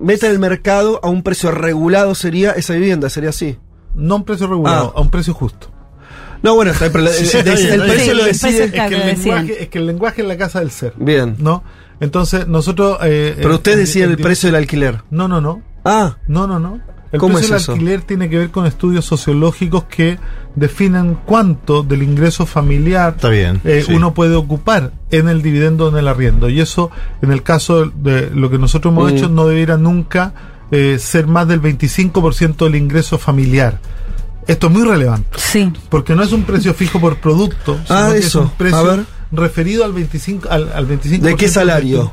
mete 0.00 0.26
en 0.26 0.32
el 0.32 0.38
mercado 0.38 1.00
a 1.02 1.08
un 1.08 1.22
precio 1.22 1.50
regulado 1.50 2.14
sería 2.14 2.52
esa 2.52 2.74
vivienda, 2.74 3.08
sería 3.10 3.30
así. 3.30 3.58
No 3.94 4.14
a 4.14 4.16
un 4.18 4.24
precio 4.24 4.46
regulado, 4.46 4.92
Ah. 4.94 4.98
a 4.98 5.00
un 5.00 5.10
precio 5.10 5.32
justo. 5.32 5.70
No, 6.42 6.54
bueno, 6.54 6.70
el, 6.70 6.82
el 6.84 6.90
precio 6.92 8.14
lo 8.14 8.24
decide. 8.24 8.64
Es 8.66 8.70
que, 8.72 8.88
lenguaje, 8.90 9.62
es 9.62 9.68
que 9.70 9.78
el 9.78 9.86
lenguaje 9.86 10.22
es 10.22 10.28
la 10.28 10.36
casa 10.36 10.60
del 10.60 10.70
ser. 10.70 10.92
Bien. 10.96 11.34
¿No? 11.38 11.64
Entonces, 12.00 12.46
nosotros. 12.46 12.98
eh, 13.02 13.34
Pero 13.36 13.54
ustedes 13.56 13.78
decían 13.78 14.10
el 14.10 14.16
el- 14.16 14.22
precio 14.22 14.48
del 14.48 14.56
alquiler. 14.56 15.02
No, 15.10 15.28
no, 15.28 15.40
no. 15.40 15.62
Ah, 15.84 16.16
No, 16.28 16.46
no, 16.46 16.58
no. 16.58 16.80
El 17.12 17.20
¿Cómo 17.20 17.34
precio 17.34 17.54
es 17.56 17.62
del 17.62 17.62
eso? 17.62 17.72
alquiler 17.72 18.00
tiene 18.02 18.28
que 18.28 18.36
ver 18.38 18.50
con 18.50 18.66
estudios 18.66 19.04
sociológicos 19.04 19.84
que 19.84 20.18
definen 20.56 21.16
cuánto 21.24 21.82
del 21.84 22.02
ingreso 22.02 22.44
familiar 22.46 23.14
Está 23.16 23.28
bien, 23.28 23.60
eh, 23.64 23.84
sí. 23.86 23.94
uno 23.94 24.12
puede 24.12 24.34
ocupar 24.34 24.90
en 25.12 25.28
el 25.28 25.40
dividendo 25.40 25.86
o 25.86 25.88
en 25.90 25.96
el 25.98 26.08
arriendo. 26.08 26.48
Y 26.48 26.60
eso, 26.60 26.90
en 27.22 27.30
el 27.30 27.42
caso 27.44 27.86
de 27.86 28.30
lo 28.34 28.50
que 28.50 28.58
nosotros 28.58 28.92
hemos 28.92 29.12
Mm. 29.12 29.16
hecho, 29.16 29.28
no 29.28 29.46
debiera 29.46 29.76
nunca 29.78 30.32
eh, 30.72 30.98
ser 30.98 31.28
más 31.28 31.46
del 31.46 31.60
25% 31.60 32.64
del 32.64 32.74
ingreso 32.74 33.18
familiar. 33.18 33.78
Esto 34.48 34.66
es 34.66 34.72
muy 34.72 34.82
relevante. 34.82 35.38
Sí. 35.38 35.72
Porque 35.88 36.16
no 36.16 36.24
es 36.24 36.32
un 36.32 36.42
precio 36.42 36.74
fijo 36.74 36.98
por 37.00 37.18
producto, 37.18 37.78
sino 37.86 37.98
Ah, 37.98 38.08
que 38.12 38.18
eso. 38.18 38.40
es 38.40 38.44
un 38.46 38.50
precio 38.50 38.78
A 38.78 38.82
ver. 38.82 39.04
Referido 39.32 39.84
al 39.84 39.92
25, 39.92 40.48
al, 40.50 40.72
al 40.72 40.86
25 40.86 41.24
¿De 41.26 41.36
qué 41.36 41.48
salario? 41.48 42.12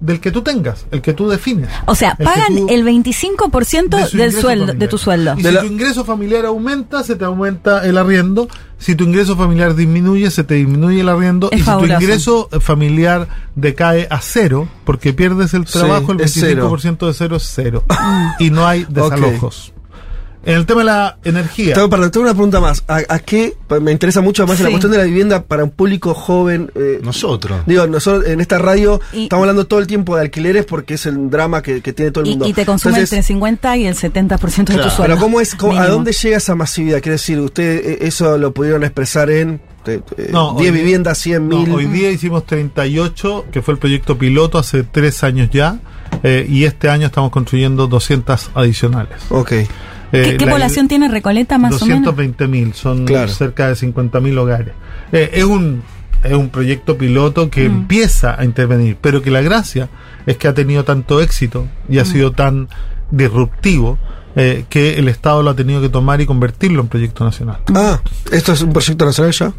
Del 0.00 0.18
que 0.18 0.30
tú 0.30 0.40
tengas, 0.40 0.86
el 0.92 1.02
que 1.02 1.12
tú 1.12 1.28
defines. 1.28 1.68
O 1.84 1.94
sea, 1.94 2.16
El 2.18 2.24
pagan 2.24 2.56
tú- 2.56 2.66
el 2.70 2.84
25% 2.86 3.96
de 3.98 4.06
su 4.06 4.16
del 4.16 4.32
sueldo, 4.32 4.72
de 4.72 4.88
tu 4.88 4.96
sueldo. 4.96 5.34
Y 5.36 5.42
De 5.42 5.50
si 5.50 5.54
la- 5.54 5.60
tu 5.60 5.66
ingreso 5.66 6.06
familiar 6.06 6.46
aumenta, 6.46 7.02
se 7.04 7.16
te 7.16 7.26
aumenta 7.26 7.84
el 7.86 7.98
arriendo. 7.98 8.48
Si 8.78 8.94
tu 8.94 9.04
ingreso 9.04 9.36
familiar 9.36 9.74
disminuye, 9.74 10.30
se 10.30 10.42
te 10.42 10.54
disminuye 10.54 11.02
el 11.02 11.08
arriendo. 11.10 11.50
Es 11.52 11.58
y 11.60 11.62
si 11.64 11.70
tu 11.70 11.84
ingreso 11.84 12.48
eh, 12.50 12.60
familiar 12.60 13.28
decae 13.54 14.06
a 14.10 14.22
cero, 14.22 14.68
porque 14.84 15.12
pierdes 15.12 15.52
el 15.52 15.66
Sí, 15.66 15.74
trabajo, 15.74 16.12
el 16.12 16.22
es 16.22 16.32
cero. 16.32 16.70
25% 16.74 17.06
de 17.06 17.12
cero 17.12 17.36
es 17.36 17.42
cero. 17.54 17.84
y 18.38 18.48
no 18.48 18.66
hay 18.66 18.86
desalojos. 18.88 19.74
En 20.42 20.54
el 20.56 20.64
tema 20.64 20.80
de 20.80 20.86
la 20.86 21.18
energía. 21.22 21.74
tengo, 21.74 21.90
perdón, 21.90 22.10
tengo 22.10 22.24
una 22.24 22.32
pregunta 22.32 22.60
más. 22.60 22.82
¿A, 22.88 23.00
a 23.08 23.18
qué? 23.18 23.54
pues 23.68 23.82
Me 23.82 23.92
interesa 23.92 24.22
mucho 24.22 24.46
más 24.46 24.58
la 24.60 24.70
cuestión 24.70 24.90
de 24.90 24.96
la 24.98 25.04
vivienda 25.04 25.42
para 25.44 25.64
un 25.64 25.70
público 25.70 26.14
joven. 26.14 26.70
eh, 26.74 26.98
Nosotros. 27.02 27.60
Digo, 27.66 27.86
nosotros 27.86 28.26
en 28.26 28.40
esta 28.40 28.58
radio 28.58 29.00
Y- 29.12 29.24
estamos 29.24 29.42
hablando 29.42 29.66
todo 29.66 29.80
el 29.80 29.86
tiempo 29.86 30.16
de 30.16 30.22
alquileres 30.22 30.64
porque 30.64 30.94
es 30.94 31.04
el 31.04 31.28
drama 31.28 31.62
que, 31.62 31.82
que 31.82 31.92
tiene 31.92 32.10
todo 32.10 32.24
el 32.24 32.30
mundo. 32.30 32.46
y 32.48 32.54
te 32.54 32.64
consume 32.64 32.94
Entonces, 32.94 33.12
entre 33.18 33.26
50 33.26 33.76
y 33.76 33.86
el 33.86 33.94
70% 33.94 34.72
de 34.72 34.78
Claro. 34.78 34.82
tu 34.90 34.96
sueldo. 34.96 35.02
Pero 35.14 35.18
¿cómo 35.18 35.40
es, 35.42 35.54
cómo- 35.54 35.78
¿a 35.78 35.86
dónde 35.88 36.12
llega 36.12 36.38
esa 36.38 36.54
masividad? 36.54 37.00
Quiere 37.02 37.12
decir, 37.16 37.38
¿usted 37.38 37.62
eh, 37.84 37.98
eso 38.02 38.38
lo 38.38 38.54
pudieron 38.54 38.82
expresar 38.82 39.30
en 39.30 39.60
eh, 39.86 40.00
eh, 40.16 40.28
No, 40.32 40.54
10 40.58 40.72
hoy- 40.72 40.78
viviendas, 40.78 41.18
100 41.18 41.48
No, 41.48 41.58
mil? 41.58 41.70
hoy 41.74 41.84
día 41.86 42.10
hicimos 42.10 42.46
38, 42.46 43.46
que 43.52 43.60
fue 43.62 43.72
el 43.74 43.78
proyecto 43.78 44.16
piloto 44.18 44.58
hace 44.58 44.82
tres 44.84 45.22
años 45.24 45.48
ya, 45.52 45.80
eh, 46.22 46.46
y 46.48 46.64
este 46.64 46.88
año 46.90 47.06
estamos 47.06 47.30
construyendo 47.30 47.86
200 47.86 48.50
adicionales. 48.54 49.18
Ok. 49.30 49.52
¿Qué, 50.10 50.30
Eh, 50.30 50.36
qué 50.36 50.46
la- 50.46 50.52
población 50.52 50.88
tiene 50.88 51.08
Recoleta 51.08 51.58
más 51.58 51.80
o 51.82 51.86
menos? 51.86 52.04
220 52.04 52.46
mil, 52.48 52.74
son 52.74 53.04
Claro. 53.06 53.28
cerca 53.28 53.68
de 53.68 53.76
50 53.76 54.20
mil 54.20 54.36
hogares. 54.38 54.74
Eh, 55.12 55.30
es 55.34 55.44
un 55.44 55.82
es 56.22 56.34
un 56.34 56.50
proyecto 56.50 56.98
piloto 56.98 57.48
que 57.48 57.66
Mm. 57.66 57.72
empieza 57.72 58.38
a 58.38 58.44
intervenir, 58.44 58.98
pero 59.00 59.22
que 59.22 59.30
la 59.30 59.40
gracia 59.40 59.88
es 60.26 60.36
que 60.36 60.48
ha 60.48 60.52
tenido 60.54 60.84
tanto 60.84 61.18
éxito 61.22 61.66
y 61.88 61.96
Mm. 61.96 61.98
ha 62.00 62.04
sido 62.04 62.32
tan 62.32 62.68
disruptivo 63.10 63.98
eh, 64.36 64.64
que 64.68 64.94
el 64.94 65.08
Estado 65.08 65.42
lo 65.42 65.50
ha 65.50 65.56
tenido 65.56 65.80
que 65.80 65.88
tomar 65.88 66.20
y 66.20 66.26
convertirlo 66.26 66.82
en 66.82 66.88
proyecto 66.88 67.24
nacional. 67.24 67.58
Ah, 67.74 68.00
¿esto 68.30 68.52
es 68.52 68.62
un 68.62 68.72
proyecto 68.72 69.04
nacional 69.04 69.32
ya? 69.32 69.52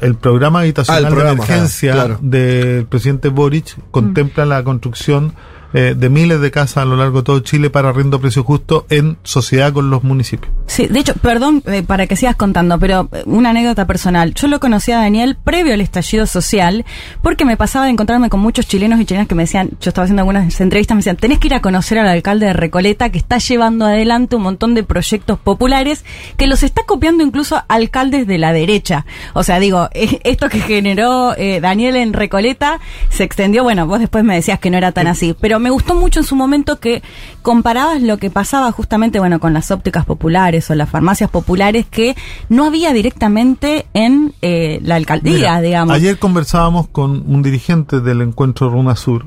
El 0.00 0.14
programa 0.14 0.60
habitacional 0.60 1.04
Ah, 1.04 1.08
el 1.08 1.12
programa, 1.12 1.34
de 1.34 1.44
emergencia 1.44 1.92
claro. 1.94 2.18
del 2.22 2.86
presidente 2.86 3.28
Boric 3.28 3.76
contempla 3.90 4.44
la 4.46 4.62
construcción 4.62 5.32
eh, 5.74 5.94
de 5.96 6.08
miles 6.08 6.40
de 6.40 6.50
casas 6.50 6.78
a 6.78 6.84
lo 6.84 6.96
largo 6.96 7.18
de 7.18 7.24
todo 7.24 7.40
Chile 7.40 7.70
para 7.70 7.90
arriendo 7.90 8.16
a 8.16 8.20
precio 8.20 8.44
justo 8.44 8.86
en 8.90 9.18
sociedad 9.22 9.72
con 9.72 9.90
los 9.90 10.02
municipios. 10.04 10.52
Sí, 10.66 10.86
de 10.86 11.00
hecho, 11.00 11.14
perdón 11.14 11.62
eh, 11.66 11.82
para 11.82 12.06
que 12.06 12.16
sigas 12.16 12.36
contando, 12.36 12.78
pero 12.78 13.08
eh, 13.12 13.22
una 13.26 13.50
anécdota 13.50 13.86
personal. 13.86 14.34
Yo 14.34 14.48
lo 14.48 14.60
conocí 14.60 14.92
a 14.92 14.98
Daniel 14.98 15.36
previo 15.42 15.74
al 15.74 15.80
estallido 15.80 16.26
social, 16.26 16.84
porque 17.22 17.44
me 17.44 17.56
pasaba 17.56 17.86
de 17.86 17.92
encontrarme 17.92 18.28
con 18.28 18.40
muchos 18.40 18.66
chilenos 18.66 19.00
y 19.00 19.04
chilenas 19.04 19.28
que 19.28 19.34
me 19.34 19.44
decían, 19.44 19.70
yo 19.80 19.90
estaba 19.90 20.04
haciendo 20.04 20.22
algunas 20.22 20.60
entrevistas, 20.60 20.94
me 20.94 21.00
decían, 21.00 21.16
tenés 21.16 21.38
que 21.38 21.48
ir 21.48 21.54
a 21.54 21.60
conocer 21.60 21.98
al 21.98 22.08
alcalde 22.08 22.46
de 22.46 22.52
Recoleta 22.52 23.10
que 23.10 23.18
está 23.18 23.38
llevando 23.38 23.86
adelante 23.86 24.36
un 24.36 24.42
montón 24.42 24.74
de 24.74 24.82
proyectos 24.82 25.38
populares 25.38 26.04
que 26.36 26.46
los 26.46 26.62
está 26.62 26.82
copiando 26.84 27.24
incluso 27.24 27.62
alcaldes 27.68 28.26
de 28.26 28.38
la 28.38 28.52
derecha. 28.52 29.06
O 29.34 29.42
sea, 29.42 29.58
digo, 29.58 29.88
eh, 29.94 30.20
esto 30.24 30.48
que 30.48 30.60
generó 30.60 31.34
eh, 31.36 31.60
Daniel 31.60 31.96
en 31.96 32.12
Recoleta 32.12 32.80
se 33.10 33.24
extendió, 33.24 33.62
bueno, 33.62 33.86
vos 33.86 34.00
después 34.00 34.24
me 34.24 34.34
decías 34.34 34.58
que 34.58 34.70
no 34.70 34.78
era 34.78 34.92
tan 34.92 35.06
así, 35.06 35.34
pero 35.40 35.57
me 35.60 35.70
gustó 35.70 35.94
mucho 35.94 36.20
en 36.20 36.26
su 36.26 36.36
momento 36.36 36.80
que 36.80 37.02
comparabas 37.42 38.02
lo 38.02 38.18
que 38.18 38.30
pasaba 38.30 38.70
justamente, 38.72 39.18
bueno, 39.18 39.40
con 39.40 39.52
las 39.52 39.70
ópticas 39.70 40.04
populares 40.04 40.70
o 40.70 40.74
las 40.74 40.88
farmacias 40.88 41.30
populares 41.30 41.86
que 41.90 42.16
no 42.48 42.64
había 42.64 42.92
directamente 42.92 43.86
en 43.94 44.34
eh, 44.42 44.80
la 44.82 44.96
alcaldía, 44.96 45.32
Mira, 45.32 45.60
digamos. 45.60 45.94
Ayer 45.94 46.18
conversábamos 46.18 46.88
con 46.88 47.24
un 47.26 47.42
dirigente 47.42 48.00
del 48.00 48.22
encuentro 48.22 48.70
Runa 48.70 48.96
Sur 48.96 49.26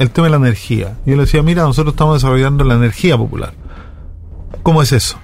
el 0.00 0.10
tema 0.10 0.28
de 0.28 0.30
la 0.30 0.36
energía. 0.38 0.96
Y 1.04 1.10
yo 1.10 1.16
le 1.16 1.22
decía, 1.24 1.42
mira, 1.42 1.62
nosotros 1.62 1.92
estamos 1.92 2.14
desarrollando 2.14 2.64
la 2.64 2.74
energía 2.74 3.18
popular. 3.18 3.52
¿Cómo 4.62 4.80
es 4.82 4.92
eso? 4.92 5.18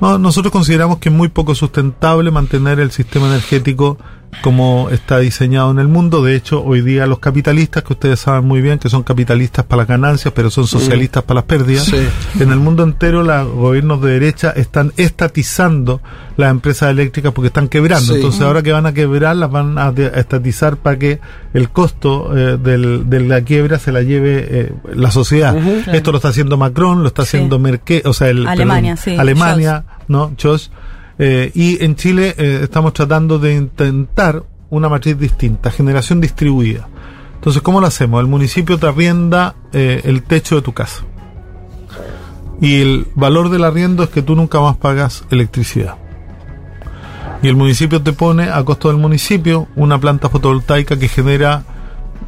No, 0.00 0.18
nosotros 0.18 0.50
consideramos 0.50 0.98
que 0.98 1.10
es 1.10 1.14
muy 1.14 1.28
poco 1.28 1.54
sustentable 1.54 2.30
mantener 2.30 2.80
el 2.80 2.90
sistema 2.90 3.26
energético 3.26 3.98
como 4.42 4.88
está 4.90 5.18
diseñado 5.18 5.70
en 5.70 5.78
el 5.78 5.88
mundo. 5.88 6.22
De 6.22 6.34
hecho, 6.36 6.62
hoy 6.64 6.80
día 6.82 7.06
los 7.06 7.18
capitalistas, 7.18 7.82
que 7.82 7.92
ustedes 7.94 8.20
saben 8.20 8.46
muy 8.46 8.60
bien 8.60 8.78
que 8.78 8.88
son 8.88 9.02
capitalistas 9.02 9.64
para 9.64 9.82
las 9.82 9.88
ganancias, 9.88 10.32
pero 10.34 10.50
son 10.50 10.66
socialistas 10.66 11.22
para 11.22 11.36
las 11.36 11.44
pérdidas, 11.44 11.84
Sí. 11.84 11.96
en 12.40 12.50
el 12.52 12.58
mundo 12.58 12.82
entero 12.82 13.22
los 13.22 13.48
gobiernos 13.52 14.00
de 14.02 14.12
derecha 14.12 14.50
están 14.50 14.92
estatizando 14.96 16.00
las 16.36 16.50
empresas 16.50 16.90
eléctricas 16.90 17.32
porque 17.32 17.46
están 17.48 17.68
quebrando. 17.68 18.06
Sí. 18.12 18.14
Entonces 18.16 18.40
ahora 18.42 18.62
que 18.62 18.72
van 18.72 18.86
a 18.86 18.92
quebrar, 18.92 19.36
las 19.36 19.50
van 19.50 19.78
a 19.78 19.88
estatizar 19.90 20.76
para 20.76 20.98
que 20.98 21.20
el 21.52 21.70
costo 21.70 22.36
eh, 22.36 22.58
del- 22.58 23.08
de 23.08 23.20
la 23.20 23.40
quiebra 23.42 23.78
se 23.78 23.92
la 23.92 24.02
lleve 24.02 24.46
eh, 24.50 24.72
la 24.94 25.10
sociedad. 25.10 25.56
Esto 25.92 26.10
lo 26.10 26.18
está 26.18 26.28
haciendo 26.28 26.56
Macron, 26.56 27.02
lo 27.02 27.08
está 27.08 27.22
Sí. 27.22 27.36
haciendo 27.36 27.58
Merkel, 27.58 28.02
o 28.04 28.12
sea, 28.12 28.28
el, 28.28 28.46
Alemania, 28.46 28.96
perdón, 28.96 29.14
sí, 29.14 29.20
Alemania, 29.20 29.84
¿no? 30.08 30.32
Scholz. 30.36 30.70
Eh, 31.18 31.50
y 31.54 31.82
en 31.84 31.94
Chile 31.96 32.34
eh, 32.36 32.60
estamos 32.64 32.92
tratando 32.92 33.38
de 33.38 33.54
intentar 33.54 34.42
una 34.70 34.88
matriz 34.88 35.18
distinta, 35.18 35.70
generación 35.70 36.20
distribuida. 36.20 36.88
Entonces, 37.34 37.62
¿cómo 37.62 37.80
lo 37.80 37.86
hacemos? 37.86 38.20
El 38.20 38.26
municipio 38.26 38.78
te 38.78 38.86
arrienda 38.86 39.54
eh, 39.72 40.00
el 40.04 40.22
techo 40.22 40.56
de 40.56 40.62
tu 40.62 40.72
casa. 40.72 41.04
Y 42.60 42.80
el 42.80 43.06
valor 43.14 43.50
del 43.50 43.64
arriendo 43.64 44.02
es 44.02 44.08
que 44.08 44.22
tú 44.22 44.34
nunca 44.34 44.60
más 44.60 44.76
pagas 44.76 45.24
electricidad. 45.30 45.96
Y 47.42 47.48
el 47.48 47.56
municipio 47.56 48.02
te 48.02 48.12
pone 48.12 48.48
a 48.48 48.64
costo 48.64 48.88
del 48.88 48.96
municipio 48.96 49.68
una 49.76 50.00
planta 50.00 50.30
fotovoltaica 50.30 50.98
que 50.98 51.08
genera 51.08 51.64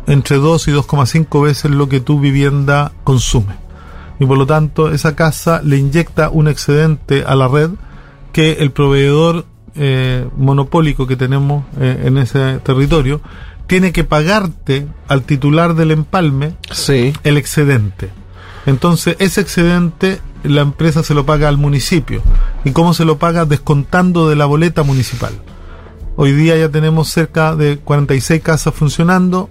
entre 0.06 0.36
2 0.36 0.68
y 0.68 0.72
2,5 0.72 1.42
veces 1.42 1.70
lo 1.70 1.88
que 1.88 2.00
tu 2.00 2.20
vivienda 2.20 2.92
consume. 3.02 3.54
Y 4.20 4.26
por 4.26 4.38
lo 4.38 4.46
tanto, 4.46 4.92
esa 4.92 5.16
casa 5.16 5.62
le 5.62 5.78
inyecta 5.78 6.28
un 6.30 6.48
excedente 6.48 7.24
a 7.26 7.34
la 7.34 7.48
red 7.48 7.70
que 8.36 8.52
el 8.60 8.70
proveedor 8.70 9.46
eh, 9.76 10.28
monopólico 10.36 11.06
que 11.06 11.16
tenemos 11.16 11.64
eh, 11.80 12.02
en 12.04 12.18
ese 12.18 12.58
territorio 12.58 13.22
tiene 13.66 13.92
que 13.92 14.04
pagarte 14.04 14.86
al 15.08 15.22
titular 15.22 15.74
del 15.74 15.90
empalme 15.90 16.52
Sí. 16.70 17.14
el 17.24 17.38
excedente. 17.38 18.10
Entonces, 18.66 19.16
ese 19.20 19.40
excedente 19.40 20.20
la 20.42 20.60
empresa 20.60 21.02
se 21.02 21.14
lo 21.14 21.24
paga 21.24 21.48
al 21.48 21.56
municipio. 21.56 22.20
¿Y 22.66 22.72
cómo 22.72 22.92
se 22.92 23.06
lo 23.06 23.16
paga? 23.16 23.46
Descontando 23.46 24.28
de 24.28 24.36
la 24.36 24.44
boleta 24.44 24.82
municipal. 24.82 25.32
Hoy 26.16 26.32
día 26.32 26.58
ya 26.58 26.68
tenemos 26.68 27.08
cerca 27.08 27.56
de 27.56 27.78
46 27.78 28.42
casas 28.42 28.74
funcionando. 28.74 29.48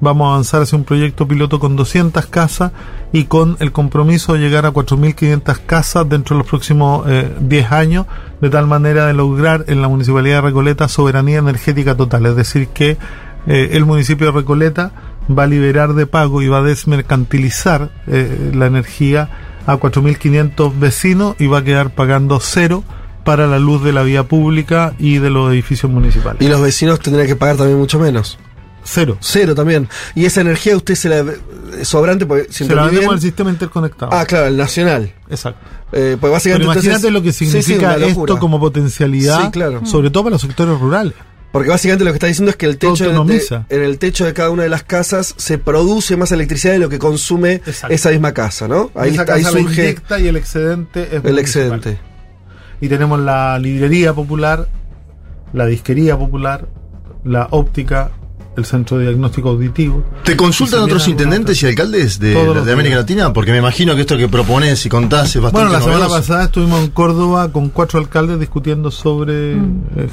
Vamos 0.00 0.26
a 0.26 0.30
avanzar 0.30 0.62
hacia 0.62 0.76
un 0.76 0.84
proyecto 0.84 1.26
piloto 1.26 1.58
con 1.58 1.76
200 1.76 2.26
casas 2.26 2.72
y 3.12 3.24
con 3.24 3.56
el 3.60 3.72
compromiso 3.72 4.34
de 4.34 4.40
llegar 4.40 4.66
a 4.66 4.72
4.500 4.72 5.60
casas 5.66 6.08
dentro 6.08 6.36
de 6.36 6.42
los 6.42 6.48
próximos 6.48 7.04
eh, 7.08 7.32
10 7.40 7.72
años, 7.72 8.06
de 8.40 8.50
tal 8.50 8.66
manera 8.66 9.06
de 9.06 9.14
lograr 9.14 9.64
en 9.68 9.80
la 9.80 9.88
Municipalidad 9.88 10.36
de 10.36 10.48
Recoleta 10.48 10.88
soberanía 10.88 11.38
energética 11.38 11.96
total. 11.96 12.26
Es 12.26 12.36
decir, 12.36 12.68
que 12.68 12.98
eh, 13.46 13.70
el 13.72 13.84
municipio 13.84 14.26
de 14.26 14.32
Recoleta 14.32 14.92
va 15.30 15.44
a 15.44 15.46
liberar 15.46 15.94
de 15.94 16.06
pago 16.06 16.42
y 16.42 16.48
va 16.48 16.58
a 16.58 16.62
desmercantilizar 16.62 17.90
eh, 18.06 18.52
la 18.54 18.66
energía 18.66 19.30
a 19.66 19.76
4.500 19.76 20.78
vecinos 20.78 21.36
y 21.38 21.46
va 21.46 21.58
a 21.58 21.64
quedar 21.64 21.90
pagando 21.90 22.40
cero 22.40 22.84
para 23.24 23.46
la 23.46 23.58
luz 23.58 23.82
de 23.82 23.92
la 23.92 24.02
vía 24.02 24.24
pública 24.24 24.94
y 24.98 25.18
de 25.18 25.30
los 25.30 25.50
edificios 25.52 25.90
municipales. 25.90 26.42
Y 26.42 26.48
los 26.48 26.60
vecinos 26.60 27.00
tendrían 27.00 27.26
que 27.26 27.36
pagar 27.36 27.56
también 27.56 27.78
mucho 27.78 27.98
menos. 27.98 28.38
Cero. 28.84 29.16
Cero 29.20 29.54
también. 29.54 29.88
Y 30.14 30.24
esa 30.26 30.40
energía 30.42 30.76
usted 30.76 30.94
se 30.94 31.08
la 31.08 31.24
sobrante 31.82 32.26
porque 32.26 32.46
si 32.50 32.64
Se 32.66 32.74
la 32.74 32.84
vendemos 32.86 33.14
al 33.14 33.20
sistema 33.20 33.50
interconectado. 33.50 34.12
Ah, 34.12 34.24
claro, 34.26 34.46
el 34.46 34.56
nacional. 34.56 35.12
Exacto. 35.28 35.60
Eh, 35.92 36.16
pues 36.18 36.18
Pero 36.20 36.32
básicamente 36.32 36.64
imagínate 36.64 36.88
entonces- 37.08 37.12
lo 37.12 37.22
que 37.22 37.32
Sí, 37.32 37.46
sí, 37.46 37.62
significa 37.62 37.96
esto 37.96 38.38
como 38.38 38.60
potencialidad, 38.60 39.44
Sí, 39.46 39.50
claro. 39.50 39.84
sobre 39.86 40.10
todo 40.10 40.24
para 40.24 40.34
los 40.34 40.42
sectores 40.42 40.78
rurales. 40.78 41.14
Porque 41.52 41.68
básicamente 41.70 42.04
lo 42.04 42.10
que 42.10 42.16
está 42.16 42.26
diciendo 42.26 42.50
es 42.50 42.56
que 42.56 42.66
el 42.66 42.78
techo 42.78 43.04
de, 43.08 43.64
en 43.68 43.82
el 43.84 43.98
techo 43.98 44.24
de 44.24 44.32
cada 44.34 44.50
una 44.50 44.64
de 44.64 44.68
las 44.68 44.82
casas 44.82 45.34
se 45.36 45.56
produce 45.56 46.16
más 46.16 46.32
electricidad 46.32 46.72
de 46.72 46.80
lo 46.80 46.88
que 46.88 46.98
consume 46.98 47.54
Exacto. 47.64 47.94
esa 47.94 48.10
misma 48.10 48.32
casa, 48.34 48.66
¿no? 48.66 48.90
Ahí, 48.96 49.10
Esa 49.12 49.22
está- 49.22 49.34
ahí 49.34 49.42
casa 49.44 49.54
la 49.56 49.62
surge 49.62 49.96
y 50.20 50.26
el 50.26 50.36
excedente 50.36 51.02
es 51.02 51.12
el 51.12 51.22
municipal. 51.22 51.38
excedente. 51.38 51.98
Y 52.80 52.88
tenemos 52.88 53.20
la 53.20 53.56
librería 53.60 54.12
popular, 54.12 54.68
la 55.52 55.66
disquería 55.66 56.18
popular, 56.18 56.66
la 57.22 57.46
óptica, 57.52 58.10
el 58.56 58.64
centro 58.64 58.98
de 58.98 59.06
diagnóstico 59.06 59.50
auditivo. 59.50 60.04
¿Te 60.24 60.36
consultan 60.36 60.80
otros 60.80 61.06
intendentes 61.08 61.62
y 61.62 61.66
alcaldes 61.66 62.18
de, 62.18 62.38
América. 62.72 62.96
Latina? 62.96 63.32
Porque 63.32 63.52
me 63.52 63.58
imagino 63.58 63.94
que 63.94 64.02
esto 64.02 64.16
que 64.16 64.28
propones 64.28 64.84
y 64.86 64.88
contás 64.88 65.34
es 65.34 65.42
bastante 65.42 65.66
Bueno, 65.66 65.72
la 65.72 65.78
semana 65.80 66.04
novedoso. 66.04 66.16
pasada 66.20 66.44
estuvimos 66.44 66.82
en 66.84 66.90
Córdoba 66.90 67.50
con 67.52 67.70
cuatro 67.70 67.98
alcaldes 67.98 68.38
discutiendo 68.38 68.90
sobre 68.90 69.52
eh, 69.54 69.58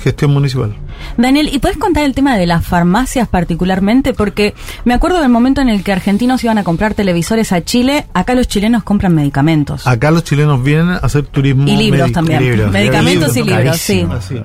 gestión 0.01 0.31
municipal. 0.31 0.75
Daniel, 1.17 1.49
¿y 1.51 1.59
puedes 1.59 1.77
contar 1.77 2.03
el 2.03 2.13
tema 2.13 2.37
de 2.37 2.47
las 2.47 2.65
farmacias 2.65 3.27
particularmente? 3.27 4.13
Porque 4.13 4.53
me 4.85 4.93
acuerdo 4.93 5.19
del 5.21 5.29
momento 5.29 5.61
en 5.61 5.69
el 5.69 5.83
que 5.83 5.91
argentinos 5.91 6.43
iban 6.43 6.57
a 6.57 6.63
comprar 6.63 6.93
televisores 6.93 7.51
a 7.51 7.63
Chile, 7.63 8.07
acá 8.13 8.33
los 8.33 8.47
chilenos 8.47 8.83
compran 8.83 9.13
medicamentos. 9.15 9.85
Acá 9.87 10.11
los 10.11 10.23
chilenos 10.23 10.63
vienen 10.63 10.89
a 10.89 10.97
hacer 10.97 11.23
turismo 11.23 11.67
y 11.67 11.75
libros 11.75 12.11
también. 12.11 12.43
libros. 12.43 12.71
Medicamentos 12.71 13.35
y 13.35 13.43
Libros, 13.43 13.57
libros, 13.57 13.77
sí. 13.77 14.05
Así. 14.09 14.41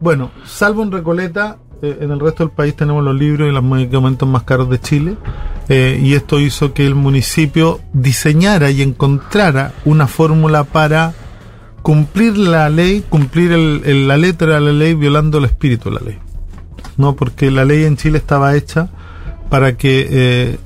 Bueno, 0.00 0.30
salvo 0.46 0.82
en 0.82 0.92
Recoleta, 0.92 1.58
eh, 1.82 1.98
en 2.00 2.10
el 2.10 2.20
resto 2.20 2.44
del 2.44 2.52
país 2.52 2.74
tenemos 2.74 3.02
los 3.04 3.14
libros 3.14 3.48
y 3.48 3.52
los 3.52 3.62
medicamentos 3.62 4.28
más 4.28 4.42
caros 4.44 4.68
de 4.70 4.80
Chile. 4.80 5.16
eh, 5.72 6.00
y 6.02 6.14
esto 6.14 6.40
hizo 6.40 6.72
que 6.74 6.84
el 6.84 6.96
municipio 6.96 7.78
diseñara 7.92 8.70
y 8.72 8.82
encontrara 8.82 9.72
una 9.84 10.08
fórmula 10.08 10.64
para 10.64 11.14
cumplir 11.82 12.36
la 12.36 12.68
ley, 12.68 13.04
cumplir 13.08 13.52
el- 13.52 13.82
el- 13.84 14.08
la 14.08 14.16
letra 14.16 14.54
de 14.54 14.60
la 14.60 14.72
ley 14.72 14.94
violando 14.94 15.38
el 15.38 15.44
espíritu 15.44 15.88
de 15.90 15.94
la 15.94 16.00
ley. 16.04 16.18
No, 16.96 17.14
porque 17.14 17.50
la 17.52 17.64
ley 17.64 17.84
en 17.84 17.96
Chile 17.96 18.18
estaba 18.18 18.56
hecha 18.56 18.88
para 19.48 19.76
que 19.76 20.08
eh, 20.10 20.58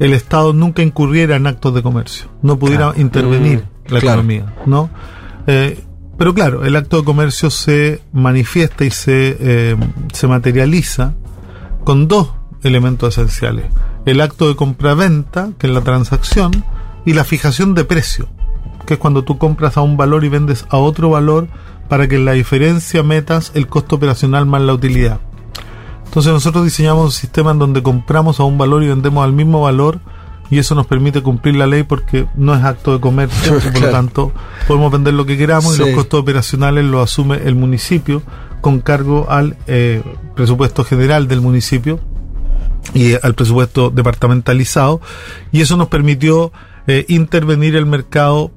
el 0.00 0.12
Estado 0.14 0.52
nunca 0.52 0.82
incurriera 0.82 1.36
en 1.36 1.46
actos 1.46 1.72
de 1.74 1.82
comercio, 1.82 2.26
no 2.42 2.58
pudiera 2.58 2.92
intervenir 2.96 3.58
Mm, 3.58 3.92
la 3.94 4.00
claro. 4.00 4.20
economía, 4.20 4.54
¿no? 4.66 4.90
Eh, 5.46 5.78
pero 6.20 6.34
claro, 6.34 6.66
el 6.66 6.76
acto 6.76 6.98
de 6.98 7.04
comercio 7.04 7.48
se 7.48 8.02
manifiesta 8.12 8.84
y 8.84 8.90
se, 8.90 9.38
eh, 9.40 9.76
se 10.12 10.26
materializa 10.26 11.14
con 11.82 12.08
dos 12.08 12.34
elementos 12.62 13.16
esenciales. 13.16 13.72
El 14.04 14.20
acto 14.20 14.46
de 14.46 14.54
compra-venta, 14.54 15.52
que 15.58 15.66
es 15.66 15.72
la 15.72 15.80
transacción, 15.80 16.62
y 17.06 17.14
la 17.14 17.24
fijación 17.24 17.74
de 17.74 17.86
precio, 17.86 18.28
que 18.84 18.92
es 18.92 19.00
cuando 19.00 19.24
tú 19.24 19.38
compras 19.38 19.78
a 19.78 19.80
un 19.80 19.96
valor 19.96 20.22
y 20.26 20.28
vendes 20.28 20.66
a 20.68 20.76
otro 20.76 21.08
valor 21.08 21.48
para 21.88 22.06
que 22.06 22.16
en 22.16 22.26
la 22.26 22.32
diferencia 22.32 23.02
metas 23.02 23.50
el 23.54 23.66
costo 23.66 23.96
operacional 23.96 24.44
más 24.44 24.60
la 24.60 24.74
utilidad. 24.74 25.20
Entonces 26.04 26.34
nosotros 26.34 26.64
diseñamos 26.64 27.02
un 27.02 27.12
sistema 27.12 27.52
en 27.52 27.60
donde 27.60 27.82
compramos 27.82 28.40
a 28.40 28.44
un 28.44 28.58
valor 28.58 28.82
y 28.82 28.88
vendemos 28.88 29.24
al 29.24 29.32
mismo 29.32 29.62
valor 29.62 30.00
y 30.50 30.58
eso 30.58 30.74
nos 30.74 30.86
permite 30.86 31.22
cumplir 31.22 31.54
la 31.56 31.66
ley 31.66 31.82
porque 31.84 32.26
no 32.34 32.54
es 32.54 32.62
acto 32.64 32.92
de 32.92 33.00
comercio 33.00 33.56
y 33.58 33.60
por 33.60 33.72
lo 33.74 33.78
Claro. 33.80 33.92
tanto 33.92 34.32
podemos 34.66 34.90
vender 34.92 35.14
lo 35.14 35.24
que 35.26 35.36
queramos 35.38 35.74
Sí. 35.76 35.82
y 35.82 35.86
los 35.86 35.94
costos 35.94 36.20
operacionales 36.20 36.84
los 36.84 37.02
asume 37.10 37.36
el 37.44 37.54
municipio 37.54 38.22
con 38.60 38.80
cargo 38.80 39.26
al 39.30 39.56
eh, 39.66 40.02
presupuesto 40.34 40.84
general 40.84 41.28
del 41.28 41.40
municipio 41.40 42.00
y 42.94 43.12
al 43.22 43.34
presupuesto 43.34 43.90
departamentalizado 43.90 45.00
y 45.52 45.60
eso 45.60 45.76
nos 45.76 45.88
permitió 45.88 46.52
eh, 46.86 47.04
intervenir 47.08 47.76
el 47.76 47.86
mercado 47.86 48.50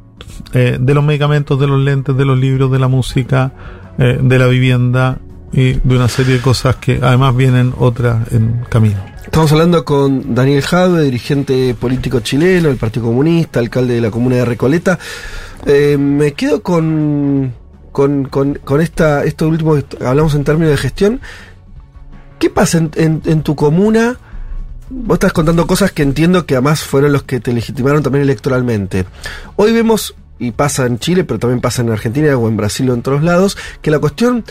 eh, 0.54 0.78
de 0.80 0.94
los 0.94 1.04
medicamentos, 1.04 1.60
de 1.60 1.68
los 1.68 1.80
lentes, 1.80 2.16
de 2.16 2.26
los 2.26 2.38
libros, 2.40 2.72
de 2.72 2.80
la 2.80 2.88
música, 2.88 3.54
eh, 4.00 4.18
de 4.22 4.40
la 4.40 4.48
vivienda 4.48 5.20
y 5.54 5.74
de 5.74 5.96
una 5.96 6.08
serie 6.08 6.36
de 6.36 6.42
cosas 6.42 6.76
que 6.78 7.00
además 7.02 7.36
vienen 7.36 7.74
otras 7.78 8.32
en 8.34 8.66
camino. 8.70 8.98
Estamos 9.24 9.52
hablando 9.52 9.86
con 9.86 10.36
Daniel 10.36 10.62
Jadwe, 10.62 11.04
dirigente 11.04 11.74
político 11.80 12.20
chileno, 12.20 12.68
del 12.68 12.78
Partido 12.78 13.06
Comunista, 13.06 13.60
alcalde 13.60 13.96
de 13.96 14.02
la 14.02 14.12
comuna 14.12 14.36
de 14.38 14.46
Recoleta. 14.46 15.00
Eh, 15.66 15.98
me 15.98 16.34
quedo 16.34 16.62
con, 16.62 17.54
con, 17.92 18.26
con, 18.26 18.82
esta, 18.82 19.24
esto 19.24 19.48
último 19.48 19.76
que 19.76 20.06
hablamos 20.06 20.36
en 20.36 20.44
términos 20.44 20.72
de 20.72 20.78
gestión. 20.78 21.22
¿Qué 22.38 22.50
pasa 22.50 22.78
en, 22.80 22.92
en- 22.96 23.22
en 23.26 23.42
tu 23.44 23.56
comuna? 23.56 24.18
Vos 24.90 25.16
estás 25.16 25.34
contando 25.34 25.66
cosas 25.66 25.92
que 25.92 26.04
entiendo 26.04 26.46
que 26.46 26.56
además 26.56 26.82
fueron 26.84 27.14
los 27.14 27.24
que 27.24 27.40
te 27.40 27.54
legitimaron 27.54 28.04
también 28.04 28.24
electoralmente. 28.24 29.06
Hoy 29.56 29.72
vemos, 29.72 30.14
y 30.38 30.52
pasa 30.52 30.86
en 30.86 31.00
Chile, 31.00 31.24
pero 31.24 31.40
también 31.40 31.62
pasa 31.62 31.82
en 31.82 31.90
Argentina 31.90 32.36
o 32.38 32.48
en 32.50 32.58
Brasil 32.58 32.90
o 32.90 32.94
en 32.94 33.02
todos 33.02 33.24
lados, 33.24 33.58
que 33.82 33.90
la 33.90 33.98
cuestión 34.00 34.44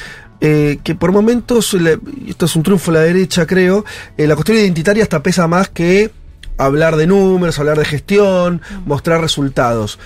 eh, 0.45 0.79
que 0.85 0.95
por 0.97 1.13
momentos, 1.13 1.73
le- 1.75 1.99
esto 2.27 2.47
es 2.47 2.57
un 2.57 2.63
triunfo 2.65 2.91
de 2.93 2.99
la 2.99 3.05
derecha 3.05 3.47
creo, 3.47 3.85
eh, 4.19 4.27
la 4.27 4.35
cuestión 4.35 4.59
identitaria 4.59 5.03
hasta 5.03 5.23
pesa 5.23 5.47
más 5.47 5.69
que 5.71 6.11
hablar 6.59 6.97
de 6.97 7.07
números, 7.07 7.59
hablar 7.59 7.79
de 7.79 7.85
gestión, 7.85 8.61
mostrar 8.85 9.21
resultados. 9.21 9.99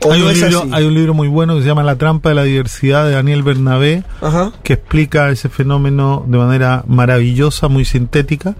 ¿O 0.00 0.12
Hay 0.12 0.20
un, 0.20 0.34
libro, 0.34 0.66
hay 0.72 0.84
un 0.84 0.92
libro 0.94 1.14
muy 1.14 1.28
bueno 1.28 1.54
que 1.54 1.62
se 1.62 1.68
llama 1.68 1.82
La 1.84 1.96
trampa 1.96 2.28
de 2.28 2.34
la 2.34 2.42
diversidad 2.42 3.06
de 3.06 3.12
Daniel 3.12 3.42
Bernabé, 3.42 4.02
Ajá. 4.20 4.52
que 4.62 4.74
explica 4.74 5.30
ese 5.30 5.48
fenómeno 5.48 6.24
de 6.26 6.36
manera 6.36 6.84
maravillosa, 6.86 7.68
muy 7.68 7.84
sintética, 7.86 8.54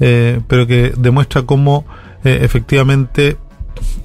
eh, 0.00 0.40
pero 0.46 0.66
que 0.66 0.94
demuestra 0.96 1.42
cómo 1.42 1.84
eh, 2.24 2.38
efectivamente 2.42 3.36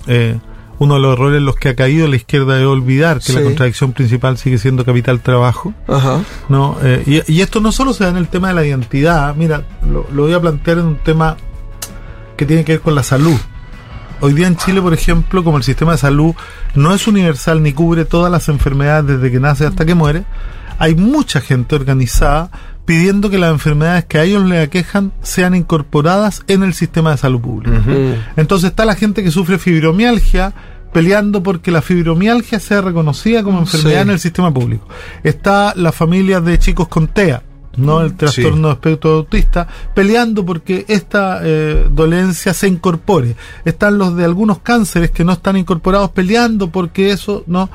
eh, 0.07 0.37
uno 0.81 0.95
de 0.95 0.99
los 0.99 1.13
errores 1.13 1.37
en 1.37 1.45
los 1.45 1.57
que 1.57 1.69
ha 1.69 1.75
caído 1.75 2.07
la 2.07 2.15
izquierda 2.15 2.59
es 2.59 2.65
olvidar 2.65 3.19
que 3.19 3.33
la 3.33 3.43
contradicción 3.43 3.93
principal 3.93 4.39
sigue 4.39 4.57
siendo 4.57 4.83
capital 4.83 5.19
trabajo. 5.19 5.75
Ajá. 5.87 6.21
¿no? 6.49 6.75
Eh, 6.81 7.21
y, 7.27 7.33
y 7.33 7.41
esto 7.41 7.59
no 7.59 7.71
solo 7.71 7.93
se 7.93 8.03
da 8.03 8.09
en 8.09 8.17
el 8.17 8.27
tema 8.29 8.47
de 8.47 8.55
la 8.55 8.65
identidad, 8.65 9.35
mira, 9.35 9.63
lo, 9.87 10.07
lo 10.11 10.23
voy 10.23 10.33
a 10.33 10.41
plantear 10.41 10.79
en 10.79 10.85
un 10.85 10.97
tema 10.97 11.37
que 12.35 12.47
tiene 12.47 12.65
que 12.65 12.71
ver 12.71 12.81
con 12.81 12.95
la 12.95 13.03
salud. 13.03 13.37
Hoy 14.21 14.33
día 14.33 14.47
en 14.47 14.57
Chile, 14.57 14.81
por 14.81 14.95
ejemplo, 14.95 15.43
como 15.43 15.57
el 15.57 15.63
sistema 15.63 15.91
de 15.91 15.99
salud 15.99 16.33
no 16.73 16.95
es 16.95 17.07
universal 17.07 17.61
ni 17.61 17.73
cubre 17.73 18.03
todas 18.05 18.31
las 18.31 18.49
enfermedades 18.49 19.05
desde 19.05 19.31
que 19.31 19.39
nace 19.39 19.67
hasta 19.67 19.85
que 19.85 19.93
muere, 19.93 20.23
hay 20.79 20.95
mucha 20.95 21.41
gente 21.41 21.75
organizada 21.75 22.49
pidiendo 22.85 23.29
que 23.29 23.37
las 23.37 23.51
enfermedades 23.51 24.05
que 24.05 24.17
a 24.17 24.23
ellos 24.23 24.43
les 24.45 24.67
aquejan 24.67 25.11
sean 25.21 25.53
incorporadas 25.53 26.41
en 26.47 26.63
el 26.63 26.73
sistema 26.73 27.11
de 27.11 27.17
salud 27.17 27.39
pública. 27.39 27.83
Entonces 28.35 28.71
está 28.71 28.85
la 28.85 28.95
gente 28.95 29.23
que 29.23 29.29
sufre 29.29 29.59
fibromialgia 29.59 30.53
peleando 30.93 31.41
porque 31.43 31.71
la 31.71 31.81
fibromialgia 31.81 32.59
sea 32.59 32.81
reconocida 32.81 33.43
como 33.43 33.59
enfermedad 33.59 33.97
Sí. 33.97 34.01
en 34.03 34.09
el 34.09 34.19
sistema 34.19 34.53
público. 34.53 34.87
Está 35.23 35.73
la 35.75 35.91
familia 35.91 36.41
de 36.41 36.59
chicos 36.59 36.87
con 36.87 37.07
TEA, 37.07 37.43
¿no? 37.77 38.01
El 38.01 38.15
trastorno 38.15 38.67
de 38.67 38.73
espectro 38.73 39.11
autista, 39.13 39.67
peleando 39.95 40.45
porque 40.45 40.85
esta 40.89 41.39
eh, 41.43 41.87
dolencia 41.89 42.53
se 42.53 42.67
incorpore. 42.67 43.35
Están 43.63 43.97
los 43.97 44.15
de 44.15 44.25
algunos 44.25 44.59
cánceres 44.59 45.11
que 45.11 45.23
no 45.23 45.31
están 45.33 45.55
incorporados 45.57 46.09
peleando 46.11 46.69
porque 46.69 47.11
eso, 47.11 47.43
¿no? 47.47 47.69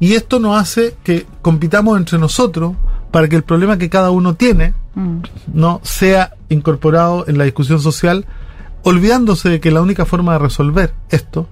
Y 0.00 0.14
esto 0.14 0.38
nos 0.40 0.60
hace 0.60 0.96
que 1.04 1.26
compitamos 1.42 1.96
entre 1.96 2.18
nosotros 2.18 2.74
para 3.10 3.28
que 3.28 3.36
el 3.36 3.44
problema 3.44 3.78
que 3.78 3.88
cada 3.88 4.10
uno 4.10 4.34
tiene, 4.34 4.74
Mm. 4.94 5.18
no 5.52 5.80
sea 5.84 6.32
incorporado 6.48 7.26
en 7.28 7.36
la 7.38 7.44
discusión 7.44 7.80
social, 7.80 8.24
olvidándose 8.82 9.48
de 9.50 9.60
que 9.60 9.70
la 9.70 9.82
única 9.82 10.04
forma 10.06 10.32
de 10.32 10.38
resolver 10.38 10.94
esto 11.10 11.46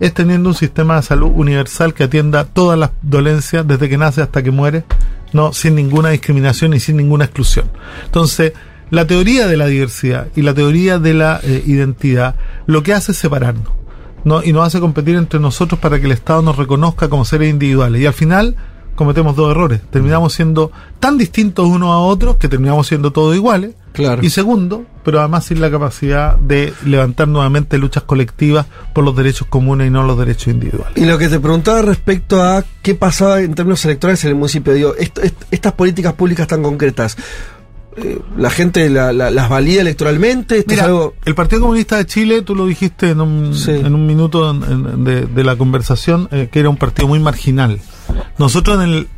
es 0.00 0.14
teniendo 0.14 0.50
un 0.50 0.54
sistema 0.54 0.96
de 0.96 1.02
salud 1.02 1.30
universal 1.34 1.94
que 1.94 2.04
atienda 2.04 2.44
todas 2.44 2.78
las 2.78 2.90
dolencias 3.02 3.66
desde 3.66 3.88
que 3.88 3.98
nace 3.98 4.22
hasta 4.22 4.42
que 4.42 4.50
muere, 4.50 4.84
no 5.32 5.52
sin 5.52 5.74
ninguna 5.74 6.10
discriminación 6.10 6.74
y 6.74 6.80
sin 6.80 6.96
ninguna 6.96 7.24
exclusión. 7.24 7.70
Entonces, 8.04 8.52
la 8.90 9.06
teoría 9.06 9.46
de 9.46 9.56
la 9.56 9.66
diversidad 9.66 10.28
y 10.34 10.42
la 10.42 10.54
teoría 10.54 10.98
de 10.98 11.14
la 11.14 11.40
eh, 11.42 11.62
identidad 11.66 12.36
lo 12.66 12.82
que 12.82 12.94
hace 12.94 13.12
es 13.12 13.18
separarnos. 13.18 13.78
¿no? 14.24 14.42
y 14.42 14.52
nos 14.52 14.66
hace 14.66 14.80
competir 14.80 15.16
entre 15.16 15.40
nosotros 15.40 15.80
para 15.80 15.98
que 15.98 16.06
el 16.06 16.12
Estado 16.12 16.42
nos 16.42 16.56
reconozca 16.56 17.08
como 17.08 17.24
seres 17.24 17.50
individuales. 17.50 18.02
Y 18.02 18.06
al 18.06 18.12
final 18.12 18.56
cometemos 18.94 19.36
dos 19.36 19.50
errores. 19.50 19.80
Terminamos 19.90 20.32
siendo 20.34 20.72
tan 21.00 21.18
distintos 21.18 21.66
unos 21.66 21.90
a 21.90 21.98
otros 21.98 22.36
que 22.36 22.48
terminamos 22.48 22.86
siendo 22.86 23.12
todos 23.12 23.34
iguales. 23.36 23.74
Claro. 23.98 24.22
Y 24.24 24.30
segundo, 24.30 24.84
pero 25.04 25.20
además 25.20 25.44
sin 25.46 25.60
la 25.60 25.70
capacidad 25.70 26.36
de 26.36 26.72
levantar 26.84 27.28
nuevamente 27.28 27.78
luchas 27.78 28.04
colectivas 28.04 28.66
por 28.94 29.04
los 29.04 29.14
derechos 29.16 29.46
comunes 29.48 29.88
y 29.88 29.90
no 29.90 30.02
los 30.04 30.18
derechos 30.18 30.48
individuales. 30.48 30.96
Y 30.96 31.04
lo 31.04 31.18
que 31.18 31.28
te 31.28 31.40
preguntaba 31.40 31.82
respecto 31.82 32.42
a 32.42 32.64
qué 32.82 32.94
pasaba 32.94 33.40
en 33.42 33.54
términos 33.54 33.84
electorales 33.84 34.22
en 34.24 34.30
el 34.30 34.36
municipio, 34.36 34.72
digo, 34.72 34.94
esto- 34.96 35.20
est- 35.22 35.42
estas 35.50 35.72
políticas 35.72 36.14
públicas 36.14 36.46
tan 36.46 36.62
concretas, 36.62 37.16
eh, 37.96 38.20
¿la 38.36 38.50
gente 38.50 38.88
la- 38.88 39.12
la- 39.12 39.30
las 39.32 39.48
valida 39.48 39.80
electoralmente? 39.80 40.58
¿Esto 40.58 40.70
Mira, 40.70 40.82
es 40.84 40.86
algo...? 40.88 41.14
el 41.24 41.34
Partido 41.34 41.62
Comunista 41.62 41.96
de 41.96 42.06
Chile, 42.06 42.42
tú 42.42 42.54
lo 42.54 42.66
dijiste 42.66 43.10
en 43.10 43.20
un, 43.20 43.54
Sí. 43.54 43.72
en 43.72 43.94
un 43.94 44.06
minuto 44.06 44.48
en- 44.50 44.62
en- 44.62 45.04
de, 45.04 45.26
de 45.26 45.44
la 45.44 45.56
conversación, 45.56 46.28
eh, 46.30 46.48
que 46.52 46.60
era 46.60 46.68
un 46.70 46.76
partido 46.76 47.08
muy 47.08 47.18
marginal. 47.18 47.80
Nosotros 48.38 48.76
en 48.82 48.88
el 48.88 49.08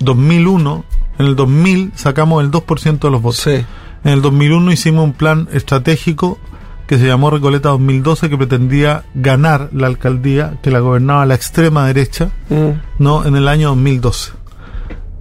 2001, 0.00 0.84
en 1.18 1.26
el 1.26 1.34
2000, 1.36 1.90
sacamos 1.96 2.42
el 2.44 2.50
2% 2.50 3.08
de 3.08 3.10
los 3.10 3.20
votos. 3.22 3.40
Sí. 3.40 3.64
En 4.04 4.12
el 4.12 4.22
2001 4.22 4.72
hicimos 4.72 5.04
un 5.04 5.12
plan 5.12 5.48
estratégico 5.52 6.38
que 6.86 6.98
se 6.98 7.06
llamó 7.06 7.30
Recoleta 7.30 7.68
2012 7.70 8.30
que 8.30 8.38
pretendía 8.38 9.04
ganar 9.14 9.68
la 9.72 9.86
alcaldía 9.88 10.58
que 10.62 10.70
la 10.70 10.78
gobernaba 10.80 11.26
la 11.26 11.34
extrema 11.34 11.86
derecha, 11.86 12.30
Mm. 12.48 12.70
no 12.98 13.26
en 13.26 13.36
el 13.36 13.46
año 13.48 13.68
2012. 13.68 14.32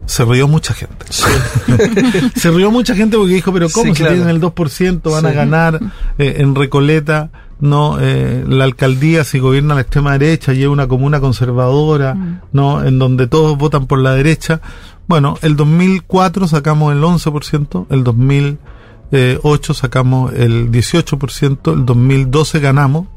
Se 0.05 0.23
rió 0.23 0.47
mucha 0.47 0.73
gente. 0.73 1.05
se 2.35 2.51
rió 2.51 2.71
mucha 2.71 2.95
gente 2.95 3.17
porque 3.17 3.33
dijo, 3.33 3.51
pero 3.51 3.67
¿cómo 3.69 3.93
Sí, 3.93 4.03
si 4.03 4.07
tienen 4.07 4.29
el 4.29 4.39
2% 4.39 5.11
van 5.11 5.25
a 5.25 5.31
ganar 5.31 5.79
eh, 6.17 6.35
en 6.37 6.55
Recoleta 6.55 7.29
no 7.59 7.97
eh, 7.99 8.45
la 8.47 8.63
alcaldía 8.65 9.23
si 9.23 9.39
gobierna 9.39 9.73
la 9.75 9.81
extrema 9.81 10.17
derecha 10.17 10.53
y 10.53 10.61
es 10.61 10.69
una 10.69 10.87
comuna 10.87 11.19
conservadora, 11.19 12.15
no 12.53 12.83
en 12.85 12.99
donde 12.99 13.27
todos 13.27 13.57
votan 13.57 13.87
por 13.87 13.99
la 13.99 14.13
derecha? 14.13 14.61
Bueno, 15.07 15.35
el 15.41 15.55
2004 15.55 16.47
sacamos 16.47 16.93
el 16.93 17.01
11%, 17.01 17.87
el 17.89 18.03
2008 18.03 19.73
sacamos 19.73 20.33
el 20.33 20.69
18%, 20.71 21.73
el 21.73 21.85
2012 21.85 22.59
ganamos 22.59 23.07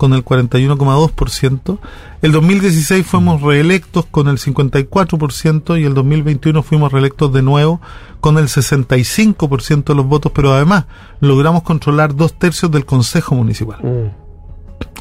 con 0.00 0.14
el 0.14 0.24
41,2%. 0.24 1.78
El 2.22 2.32
2016 2.32 3.06
fuimos 3.06 3.42
reelectos 3.42 4.06
con 4.06 4.28
el 4.28 4.38
54% 4.38 5.78
y 5.78 5.84
el 5.84 5.92
2021 5.92 6.62
fuimos 6.62 6.90
reelectos 6.90 7.30
de 7.34 7.42
nuevo 7.42 7.82
con 8.20 8.38
el 8.38 8.46
65% 8.46 9.84
de 9.84 9.94
los 9.94 10.06
votos, 10.06 10.32
pero 10.34 10.54
además 10.54 10.86
logramos 11.20 11.64
controlar 11.64 12.16
dos 12.16 12.32
tercios 12.32 12.70
del 12.70 12.86
Consejo 12.86 13.34
Municipal. 13.34 13.78
Mm. 13.82 14.30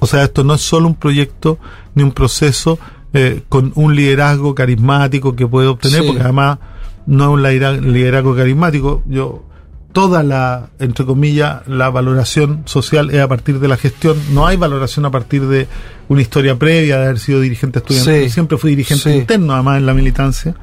O 0.01 0.05
sea, 0.05 0.23
esto 0.23 0.43
no 0.43 0.55
es 0.55 0.61
solo 0.61 0.87
un 0.87 0.95
proyecto 0.95 1.59
ni 1.95 2.03
un 2.03 2.11
proceso 2.11 2.77
eh, 3.13 3.41
con 3.49 3.71
un 3.75 3.95
liderazgo 3.95 4.53
carismático 4.55 5.35
que 5.35 5.47
puede 5.47 5.67
obtener, 5.67 6.01
Sí. 6.01 6.07
porque 6.07 6.21
además 6.23 6.59
no 7.07 7.23
es 7.25 7.29
un 7.31 7.41
lidera- 7.43 7.79
liderazgo 7.81 8.35
carismático. 8.35 9.01
Yo 9.07 9.45
toda 9.91 10.21
la, 10.21 10.69
entre 10.79 11.05
comillas, 11.05 11.67
la 11.67 11.89
valoración 11.89 12.61
social 12.65 13.09
es 13.09 13.19
a 13.21 13.27
partir 13.27 13.59
de 13.59 13.67
la 13.67 13.77
gestión. 13.77 14.15
No 14.31 14.45
hay 14.45 14.57
valoración 14.57 15.05
a 15.05 15.11
partir 15.11 15.47
de 15.47 15.67
una 16.07 16.21
historia 16.21 16.55
previa 16.59 16.97
de 16.99 17.05
haber 17.05 17.19
sido 17.19 17.41
dirigente 17.41 17.79
estudiantil. 17.79 18.25
Sí. 18.25 18.29
Siempre 18.29 18.57
fui 18.59 18.69
dirigente 18.71 19.11
Sí. 19.11 19.17
interno, 19.17 19.53
además, 19.53 19.77
en 19.79 19.85
la 19.87 19.93
militancia. 19.95 20.55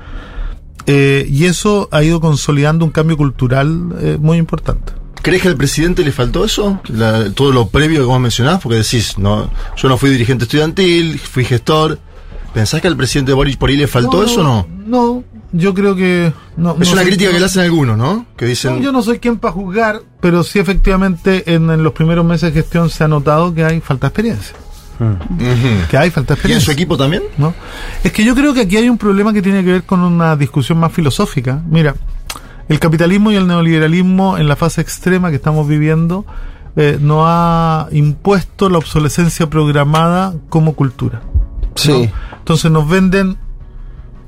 Eh, 0.86 1.26
y 1.28 1.46
eso 1.46 1.88
ha 1.90 2.04
ido 2.04 2.20
consolidando 2.20 2.84
un 2.84 2.92
cambio 2.92 3.16
cultural 3.16 3.88
eh, 4.00 4.18
muy 4.20 4.38
importante. 4.38 4.92
¿Crees 5.22 5.42
que 5.42 5.48
al 5.48 5.56
presidente 5.56 6.04
le 6.04 6.12
faltó 6.12 6.44
eso? 6.44 6.80
La- 6.86 7.28
todo 7.32 7.50
lo 7.50 7.66
previo 7.66 7.98
que 8.00 8.06
vos 8.06 8.20
mencionás, 8.20 8.60
porque 8.62 8.78
decís, 8.78 9.18
no, 9.18 9.50
yo 9.76 9.88
no 9.88 9.98
fui 9.98 10.10
dirigente 10.10 10.44
estudiantil, 10.44 11.18
fui 11.18 11.44
gestor. 11.44 11.98
¿Pensás 12.56 12.80
que 12.80 12.88
al 12.88 12.96
presidente 12.96 13.34
Boric 13.34 13.58
por 13.58 13.68
ahí 13.68 13.76
le 13.76 13.86
faltó 13.86 14.22
eso 14.24 14.40
o 14.40 14.42
no? 14.44 14.66
No, 14.86 15.24
yo 15.52 15.74
creo 15.74 15.94
que... 15.94 16.32
No, 16.56 16.74
Es 16.80 16.88
no 16.88 16.92
una 16.94 17.02
crítica 17.02 17.26
que 17.28 17.34
no- 17.34 17.40
le 17.40 17.44
hacen 17.44 17.62
algunos, 17.64 17.98
¿no? 17.98 18.24
Que 18.34 18.46
dicen, 18.46 18.76
No, 18.76 18.80
yo 18.82 18.92
no 18.92 19.02
soy 19.02 19.18
quien 19.18 19.36
para 19.36 19.52
juzgar, 19.52 20.00
pero 20.20 20.42
sí 20.42 20.58
efectivamente 20.58 21.52
en, 21.54 21.68
en 21.70 21.82
los 21.82 21.92
primeros 21.92 22.24
meses 22.24 22.54
de 22.54 22.62
gestión 22.62 22.88
se 22.88 23.04
ha 23.04 23.08
notado 23.08 23.52
que 23.52 23.62
hay 23.62 23.80
falta 23.82 24.06
de 24.06 24.08
experiencia. 24.08 24.56
Ujú. 24.98 25.88
Que 25.90 25.98
hay 25.98 26.08
falta 26.10 26.32
de 26.34 26.38
¿y 26.38 26.40
en 26.40 26.56
experiencia. 26.56 26.64
su 26.64 26.70
equipo 26.70 26.96
también? 26.96 27.24
¿no? 27.36 27.52
Es 28.02 28.10
que 28.12 28.24
yo 28.24 28.34
creo 28.34 28.54
que 28.54 28.62
aquí 28.62 28.78
hay 28.78 28.88
un 28.88 28.96
problema 28.96 29.34
que 29.34 29.42
tiene 29.42 29.62
que 29.62 29.72
ver 29.72 29.82
con 29.84 30.00
una 30.00 30.34
discusión 30.34 30.78
más 30.78 30.90
filosófica. 30.92 31.60
Mira, 31.68 31.94
el 32.70 32.78
capitalismo 32.80 33.30
y 33.32 33.36
el 33.36 33.46
neoliberalismo 33.46 34.38
en 34.38 34.48
la 34.48 34.56
fase 34.56 34.80
extrema 34.80 35.28
que 35.28 35.36
estamos 35.36 35.68
viviendo 35.68 36.24
eh, 36.74 36.96
nos 37.00 37.24
ha 37.26 37.88
impuesto 37.92 38.70
la 38.70 38.78
obsolescencia 38.78 39.50
programada 39.50 40.34
como 40.48 40.72
cultura. 40.74 41.20
Sí. 41.74 41.90
¿no? 42.06 42.35
Entonces 42.46 42.70
nos 42.70 42.88
venden 42.88 43.36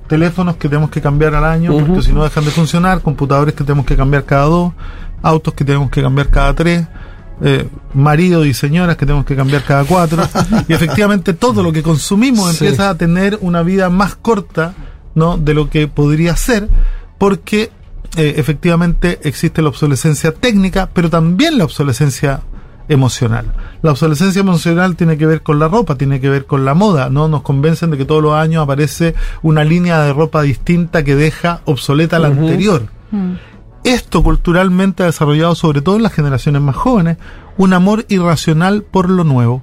teléfonos 0.09 0.57
que 0.57 0.69
tenemos 0.69 0.91
que 0.91 1.01
cambiar 1.01 1.37
al 1.37 1.45
año 1.45 1.71
porque 1.87 2.03
si 2.03 2.13
no 2.13 2.25
dejan 2.25 2.45
de 2.45 2.51
funcionar, 2.51 3.01
computadores 3.01 3.55
que 3.55 3.63
tenemos 3.63 3.87
que 3.87 3.95
cambiar 3.97 4.25
cada 4.25 4.47
dos, 4.47 4.73
autos 5.23 5.55
que 5.55 5.65
tenemos 5.65 5.89
que 5.89 6.03
cambiar 6.03 6.29
cada 6.29 6.53
tres, 6.53 6.85
eh, 7.43 7.69
maridos 7.95 8.45
y 8.49 8.55
señoras 8.55 8.97
que 8.97 9.07
tenemos 9.07 9.25
que 9.25 9.37
cambiar 9.37 9.63
cada 9.63 9.85
cuatro. 9.85 10.21
y 10.69 10.73
efectivamente 10.73 11.33
todo 11.33 11.63
lo 11.63 11.73
que 11.73 11.85
consumimos 11.85 12.57
Sí. 12.57 12.65
empieza 12.65 12.91
a 12.91 12.97
tener 12.97 13.39
una 13.41 13.63
vida 13.63 13.89
más 13.89 14.17
corta 14.17 14.75
¿no? 15.15 15.39
de 15.39 15.55
lo 15.55 15.71
que 15.71 15.87
podría 15.87 16.35
ser 16.35 16.69
porque 17.19 17.71
eh, 18.17 18.35
efectivamente 18.37 19.21
existe 19.23 19.63
la 19.63 19.69
obsolescencia 19.69 20.33
técnica, 20.33 20.91
pero 20.93 21.09
también 21.09 21.57
la 21.57 21.63
obsolescencia 21.67 22.41
emocional. 22.89 23.53
La 23.83 23.93
obsolescencia 23.93 24.41
emocional 24.41 24.97
tiene 24.97 25.19
que 25.19 25.27
ver 25.27 25.43
con 25.43 25.59
la 25.59 25.69
ropa, 25.69 25.97
tiene 25.97 26.21
que 26.21 26.29
ver 26.29 26.47
con 26.47 26.65
la 26.65 26.75
moda, 26.75 27.11
¿no? 27.11 27.29
Nos 27.29 27.43
convencen 27.43 27.91
de 27.91 27.99
que 27.99 28.05
todos 28.05 28.23
los 28.23 28.35
años 28.35 28.63
aparece 28.63 29.15
una 29.43 29.65
línea 29.65 30.01
de 30.01 30.13
ropa 30.13 30.43
distinta 30.43 31.05
que 31.05 31.15
deja 31.15 31.61
obsoleta 31.65 32.19
la 32.19 32.29
anterior. 32.29 32.87
Mm. 33.11 33.35
Esto 33.85 34.23
culturalmente 34.23 35.03
ha 35.03 35.07
desarrollado, 35.07 35.55
sobre 35.55 35.83
todo 35.83 35.97
en 35.97 36.03
las 36.03 36.13
generaciones 36.13 36.61
más 36.63 36.77
jóvenes, 36.77 37.19
un 37.57 37.73
amor 37.73 38.05
irracional 38.09 38.83
por 38.83 39.09
lo 39.09 39.25
nuevo, 39.25 39.63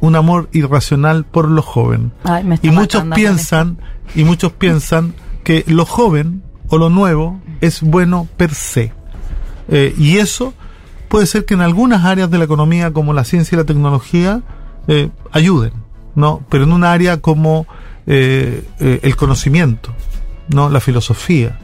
un 0.00 0.16
amor 0.16 0.48
irracional 0.52 1.24
por 1.24 1.48
lo 1.48 1.62
joven. 1.62 2.12
Ay, 2.24 2.44
me 2.44 2.56
está 2.56 2.66
Y 2.66 2.70
muchos 2.70 3.04
matando 3.04 3.16
piensan, 3.16 3.78
y 4.14 4.24
muchos 4.24 4.52
piensan 4.52 5.14
que 5.44 5.64
lo 5.66 5.86
joven 5.86 6.42
o 6.68 6.78
lo 6.78 6.88
nuevo 6.88 7.40
es 7.60 7.82
bueno 7.82 8.28
per 8.36 8.54
se. 8.54 8.92
Eh, 9.68 9.94
y 9.96 10.18
eso 10.18 10.54
puede 11.12 11.26
ser 11.26 11.44
que 11.44 11.52
en 11.52 11.60
algunas 11.60 12.06
áreas 12.06 12.30
de 12.30 12.38
la 12.38 12.44
economía, 12.44 12.90
como 12.90 13.12
la 13.12 13.24
ciencia 13.24 13.54
y 13.54 13.58
la 13.58 13.64
tecnología, 13.66 14.40
eh, 14.88 15.10
ayuden, 15.30 15.72
¿no? 16.14 16.42
Pero 16.48 16.64
en 16.64 16.72
un 16.72 16.84
área 16.84 17.18
como 17.18 17.66
eh, 18.06 18.64
eh, 18.80 19.00
el 19.02 19.14
conocimiento, 19.14 19.92
¿no? 20.48 20.70
La 20.70 20.80
filosofía, 20.80 21.58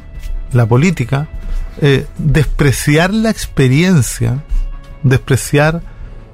la 0.53 0.67
política, 0.67 1.29
eh, 1.81 2.05
despreciar 2.19 3.15
la 3.15 3.31
experiencia, 3.31 4.45
despreciar 5.03 5.81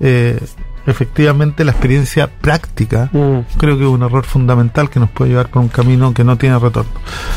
eh, 0.01 0.41
efectivamente 0.87 1.65
la 1.65 1.71
experiencia 1.71 2.27
práctica, 2.27 3.11
Mm. 3.13 3.47
creo 3.59 3.79
que 3.79 3.85
es 3.85 3.91
un 3.91 4.03
error 4.03 4.25
fundamental 4.25 4.91
que 4.91 4.99
nos 4.99 5.09
puede 5.11 5.31
llevar 5.31 5.51
por 5.51 5.63
un 5.63 5.69
camino 5.69 6.13
que 6.13 6.25
no 6.25 6.37
tiene 6.37 6.59
retorno. 6.59 6.91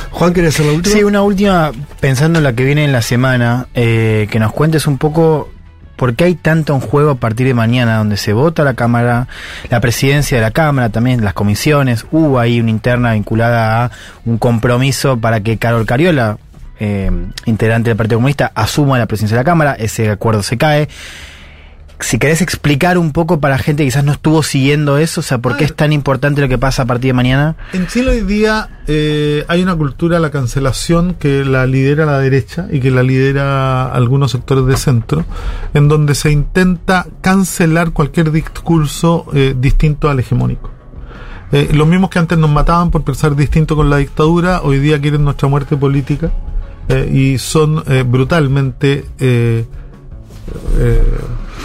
Juan, 0.09 0.33
¿querés 0.33 0.55
hacer 0.55 0.65
la 0.65 0.73
última? 0.73 0.95
Sí, 0.95 1.03
una 1.03 1.21
última, 1.21 1.71
pensando 1.99 2.39
en 2.39 2.43
la 2.43 2.53
que 2.53 2.63
viene 2.65 2.83
en 2.83 2.91
la 2.91 3.03
semana, 3.03 3.67
eh, 3.75 4.27
que 4.31 4.39
nos 4.39 4.51
cuentes 4.53 4.87
un 4.87 4.97
poco 4.97 5.49
por 5.97 6.15
qué 6.15 6.25
hay 6.25 6.35
tanto 6.35 6.73
en 6.73 6.79
juego 6.79 7.11
a 7.11 7.15
partir 7.15 7.47
de 7.47 7.53
mañana, 7.53 7.97
donde 7.97 8.15
se 8.15 8.31
vota 8.31 8.63
la 8.63 8.75
Cámara, 8.75 9.27
la 9.69 9.81
presidencia 9.81 10.37
de 10.37 10.43
la 10.43 10.51
Cámara, 10.51 10.89
también 10.89 11.23
las 11.23 11.33
comisiones, 11.33 12.05
hubo 12.11 12.39
ahí 12.39 12.61
una 12.61 12.69
interna 12.69 13.13
vinculada 13.13 13.85
a 13.85 13.91
un 14.23 14.37
compromiso 14.37 15.17
para 15.19 15.41
que 15.41 15.57
Carol 15.57 15.85
Cariola, 15.85 16.37
eh, 16.79 17.11
integrante 17.45 17.89
del 17.89 17.97
Partido 17.97 18.19
Comunista, 18.19 18.51
asuma 18.53 18.99
la 18.99 19.07
presidencia 19.07 19.35
de 19.35 19.41
la 19.41 19.45
Cámara, 19.45 19.73
ese 19.73 20.09
acuerdo 20.09 20.43
se 20.43 20.57
cae. 20.57 20.87
Si 21.99 22.19
querés 22.19 22.43
explicar 22.43 22.99
un 22.99 23.11
poco 23.11 23.39
para 23.39 23.57
gente 23.57 23.83
que 23.83 23.87
quizás 23.87 24.03
no 24.03 24.11
estuvo 24.11 24.43
siguiendo 24.43 24.99
eso, 24.99 25.21
o 25.21 25.23
sea, 25.23 25.39
por 25.39 25.57
qué 25.57 25.65
es 25.65 25.75
tan 25.75 25.91
importante 25.91 26.41
lo 26.41 26.47
que 26.47 26.59
pasa 26.59 26.83
a 26.83 26.85
partir 26.85 27.09
de 27.09 27.13
mañana. 27.13 27.55
En 27.73 27.87
Chile 27.87 28.11
hoy 28.11 28.21
día 28.21 28.69
eh, 28.85 29.43
hay 29.47 29.63
una 29.63 29.75
cultura 29.75 30.17
de 30.17 30.21
la 30.21 30.29
cancelación 30.29 31.15
que 31.15 31.43
la 31.43 31.65
lidera 31.65 32.05
la 32.05 32.19
derecha 32.19 32.67
y 32.71 32.81
que 32.81 32.91
la 32.91 33.01
lidera 33.01 33.91
algunos 33.91 34.31
sectores 34.31 34.67
de 34.67 34.77
centro, 34.77 35.25
en 35.73 35.87
donde 35.87 36.13
se 36.13 36.29
intenta 36.29 37.07
cancelar 37.21 37.91
cualquier 37.91 38.31
discurso 38.31 39.25
eh, 39.33 39.55
distinto 39.57 40.07
al 40.07 40.19
hegemónico. 40.19 40.69
Eh, 41.51 41.69
los 41.73 41.87
mismos 41.87 42.11
que 42.11 42.19
antes 42.19 42.37
nos 42.37 42.51
mataban 42.51 42.91
por 42.91 43.03
pensar 43.03 43.35
distinto 43.35 43.75
con 43.75 43.89
la 43.89 43.97
dictadura, 43.97 44.61
hoy 44.61 44.77
día 44.79 45.01
quieren 45.01 45.23
nuestra 45.23 45.47
muerte 45.47 45.75
política 45.75 46.31
y 47.11 47.37
son 47.37 47.83
brutalmente 48.09 49.03
eh, 50.77 51.03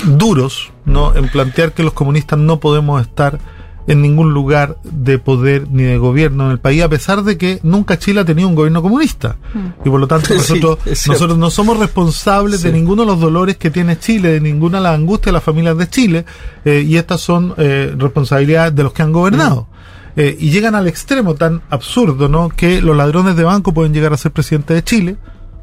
duros 0.05 0.73
¿no? 0.85 1.15
en 1.15 1.29
plantear 1.29 1.73
que 1.73 1.83
los 1.83 1.93
comunistas 1.93 2.39
no 2.39 2.61
podemos 2.61 3.01
estar 3.01 3.39
en 3.87 4.03
ningún 4.03 4.33
lugar 4.33 4.79
de 4.85 5.19
poder 5.19 5.67
ni 5.71 5.83
de 5.83 5.99
gobierno 5.99 6.47
en 6.47 6.53
el 6.53 6.59
país, 6.59 6.83
a 6.83 6.89
pesar 6.89 7.25
de 7.25 7.37
que 7.37 7.59
nunca 7.63 7.99
Chile 7.99 8.21
ha 8.21 8.25
tenido 8.25 8.49
un 8.49 8.55
gobierno 8.55 8.83
comunista. 8.83 9.37
Y 9.85 9.91
por 9.91 10.01
lo 10.01 10.07
tanto 10.07 10.35
nosotros, 10.35 10.79
nosotros 10.87 11.39
no 11.39 11.51
somos 11.51 11.79
responsables 11.79 12.63
de 12.63 12.73
ninguno 12.73 13.03
de 13.03 13.07
los 13.07 13.21
dolores 13.21 13.57
que 13.57 13.71
tiene 13.71 13.99
Chile, 13.99 14.33
de 14.33 14.41
ninguna 14.41 14.79
de 14.79 14.85
las 14.85 14.95
angustias 14.95 15.27
de 15.27 15.33
las 15.33 15.43
familias 15.43 15.77
de 15.77 15.89
Chile, 15.89 16.25
eh, 16.65 16.85
y 16.87 16.97
estas 16.97 17.21
son 17.21 17.55
eh, 17.57 17.95
responsabilidades 17.97 18.75
de 18.75 18.83
los 18.83 18.93
que 18.93 19.03
han 19.03 19.13
gobernado. 19.13 19.67
Eh, 20.15 20.37
y 20.39 20.51
llegan 20.51 20.75
al 20.75 20.87
extremo 20.89 21.35
tan 21.35 21.63
absurdo, 21.71 22.29
¿no? 22.29 22.51
Que 22.51 22.83
los 22.83 22.97
ladrones 22.97 23.35
de 23.35 23.45
banco 23.45 23.73
pueden 23.73 23.95
llegar 23.95 24.13
a 24.13 24.19
ser 24.19 24.31
presidente 24.31 24.75
de 24.75 24.85
Chile, 24.85 25.17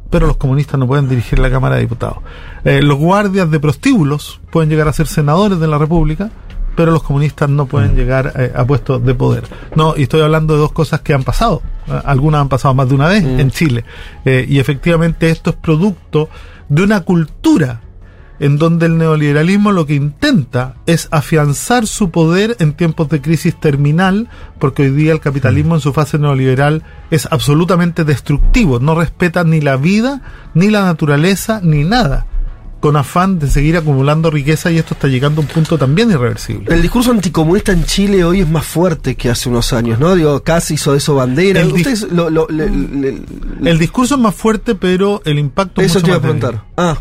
pero 0.10 0.28
los 0.28 0.38
comunistas 0.38 0.80
no 0.80 0.88
pueden 0.88 1.08
dirigir 1.08 1.40
la 1.40 1.50
Cámara 1.50 1.76
de 1.76 1.82
Diputados. 1.82 2.18
Eh, 2.64 2.82
los 2.82 2.98
guardias 2.98 3.50
de 3.52 3.60
prostíbulos 3.60 4.40
pueden 4.52 4.70
llegar 4.70 4.88
a 4.88 4.94
ser 4.94 5.08
senadores 5.08 5.60
de 5.60 5.68
la 5.68 5.78
República, 5.78 6.30
pero 6.76 6.92
los 6.92 7.04
comunistas 7.04 7.50
no 7.50 7.66
pueden 7.66 7.96
llegar 7.96 8.32
eh, 8.38 8.54
a 8.56 8.64
puestos 8.66 9.04
de 9.04 9.14
poder. 9.14 9.44
No, 9.76 9.96
y 9.98 10.04
estoy 10.04 10.22
hablando 10.22 10.54
de 10.54 10.62
dos 10.62 10.72
cosas 10.72 11.02
que 11.02 11.14
han 11.14 11.24
pasado. 11.24 11.62
Eh, 11.88 12.02
Algunas 12.06 12.42
han 12.42 12.50
pasado 12.50 12.74
más 12.74 12.88
de 12.88 12.96
una 12.96 13.08
vez 13.08 13.24
en 13.24 13.52
Chile. 13.52 13.84
Eh, 14.24 14.46
y 14.48 14.60
efectivamente 14.60 15.30
esto 15.30 15.50
es 15.50 15.56
producto 15.58 16.30
de 16.70 16.84
una 16.84 17.02
cultura 17.02 17.82
en 18.40 18.58
donde 18.58 18.86
el 18.86 18.98
neoliberalismo 18.98 19.72
lo 19.72 19.86
que 19.86 19.96
intenta 19.96 20.76
es 20.86 21.08
afianzar 21.12 21.88
su 21.88 22.10
poder 22.10 22.56
en 22.60 22.74
tiempos 22.74 23.10
de 23.10 23.22
crisis 23.22 23.60
terminal, 23.60 24.30
porque 24.60 24.84
hoy 24.84 24.92
día 24.92 25.12
el 25.12 25.20
capitalismo 25.20 25.76
en 25.76 25.82
su 25.82 25.92
fase 25.94 26.18
neoliberal 26.20 26.84
es 27.12 27.28
absolutamente 27.32 28.04
destructivo, 28.06 28.80
no 28.80 28.96
respeta 28.96 29.44
ni 29.44 29.62
la 29.62 29.76
vida, 29.78 30.22
ni 30.54 30.70
la 30.70 30.84
naturaleza, 30.84 31.60
ni 31.64 31.84
nada, 31.84 32.26
con 32.80 32.96
afán 32.96 33.40
de 33.40 33.50
seguir 33.50 33.76
acumulando 33.76 34.32
riqueza 34.32 34.72
y 34.72 34.78
esto 34.78 34.94
está 34.94 35.10
llegando 35.10 35.42
a 35.42 35.44
un 35.44 35.50
punto 35.50 35.78
también 35.78 36.10
irreversible. 36.12 36.74
El 36.74 36.82
discurso 36.82 37.12
anticomunista 37.12 37.74
en 37.74 37.84
Chile 37.84 38.24
hoy 38.24 38.40
es 38.40 38.50
más 38.50 38.66
fuerte 38.66 39.16
que 39.16 39.30
hace 39.30 39.50
unos 39.50 39.74
años, 39.74 40.00
¿no? 40.00 40.16
Digo, 40.16 40.42
casi 40.44 40.76
hizo 40.76 40.96
eso 40.96 41.16
bandera. 41.16 41.60
El 41.60 41.74
dis- 41.74 42.08
lo, 42.10 42.30
lo- 42.30 42.48
le- 42.50 42.70
le- 42.70 43.22
le- 43.60 43.70
El 43.72 43.78
discurso 43.80 44.16
es 44.16 44.22
más 44.22 44.34
fuerte, 44.34 44.76
pero 44.76 45.22
el 45.26 45.40
impacto 45.40 45.82
es 45.82 45.88
eso 45.88 46.00
mucho 46.00 46.06
te 46.06 46.10
iba 46.12 46.18
a 46.18 46.22
preguntar. 46.22 46.64
Ah, 46.78 46.98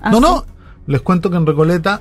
Ah, 0.00 0.10
No, 0.12 0.20
no, 0.20 0.44
les 0.86 1.00
cuento 1.00 1.30
que 1.30 1.36
en 1.36 1.46
Recoleta 1.46 2.00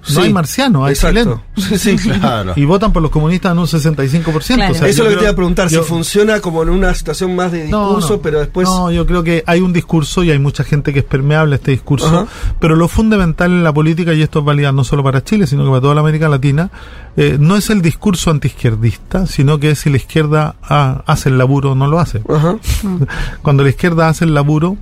no 0.00 0.14
sí. 0.14 0.20
hay 0.20 0.32
marcianos, 0.32 0.86
hay 0.86 0.92
Exacto. 0.92 1.18
chilenos. 1.18 1.40
Sí, 1.80 1.98
sí. 1.98 2.08
Claro. 2.08 2.52
Y 2.56 2.64
votan 2.64 2.92
por 2.92 3.02
los 3.02 3.10
comunistas 3.10 3.52
en 3.52 3.58
un 3.58 3.66
65%. 3.66 4.54
Claro. 4.54 4.72
O 4.72 4.74
sea, 4.76 4.88
Eso 4.88 5.02
es 5.02 5.04
lo 5.04 5.10
que 5.10 5.16
te 5.16 5.22
iba 5.22 5.32
a 5.32 5.34
preguntar, 5.34 5.68
yo- 5.68 5.82
si 5.82 5.88
funciona 5.88 6.40
como 6.40 6.62
en 6.62 6.70
una 6.70 6.94
situación 6.94 7.34
más 7.34 7.52
de 7.52 7.64
discurso, 7.64 8.14
no. 8.14 8.22
pero 8.22 8.38
después... 8.38 8.66
No, 8.66 8.90
yo 8.90 9.04
creo 9.06 9.22
que 9.24 9.42
hay 9.44 9.60
un 9.60 9.72
discurso 9.72 10.22
y 10.22 10.30
hay 10.30 10.38
mucha 10.38 10.62
gente 10.64 10.92
que 10.92 11.00
es 11.00 11.04
permeable 11.04 11.54
a 11.54 11.56
este 11.56 11.72
discurso, 11.72 12.26
pero 12.60 12.76
lo 12.76 12.88
fundamental 12.88 13.50
en 13.50 13.64
la 13.64 13.74
política, 13.74 14.14
y 14.14 14.22
esto 14.22 14.38
es 14.38 14.44
válida 14.44 14.72
no 14.72 14.84
solo 14.84 15.02
para 15.02 15.22
Chile, 15.24 15.46
sino 15.46 15.64
que 15.64 15.70
para 15.70 15.80
toda 15.82 15.94
la 15.96 16.00
América 16.00 16.28
Latina, 16.28 16.70
eh, 17.16 17.36
no 17.38 17.56
es 17.56 17.68
el 17.68 17.82
discurso 17.82 18.30
antiizquierdista, 18.30 19.26
sino 19.26 19.58
que 19.58 19.72
es 19.72 19.80
si 19.80 19.90
la 19.90 19.96
izquierda 19.96 20.54
ah, 20.62 21.02
hace 21.06 21.28
el 21.28 21.36
laburo 21.36 21.72
o 21.72 21.74
no 21.74 21.88
lo 21.88 21.98
hace. 21.98 22.22
Ajá. 22.28 22.56
Cuando 23.42 23.64
la 23.64 23.68
izquierda 23.70 24.08
hace 24.08 24.24
el 24.24 24.32
laburo, 24.32 24.76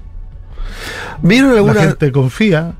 ¿Vieron 1.22 1.52
la 1.52 1.56
alguna, 1.56 1.80
gente 1.80 2.12
confía 2.12 2.74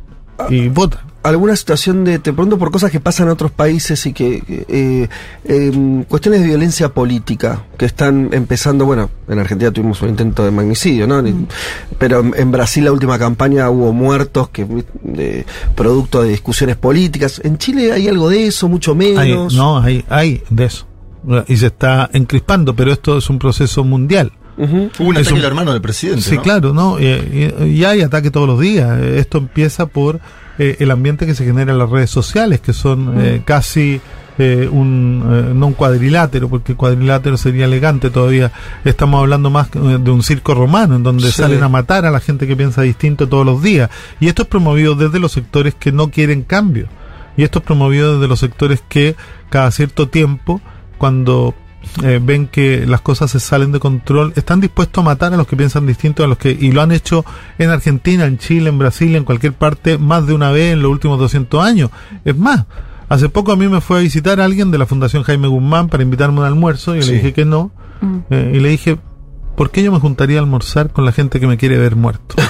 y 0.49 0.69
vota. 0.69 1.05
alguna 1.23 1.57
situación 1.57 2.05
de, 2.05 2.19
te 2.19 2.33
pregunto 2.33 2.59
por 2.59 2.71
cosas 2.71 2.91
que 2.91 3.01
pasan 3.01 3.27
en 3.27 3.33
otros 3.33 3.51
países 3.51 4.07
y 4.07 4.13
que, 4.13 4.43
eh, 4.69 5.09
em, 5.45 6.05
cuestiones 6.05 6.41
de 6.41 6.47
violencia 6.47 6.91
política 6.91 7.65
que 7.77 7.87
están 7.87 8.31
empezando, 8.33 8.87
bueno, 8.87 9.11
en 9.29 9.39
Argentina 9.39 9.71
tuvimos 9.71 10.01
un 10.03 10.11
intento 10.11 10.45
de 10.45 10.51
magnicidio, 10.51 11.07
¿no? 11.07 11.23
Pero 11.99 12.21
en, 12.21 12.35
en 12.37 12.53
Brasil 12.53 12.85
la 12.85 12.93
última 12.93 13.19
campaña 13.19 13.69
hubo 13.71 13.93
muertos 13.93 14.51
que 14.51 14.67
de, 15.03 15.45
producto 15.75 16.23
de 16.23 16.31
discusiones 16.31 16.77
políticas. 16.77 17.41
En 17.43 17.59
Chile 17.59 17.93
hay 17.93 18.09
algo 18.09 18.29
de 18.29 18.47
eso, 18.47 18.69
mucho 18.69 18.95
menos. 18.95 19.19
Hay, 19.19 19.57
no, 19.57 19.79
hay, 19.79 20.05
hay 20.09 20.43
de 20.49 20.65
eso. 20.65 20.87
Y 21.49 21.57
se 21.57 21.67
está 21.67 22.09
encrispando, 22.13 22.77
pero 22.77 22.93
esto 22.93 23.19
es 23.19 23.29
un 23.29 23.39
proceso 23.39 23.83
mundial. 23.83 24.33
Hubo 24.57 25.09
un 25.09 25.17
ataque 25.17 25.37
al 25.37 25.45
hermano 25.45 25.73
del 25.73 25.83
presidente. 25.83 26.23
Sí, 26.23 26.37
¿no? 26.37 26.43
claro, 26.43 26.73
¿no? 26.73 26.99
Y, 27.01 27.53
y 27.67 27.85
hay 27.85 28.03
ataque 28.03 28.31
todos 28.31 28.47
los 28.49 28.59
días. 28.61 29.01
Esto 29.01 29.39
empieza 29.39 29.87
por 29.87 30.21
eh, 30.59 30.77
el 30.81 30.91
ambiente 30.91 31.27
que 31.27 31.35
se 31.35 31.45
genera 31.45 31.73
en 31.73 31.79
las 31.79 31.91
redes 31.91 32.11
sociales, 32.11 32.61
que 32.61 32.73
son 32.73 33.21
eh, 33.21 33.43
casi 33.45 34.01
eh, 34.39 34.69
un, 34.71 35.23
eh, 35.31 35.53
no 35.55 35.67
un 35.69 35.73
cuadrilátero, 35.75 36.49
porque 36.49 36.73
el 36.73 36.79
cuadrilátero 36.79 37.37
sería 37.37 37.67
elegante 37.67 38.09
todavía. 38.11 38.51
Estamos 38.85 39.21
hablando 39.21 39.51
más 39.51 39.69
eh, 39.75 39.99
de 40.01 40.11
un 40.11 40.23
circo 40.23 40.55
romano, 40.55 40.97
en 40.97 41.03
donde 41.03 41.27
Sí. 41.27 41.33
salen 41.43 41.63
a 41.63 41.69
matar 41.69 42.07
a 42.07 42.11
la 42.11 42.21
gente 42.21 42.47
que 42.47 42.57
piensa 42.57 42.83
distinto 42.83 43.29
todos 43.29 43.45
los 43.45 43.63
días. 43.63 43.91
Y 44.21 44.29
esto 44.29 44.43
es 44.43 44.49
promovido 44.49 44.95
desde 44.95 45.19
los 45.21 45.33
sectores 45.33 45.75
que 45.75 45.93
no 45.93 46.11
quieren 46.11 46.43
cambio. 46.43 46.87
Y 47.37 47.43
esto 47.45 47.59
es 47.59 47.65
promovido 47.67 48.15
desde 48.15 48.29
los 48.29 48.41
sectores 48.41 48.83
que 48.89 49.17
cada 49.51 49.71
cierto 49.71 50.09
tiempo, 50.09 50.63
cuando 50.97 51.55
eh, 52.03 52.21
ven 52.23 52.47
que 52.49 52.85
las 52.87 53.01
cosas 53.01 53.31
se 53.31 53.41
salen 53.41 53.73
de 53.73 53.81
control, 53.81 54.33
están 54.37 54.61
dispuestos 54.61 55.03
a 55.03 55.05
matar 55.05 55.33
a 55.35 55.37
los 55.37 55.47
que 55.47 55.57
piensan 55.57 55.87
distinto 55.87 56.23
a 56.25 56.27
los 56.27 56.39
que, 56.39 56.51
y 56.51 56.73
lo 56.73 56.83
han 56.83 56.93
hecho 56.93 57.25
en 57.59 57.71
Argentina, 57.71 58.25
en 58.27 58.39
Chile, 58.39 58.69
en 58.69 58.79
Brasil, 58.79 59.15
en 59.17 59.25
cualquier 59.25 59.53
parte, 59.55 59.99
más 59.99 60.27
de 60.27 60.35
una 60.35 60.51
vez 60.51 60.73
en 60.75 60.83
los 60.83 60.91
últimos 60.91 61.19
200 61.19 61.65
años. 61.65 61.91
Es 62.25 62.37
más, 62.37 62.65
hace 63.09 63.29
poco 63.29 63.53
a 63.53 63.57
mí 63.57 63.69
me 63.69 63.81
fue 63.81 63.99
a 63.99 64.03
visitar 64.03 64.41
alguien 64.41 64.71
de 64.71 64.79
la 64.79 64.87
Fundación 64.87 65.23
Jaime 65.23 65.49
Guzmán 65.49 65.89
para 65.89 66.03
invitarme 66.03 66.39
a 66.39 66.41
un 66.43 66.47
almuerzo, 66.47 66.95
y 66.95 66.99
yo 66.99 67.05
Sí. 67.05 67.11
le 67.13 67.17
dije 67.19 67.33
que 67.33 67.45
no, 67.45 67.71
Mm. 68.01 68.17
eh, 68.31 68.53
y 68.57 68.61
le 68.61 68.69
dije, 68.69 68.99
¿por 69.57 69.71
qué 69.71 69.83
yo 69.83 69.91
me 69.91 70.01
juntaría 70.01 70.39
a 70.39 70.41
almorzar 70.41 70.91
con 70.91 71.05
la 71.07 71.13
gente 71.13 71.41
que 71.41 71.47
me 71.47 71.57
quiere 71.57 71.79
ver 71.79 71.97
muerto? 71.97 72.37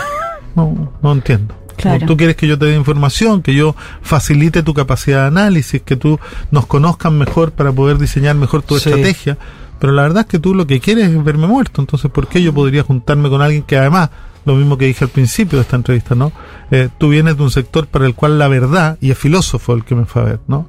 No, 0.56 0.90
no 1.02 1.12
entiendo. 1.12 1.54
Claro. 1.76 2.06
Tú 2.06 2.16
quieres 2.16 2.36
que 2.36 2.46
yo 2.46 2.58
te 2.58 2.66
dé 2.66 2.76
información, 2.76 3.42
que 3.42 3.54
yo 3.54 3.74
facilite 4.02 4.62
tu 4.62 4.74
capacidad 4.74 5.22
de 5.22 5.26
análisis, 5.28 5.82
que 5.82 5.96
tú 5.96 6.18
nos 6.50 6.66
conozcan 6.66 7.16
mejor 7.18 7.52
para 7.52 7.72
poder 7.72 7.98
diseñar 7.98 8.34
mejor 8.36 8.62
tu 8.62 8.78
Sí. 8.78 8.88
estrategia. 8.88 9.36
Pero 9.78 9.92
la 9.92 10.02
verdad 10.02 10.20
es 10.22 10.26
que 10.26 10.38
tú 10.38 10.54
lo 10.54 10.66
que 10.66 10.80
quieres 10.80 11.10
es 11.10 11.24
verme 11.24 11.46
muerto. 11.46 11.82
Entonces, 11.82 12.10
¿por 12.10 12.28
qué 12.28 12.42
yo 12.42 12.52
podría 12.54 12.82
juntarme 12.82 13.28
con 13.28 13.42
alguien 13.42 13.62
que 13.62 13.76
además, 13.76 14.08
lo 14.46 14.54
mismo 14.54 14.78
que 14.78 14.86
dije 14.86 15.04
al 15.04 15.10
principio 15.10 15.58
de 15.58 15.62
esta 15.62 15.76
entrevista, 15.76 16.14
¿no? 16.14 16.32
Eh, 16.70 16.88
tú 16.96 17.10
vienes 17.10 17.36
de 17.36 17.42
un 17.42 17.50
sector 17.50 17.86
para 17.86 18.06
el 18.06 18.14
cual 18.14 18.38
la 18.38 18.48
verdad, 18.48 18.96
y 19.02 19.10
es 19.10 19.18
filósofo 19.18 19.74
el 19.74 19.84
que 19.84 19.94
me 19.94 20.06
fue 20.06 20.22
a 20.22 20.24
ver, 20.24 20.40
¿no? 20.48 20.68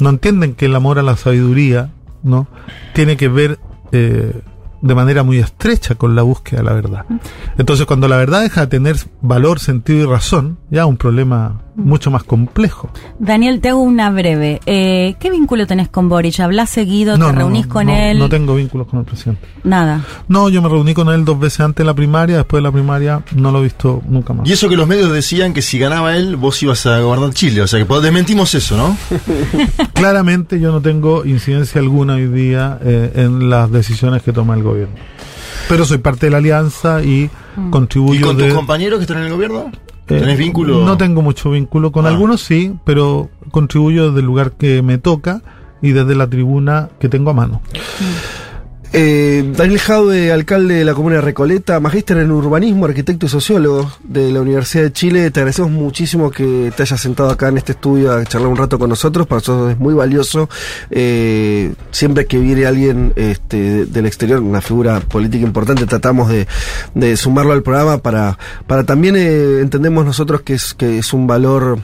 No 0.00 0.10
entienden 0.10 0.54
que 0.54 0.66
el 0.66 0.74
amor 0.74 0.98
a 0.98 1.02
la 1.02 1.16
sabiduría, 1.16 1.90
¿no? 2.24 2.48
Tiene 2.94 3.16
que 3.16 3.28
ver 3.28 3.60
eh, 3.92 4.40
de 4.80 4.94
manera 4.94 5.22
muy 5.22 5.38
estrecha 5.38 5.94
con 5.94 6.14
la 6.14 6.22
búsqueda 6.22 6.60
de 6.60 6.66
la 6.66 6.72
verdad. 6.72 7.06
Entonces, 7.56 7.86
cuando 7.86 8.08
la 8.08 8.16
verdad 8.16 8.42
deja 8.42 8.62
de 8.62 8.66
tener 8.68 8.96
valor, 9.20 9.58
sentido 9.58 10.00
y 10.00 10.10
razón, 10.10 10.58
ya 10.70 10.86
un 10.86 10.96
problema 10.96 11.62
mucho 11.78 12.10
más 12.10 12.24
complejo. 12.24 12.90
Daniel, 13.18 13.60
te 13.60 13.70
hago 13.70 13.80
una 13.80 14.10
breve. 14.10 14.60
Eh, 14.66 15.14
¿Qué 15.18 15.30
vínculo 15.30 15.66
tenés 15.66 15.88
con 15.88 16.08
Boric? 16.08 16.40
¿Hablás 16.40 16.70
seguido? 16.70 17.16
¿Te 17.16 17.32
reunís 17.32 17.66
con 17.66 17.86
no, 17.86 17.94
él? 17.94 18.18
No 18.18 18.28
tengo 18.28 18.54
vínculos 18.54 18.88
con 18.88 19.00
el 19.00 19.04
presidente. 19.06 19.46
Nada. 19.64 20.04
No, 20.26 20.48
yo 20.48 20.60
me 20.60 20.68
reuní 20.68 20.92
con 20.92 21.08
él 21.08 21.24
dos 21.24 21.38
veces 21.38 21.60
antes 21.60 21.78
de 21.78 21.84
la 21.84 21.94
primaria, 21.94 22.36
después 22.36 22.58
de 22.58 22.68
la 22.68 22.72
primaria 22.72 23.22
no 23.34 23.52
lo 23.52 23.60
he 23.60 23.62
visto 23.62 24.02
nunca 24.08 24.32
más. 24.32 24.48
Y 24.48 24.52
eso 24.52 24.68
que 24.68 24.76
los 24.76 24.88
medios 24.88 25.12
decían 25.12 25.54
que 25.54 25.62
si 25.62 25.78
ganaba 25.78 26.16
él, 26.16 26.36
vos 26.36 26.62
ibas 26.62 26.84
a 26.86 26.98
gobernar 27.00 27.32
Chile. 27.32 27.62
O 27.62 27.66
sea 27.66 27.78
que 27.78 27.86
pues, 27.86 28.02
desmentimos 28.02 28.54
eso, 28.54 28.76
¿no? 28.76 28.96
Claramente 29.94 30.60
yo 30.60 30.72
no 30.72 30.82
tengo 30.82 31.24
incidencia 31.24 31.80
alguna 31.80 32.14
hoy 32.14 32.26
día 32.26 32.78
eh, 32.82 33.12
en 33.14 33.48
las 33.48 33.70
decisiones 33.70 34.22
que 34.22 34.32
toma 34.32 34.54
el 34.54 34.62
gobierno. 34.62 34.94
Pero 35.68 35.84
soy 35.84 35.98
parte 35.98 36.26
de 36.26 36.30
la 36.30 36.38
alianza 36.38 37.02
y 37.02 37.30
Mm. 37.58 37.68
¿Y 37.68 37.70
contribuyo 37.70 38.26
con 38.26 38.36
de... 38.36 38.44
tus 38.44 38.54
compañeros 38.54 38.98
que 38.98 39.02
están 39.02 39.18
en 39.18 39.24
el 39.24 39.32
gobierno? 39.32 39.70
Eh, 40.16 40.20
¿Tenés 40.20 40.38
vínculo? 40.38 40.84
No 40.84 40.96
tengo 40.96 41.22
mucho 41.22 41.50
vínculo. 41.50 41.92
Con 41.92 42.06
Ah. 42.06 42.10
algunos 42.10 42.40
sí, 42.42 42.74
pero 42.84 43.28
contribuyo 43.50 44.08
desde 44.08 44.20
el 44.20 44.26
lugar 44.26 44.52
que 44.52 44.82
me 44.82 44.98
toca 44.98 45.42
y 45.82 45.92
desde 45.92 46.14
la 46.14 46.26
tribuna 46.28 46.88
que 46.98 47.08
tengo 47.08 47.30
a 47.30 47.34
mano. 47.34 47.60
Eh, 48.92 49.52
Daniel 49.54 49.78
Jaude, 49.80 50.32
alcalde 50.32 50.76
de 50.76 50.84
la 50.84 50.94
comuna 50.94 51.16
de 51.16 51.20
Recoleta, 51.20 51.78
magíster 51.78 52.16
en 52.18 52.30
urbanismo, 52.30 52.86
arquitecto 52.86 53.26
y 53.26 53.28
sociólogo 53.28 53.92
de 54.02 54.32
la 54.32 54.40
Universidad 54.40 54.84
de 54.84 54.92
Chile. 54.92 55.30
Te 55.30 55.40
agradecemos 55.40 55.70
muchísimo 55.70 56.30
que 56.30 56.72
te 56.74 56.82
hayas 56.84 56.98
sentado 57.00 57.28
acá 57.30 57.48
en 57.48 57.58
este 57.58 57.72
estudio 57.72 58.12
a 58.12 58.24
charlar 58.24 58.48
un 58.48 58.56
rato 58.56 58.78
con 58.78 58.88
nosotros. 58.88 59.26
Para 59.26 59.38
nosotros 59.40 59.72
es 59.72 59.78
muy 59.78 59.92
valioso. 59.92 60.48
Eh, 60.90 61.74
siempre 61.90 62.24
que 62.26 62.38
viene 62.38 62.64
alguien 62.64 63.12
este, 63.16 63.56
de- 63.58 63.86
del 63.86 64.06
exterior, 64.06 64.40
una 64.40 64.62
figura 64.62 65.00
política 65.00 65.44
importante, 65.44 65.84
tratamos 65.86 66.30
de, 66.30 66.46
de 66.94 67.16
sumarlo 67.18 67.52
al 67.52 67.62
programa 67.62 67.98
para, 67.98 68.38
para 68.66 68.84
también 68.84 69.16
eh, 69.16 69.60
entendemos 69.60 70.06
nosotros 70.06 70.40
que 70.40 70.54
es, 70.54 70.72
que 70.72 70.98
es 70.98 71.12
un 71.12 71.26
valor 71.26 71.78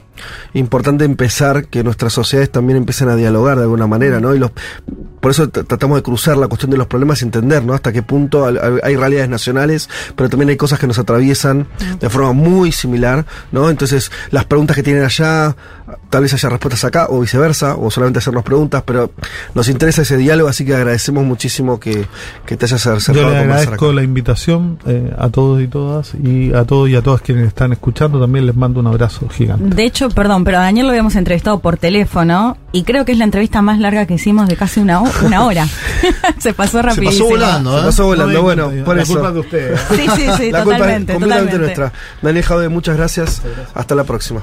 importante 0.55 1.05
empezar 1.05 1.67
que 1.67 1.83
nuestras 1.83 2.13
sociedades 2.13 2.51
también 2.51 2.79
empiecen 2.79 3.09
a 3.09 3.17
dialogar 3.17 3.57
de 3.57 3.63
alguna 3.63 3.87
manera, 3.87 4.21
¿no? 4.21 4.35
Y 4.35 4.39
los, 4.39 4.53
por 5.21 5.31
eso 5.31 5.49
tratamos 5.49 5.97
de 5.97 6.03
cruzar 6.03 6.37
la 6.37 6.49
cuestión 6.49 6.71
de 6.71 6.77
los 6.77 6.87
problemas 6.87 7.23
y 7.23 7.25
entender, 7.25 7.65
¿no? 7.65 7.75
Hasta 7.75 7.93
qué 7.93 8.03
punto 8.03 8.45
hay 8.47 8.97
realidades 8.97 9.29
nacionales, 9.29 9.89
pero 10.17 10.29
también 10.29 10.51
hay 10.51 10.57
cosas 10.57 10.79
que 10.79 10.87
nos 10.87 10.99
atraviesan 10.99 11.67
de 11.99 12.11
forma 12.11 12.33
muy 12.33 12.73
similar, 12.73 13.25
¿no? 13.51 13.71
Entonces, 13.71 14.11
las 14.31 14.45
preguntas 14.45 14.77
que 14.77 14.83
tienen 14.83 15.05
allá, 15.05 15.57
tal 16.11 16.23
vez 16.23 16.33
haya 16.35 16.49
respuestas 16.49 16.85
acá, 16.85 17.07
o 17.11 17.21
viceversa, 17.21 17.77
o 17.77 17.91
solamente 17.91 18.19
hacernos 18.19 18.43
preguntas, 18.45 18.83
pero 18.87 19.11
nos 19.55 19.69
interesa 19.69 20.03
ese 20.03 20.17
diálogo, 20.17 20.49
así 20.49 20.65
que 20.65 20.75
agradecemos 20.75 21.25
muchísimo 21.25 21.79
que, 21.81 22.07
que 22.47 22.57
te 22.57 22.65
hayas 22.67 22.87
acercado 22.87 23.15
Yo 23.27 23.31
le 23.35 23.39
conversar 23.41 23.59
agradezco 23.61 23.87
acá. 23.87 23.95
la 23.95 24.03
invitación 24.03 24.79
eh, 24.87 25.13
a 25.19 25.29
todos 25.29 25.61
y 25.63 25.69
todas 25.69 26.13
y 26.15 26.53
a 26.55 26.65
todos 26.65 26.89
y 26.89 26.97
a 26.97 27.03
todas 27.03 27.21
quienes 27.21 27.47
están 27.49 27.73
escuchando. 27.73 28.21
También 28.21 28.47
les 28.47 28.57
mando 28.57 28.81
un 28.81 28.87
abrazo 28.87 29.29
gigante. 29.29 29.75
De 29.75 29.85
hecho, 29.85 30.09
perdón, 30.11 30.45
pero 30.45 30.59
a 30.59 30.63
Daniel 30.63 30.87
lo 30.87 30.91
habíamos 30.93 31.15
entrevistado 31.17 31.59
por 31.61 31.77
teléfono 31.77 32.57
y 32.73 32.85
creo 32.85 33.05
que 33.05 33.13
es 33.13 33.19
la 33.19 33.25
entrevista 33.25 33.61
más 33.63 33.79
larga 33.79 34.07
que 34.07 34.15
hicimos 34.15 34.49
de 34.49 34.57
casi 34.57 34.81
una, 34.81 35.01
una 35.01 35.45
hora. 35.45 35.67
Se 36.39 36.55
pasó 36.55 36.79
Se 36.79 36.83
rapidísimo. 36.83 37.27
pasó 37.29 37.31
volando, 37.31 37.75
Se 37.75 37.81
¿eh? 37.81 37.85
pasó 37.87 38.07
volando, 38.07 38.33
No 38.35 38.43
bueno, 38.43 38.71
por 38.85 38.97
la 38.97 39.03
eso. 39.03 39.13
culpa 39.13 39.33
de 39.33 39.41
ustedes. 39.41 39.81
Sí, 39.91 40.07
sí, 40.17 40.27
sí, 40.39 40.51
la 40.51 40.63
culpa 40.65 40.79
totalmente, 40.79 41.13
es 41.13 41.19
completamente 41.19 41.53
totalmente. 41.53 41.59
nuestra. 41.59 41.93
Daniel 42.23 42.45
Jaude, 42.45 42.69
muchas 42.69 42.97
gracias. 42.97 43.43
Hasta 43.75 43.95
la 43.95 44.05
próxima. 44.05 44.43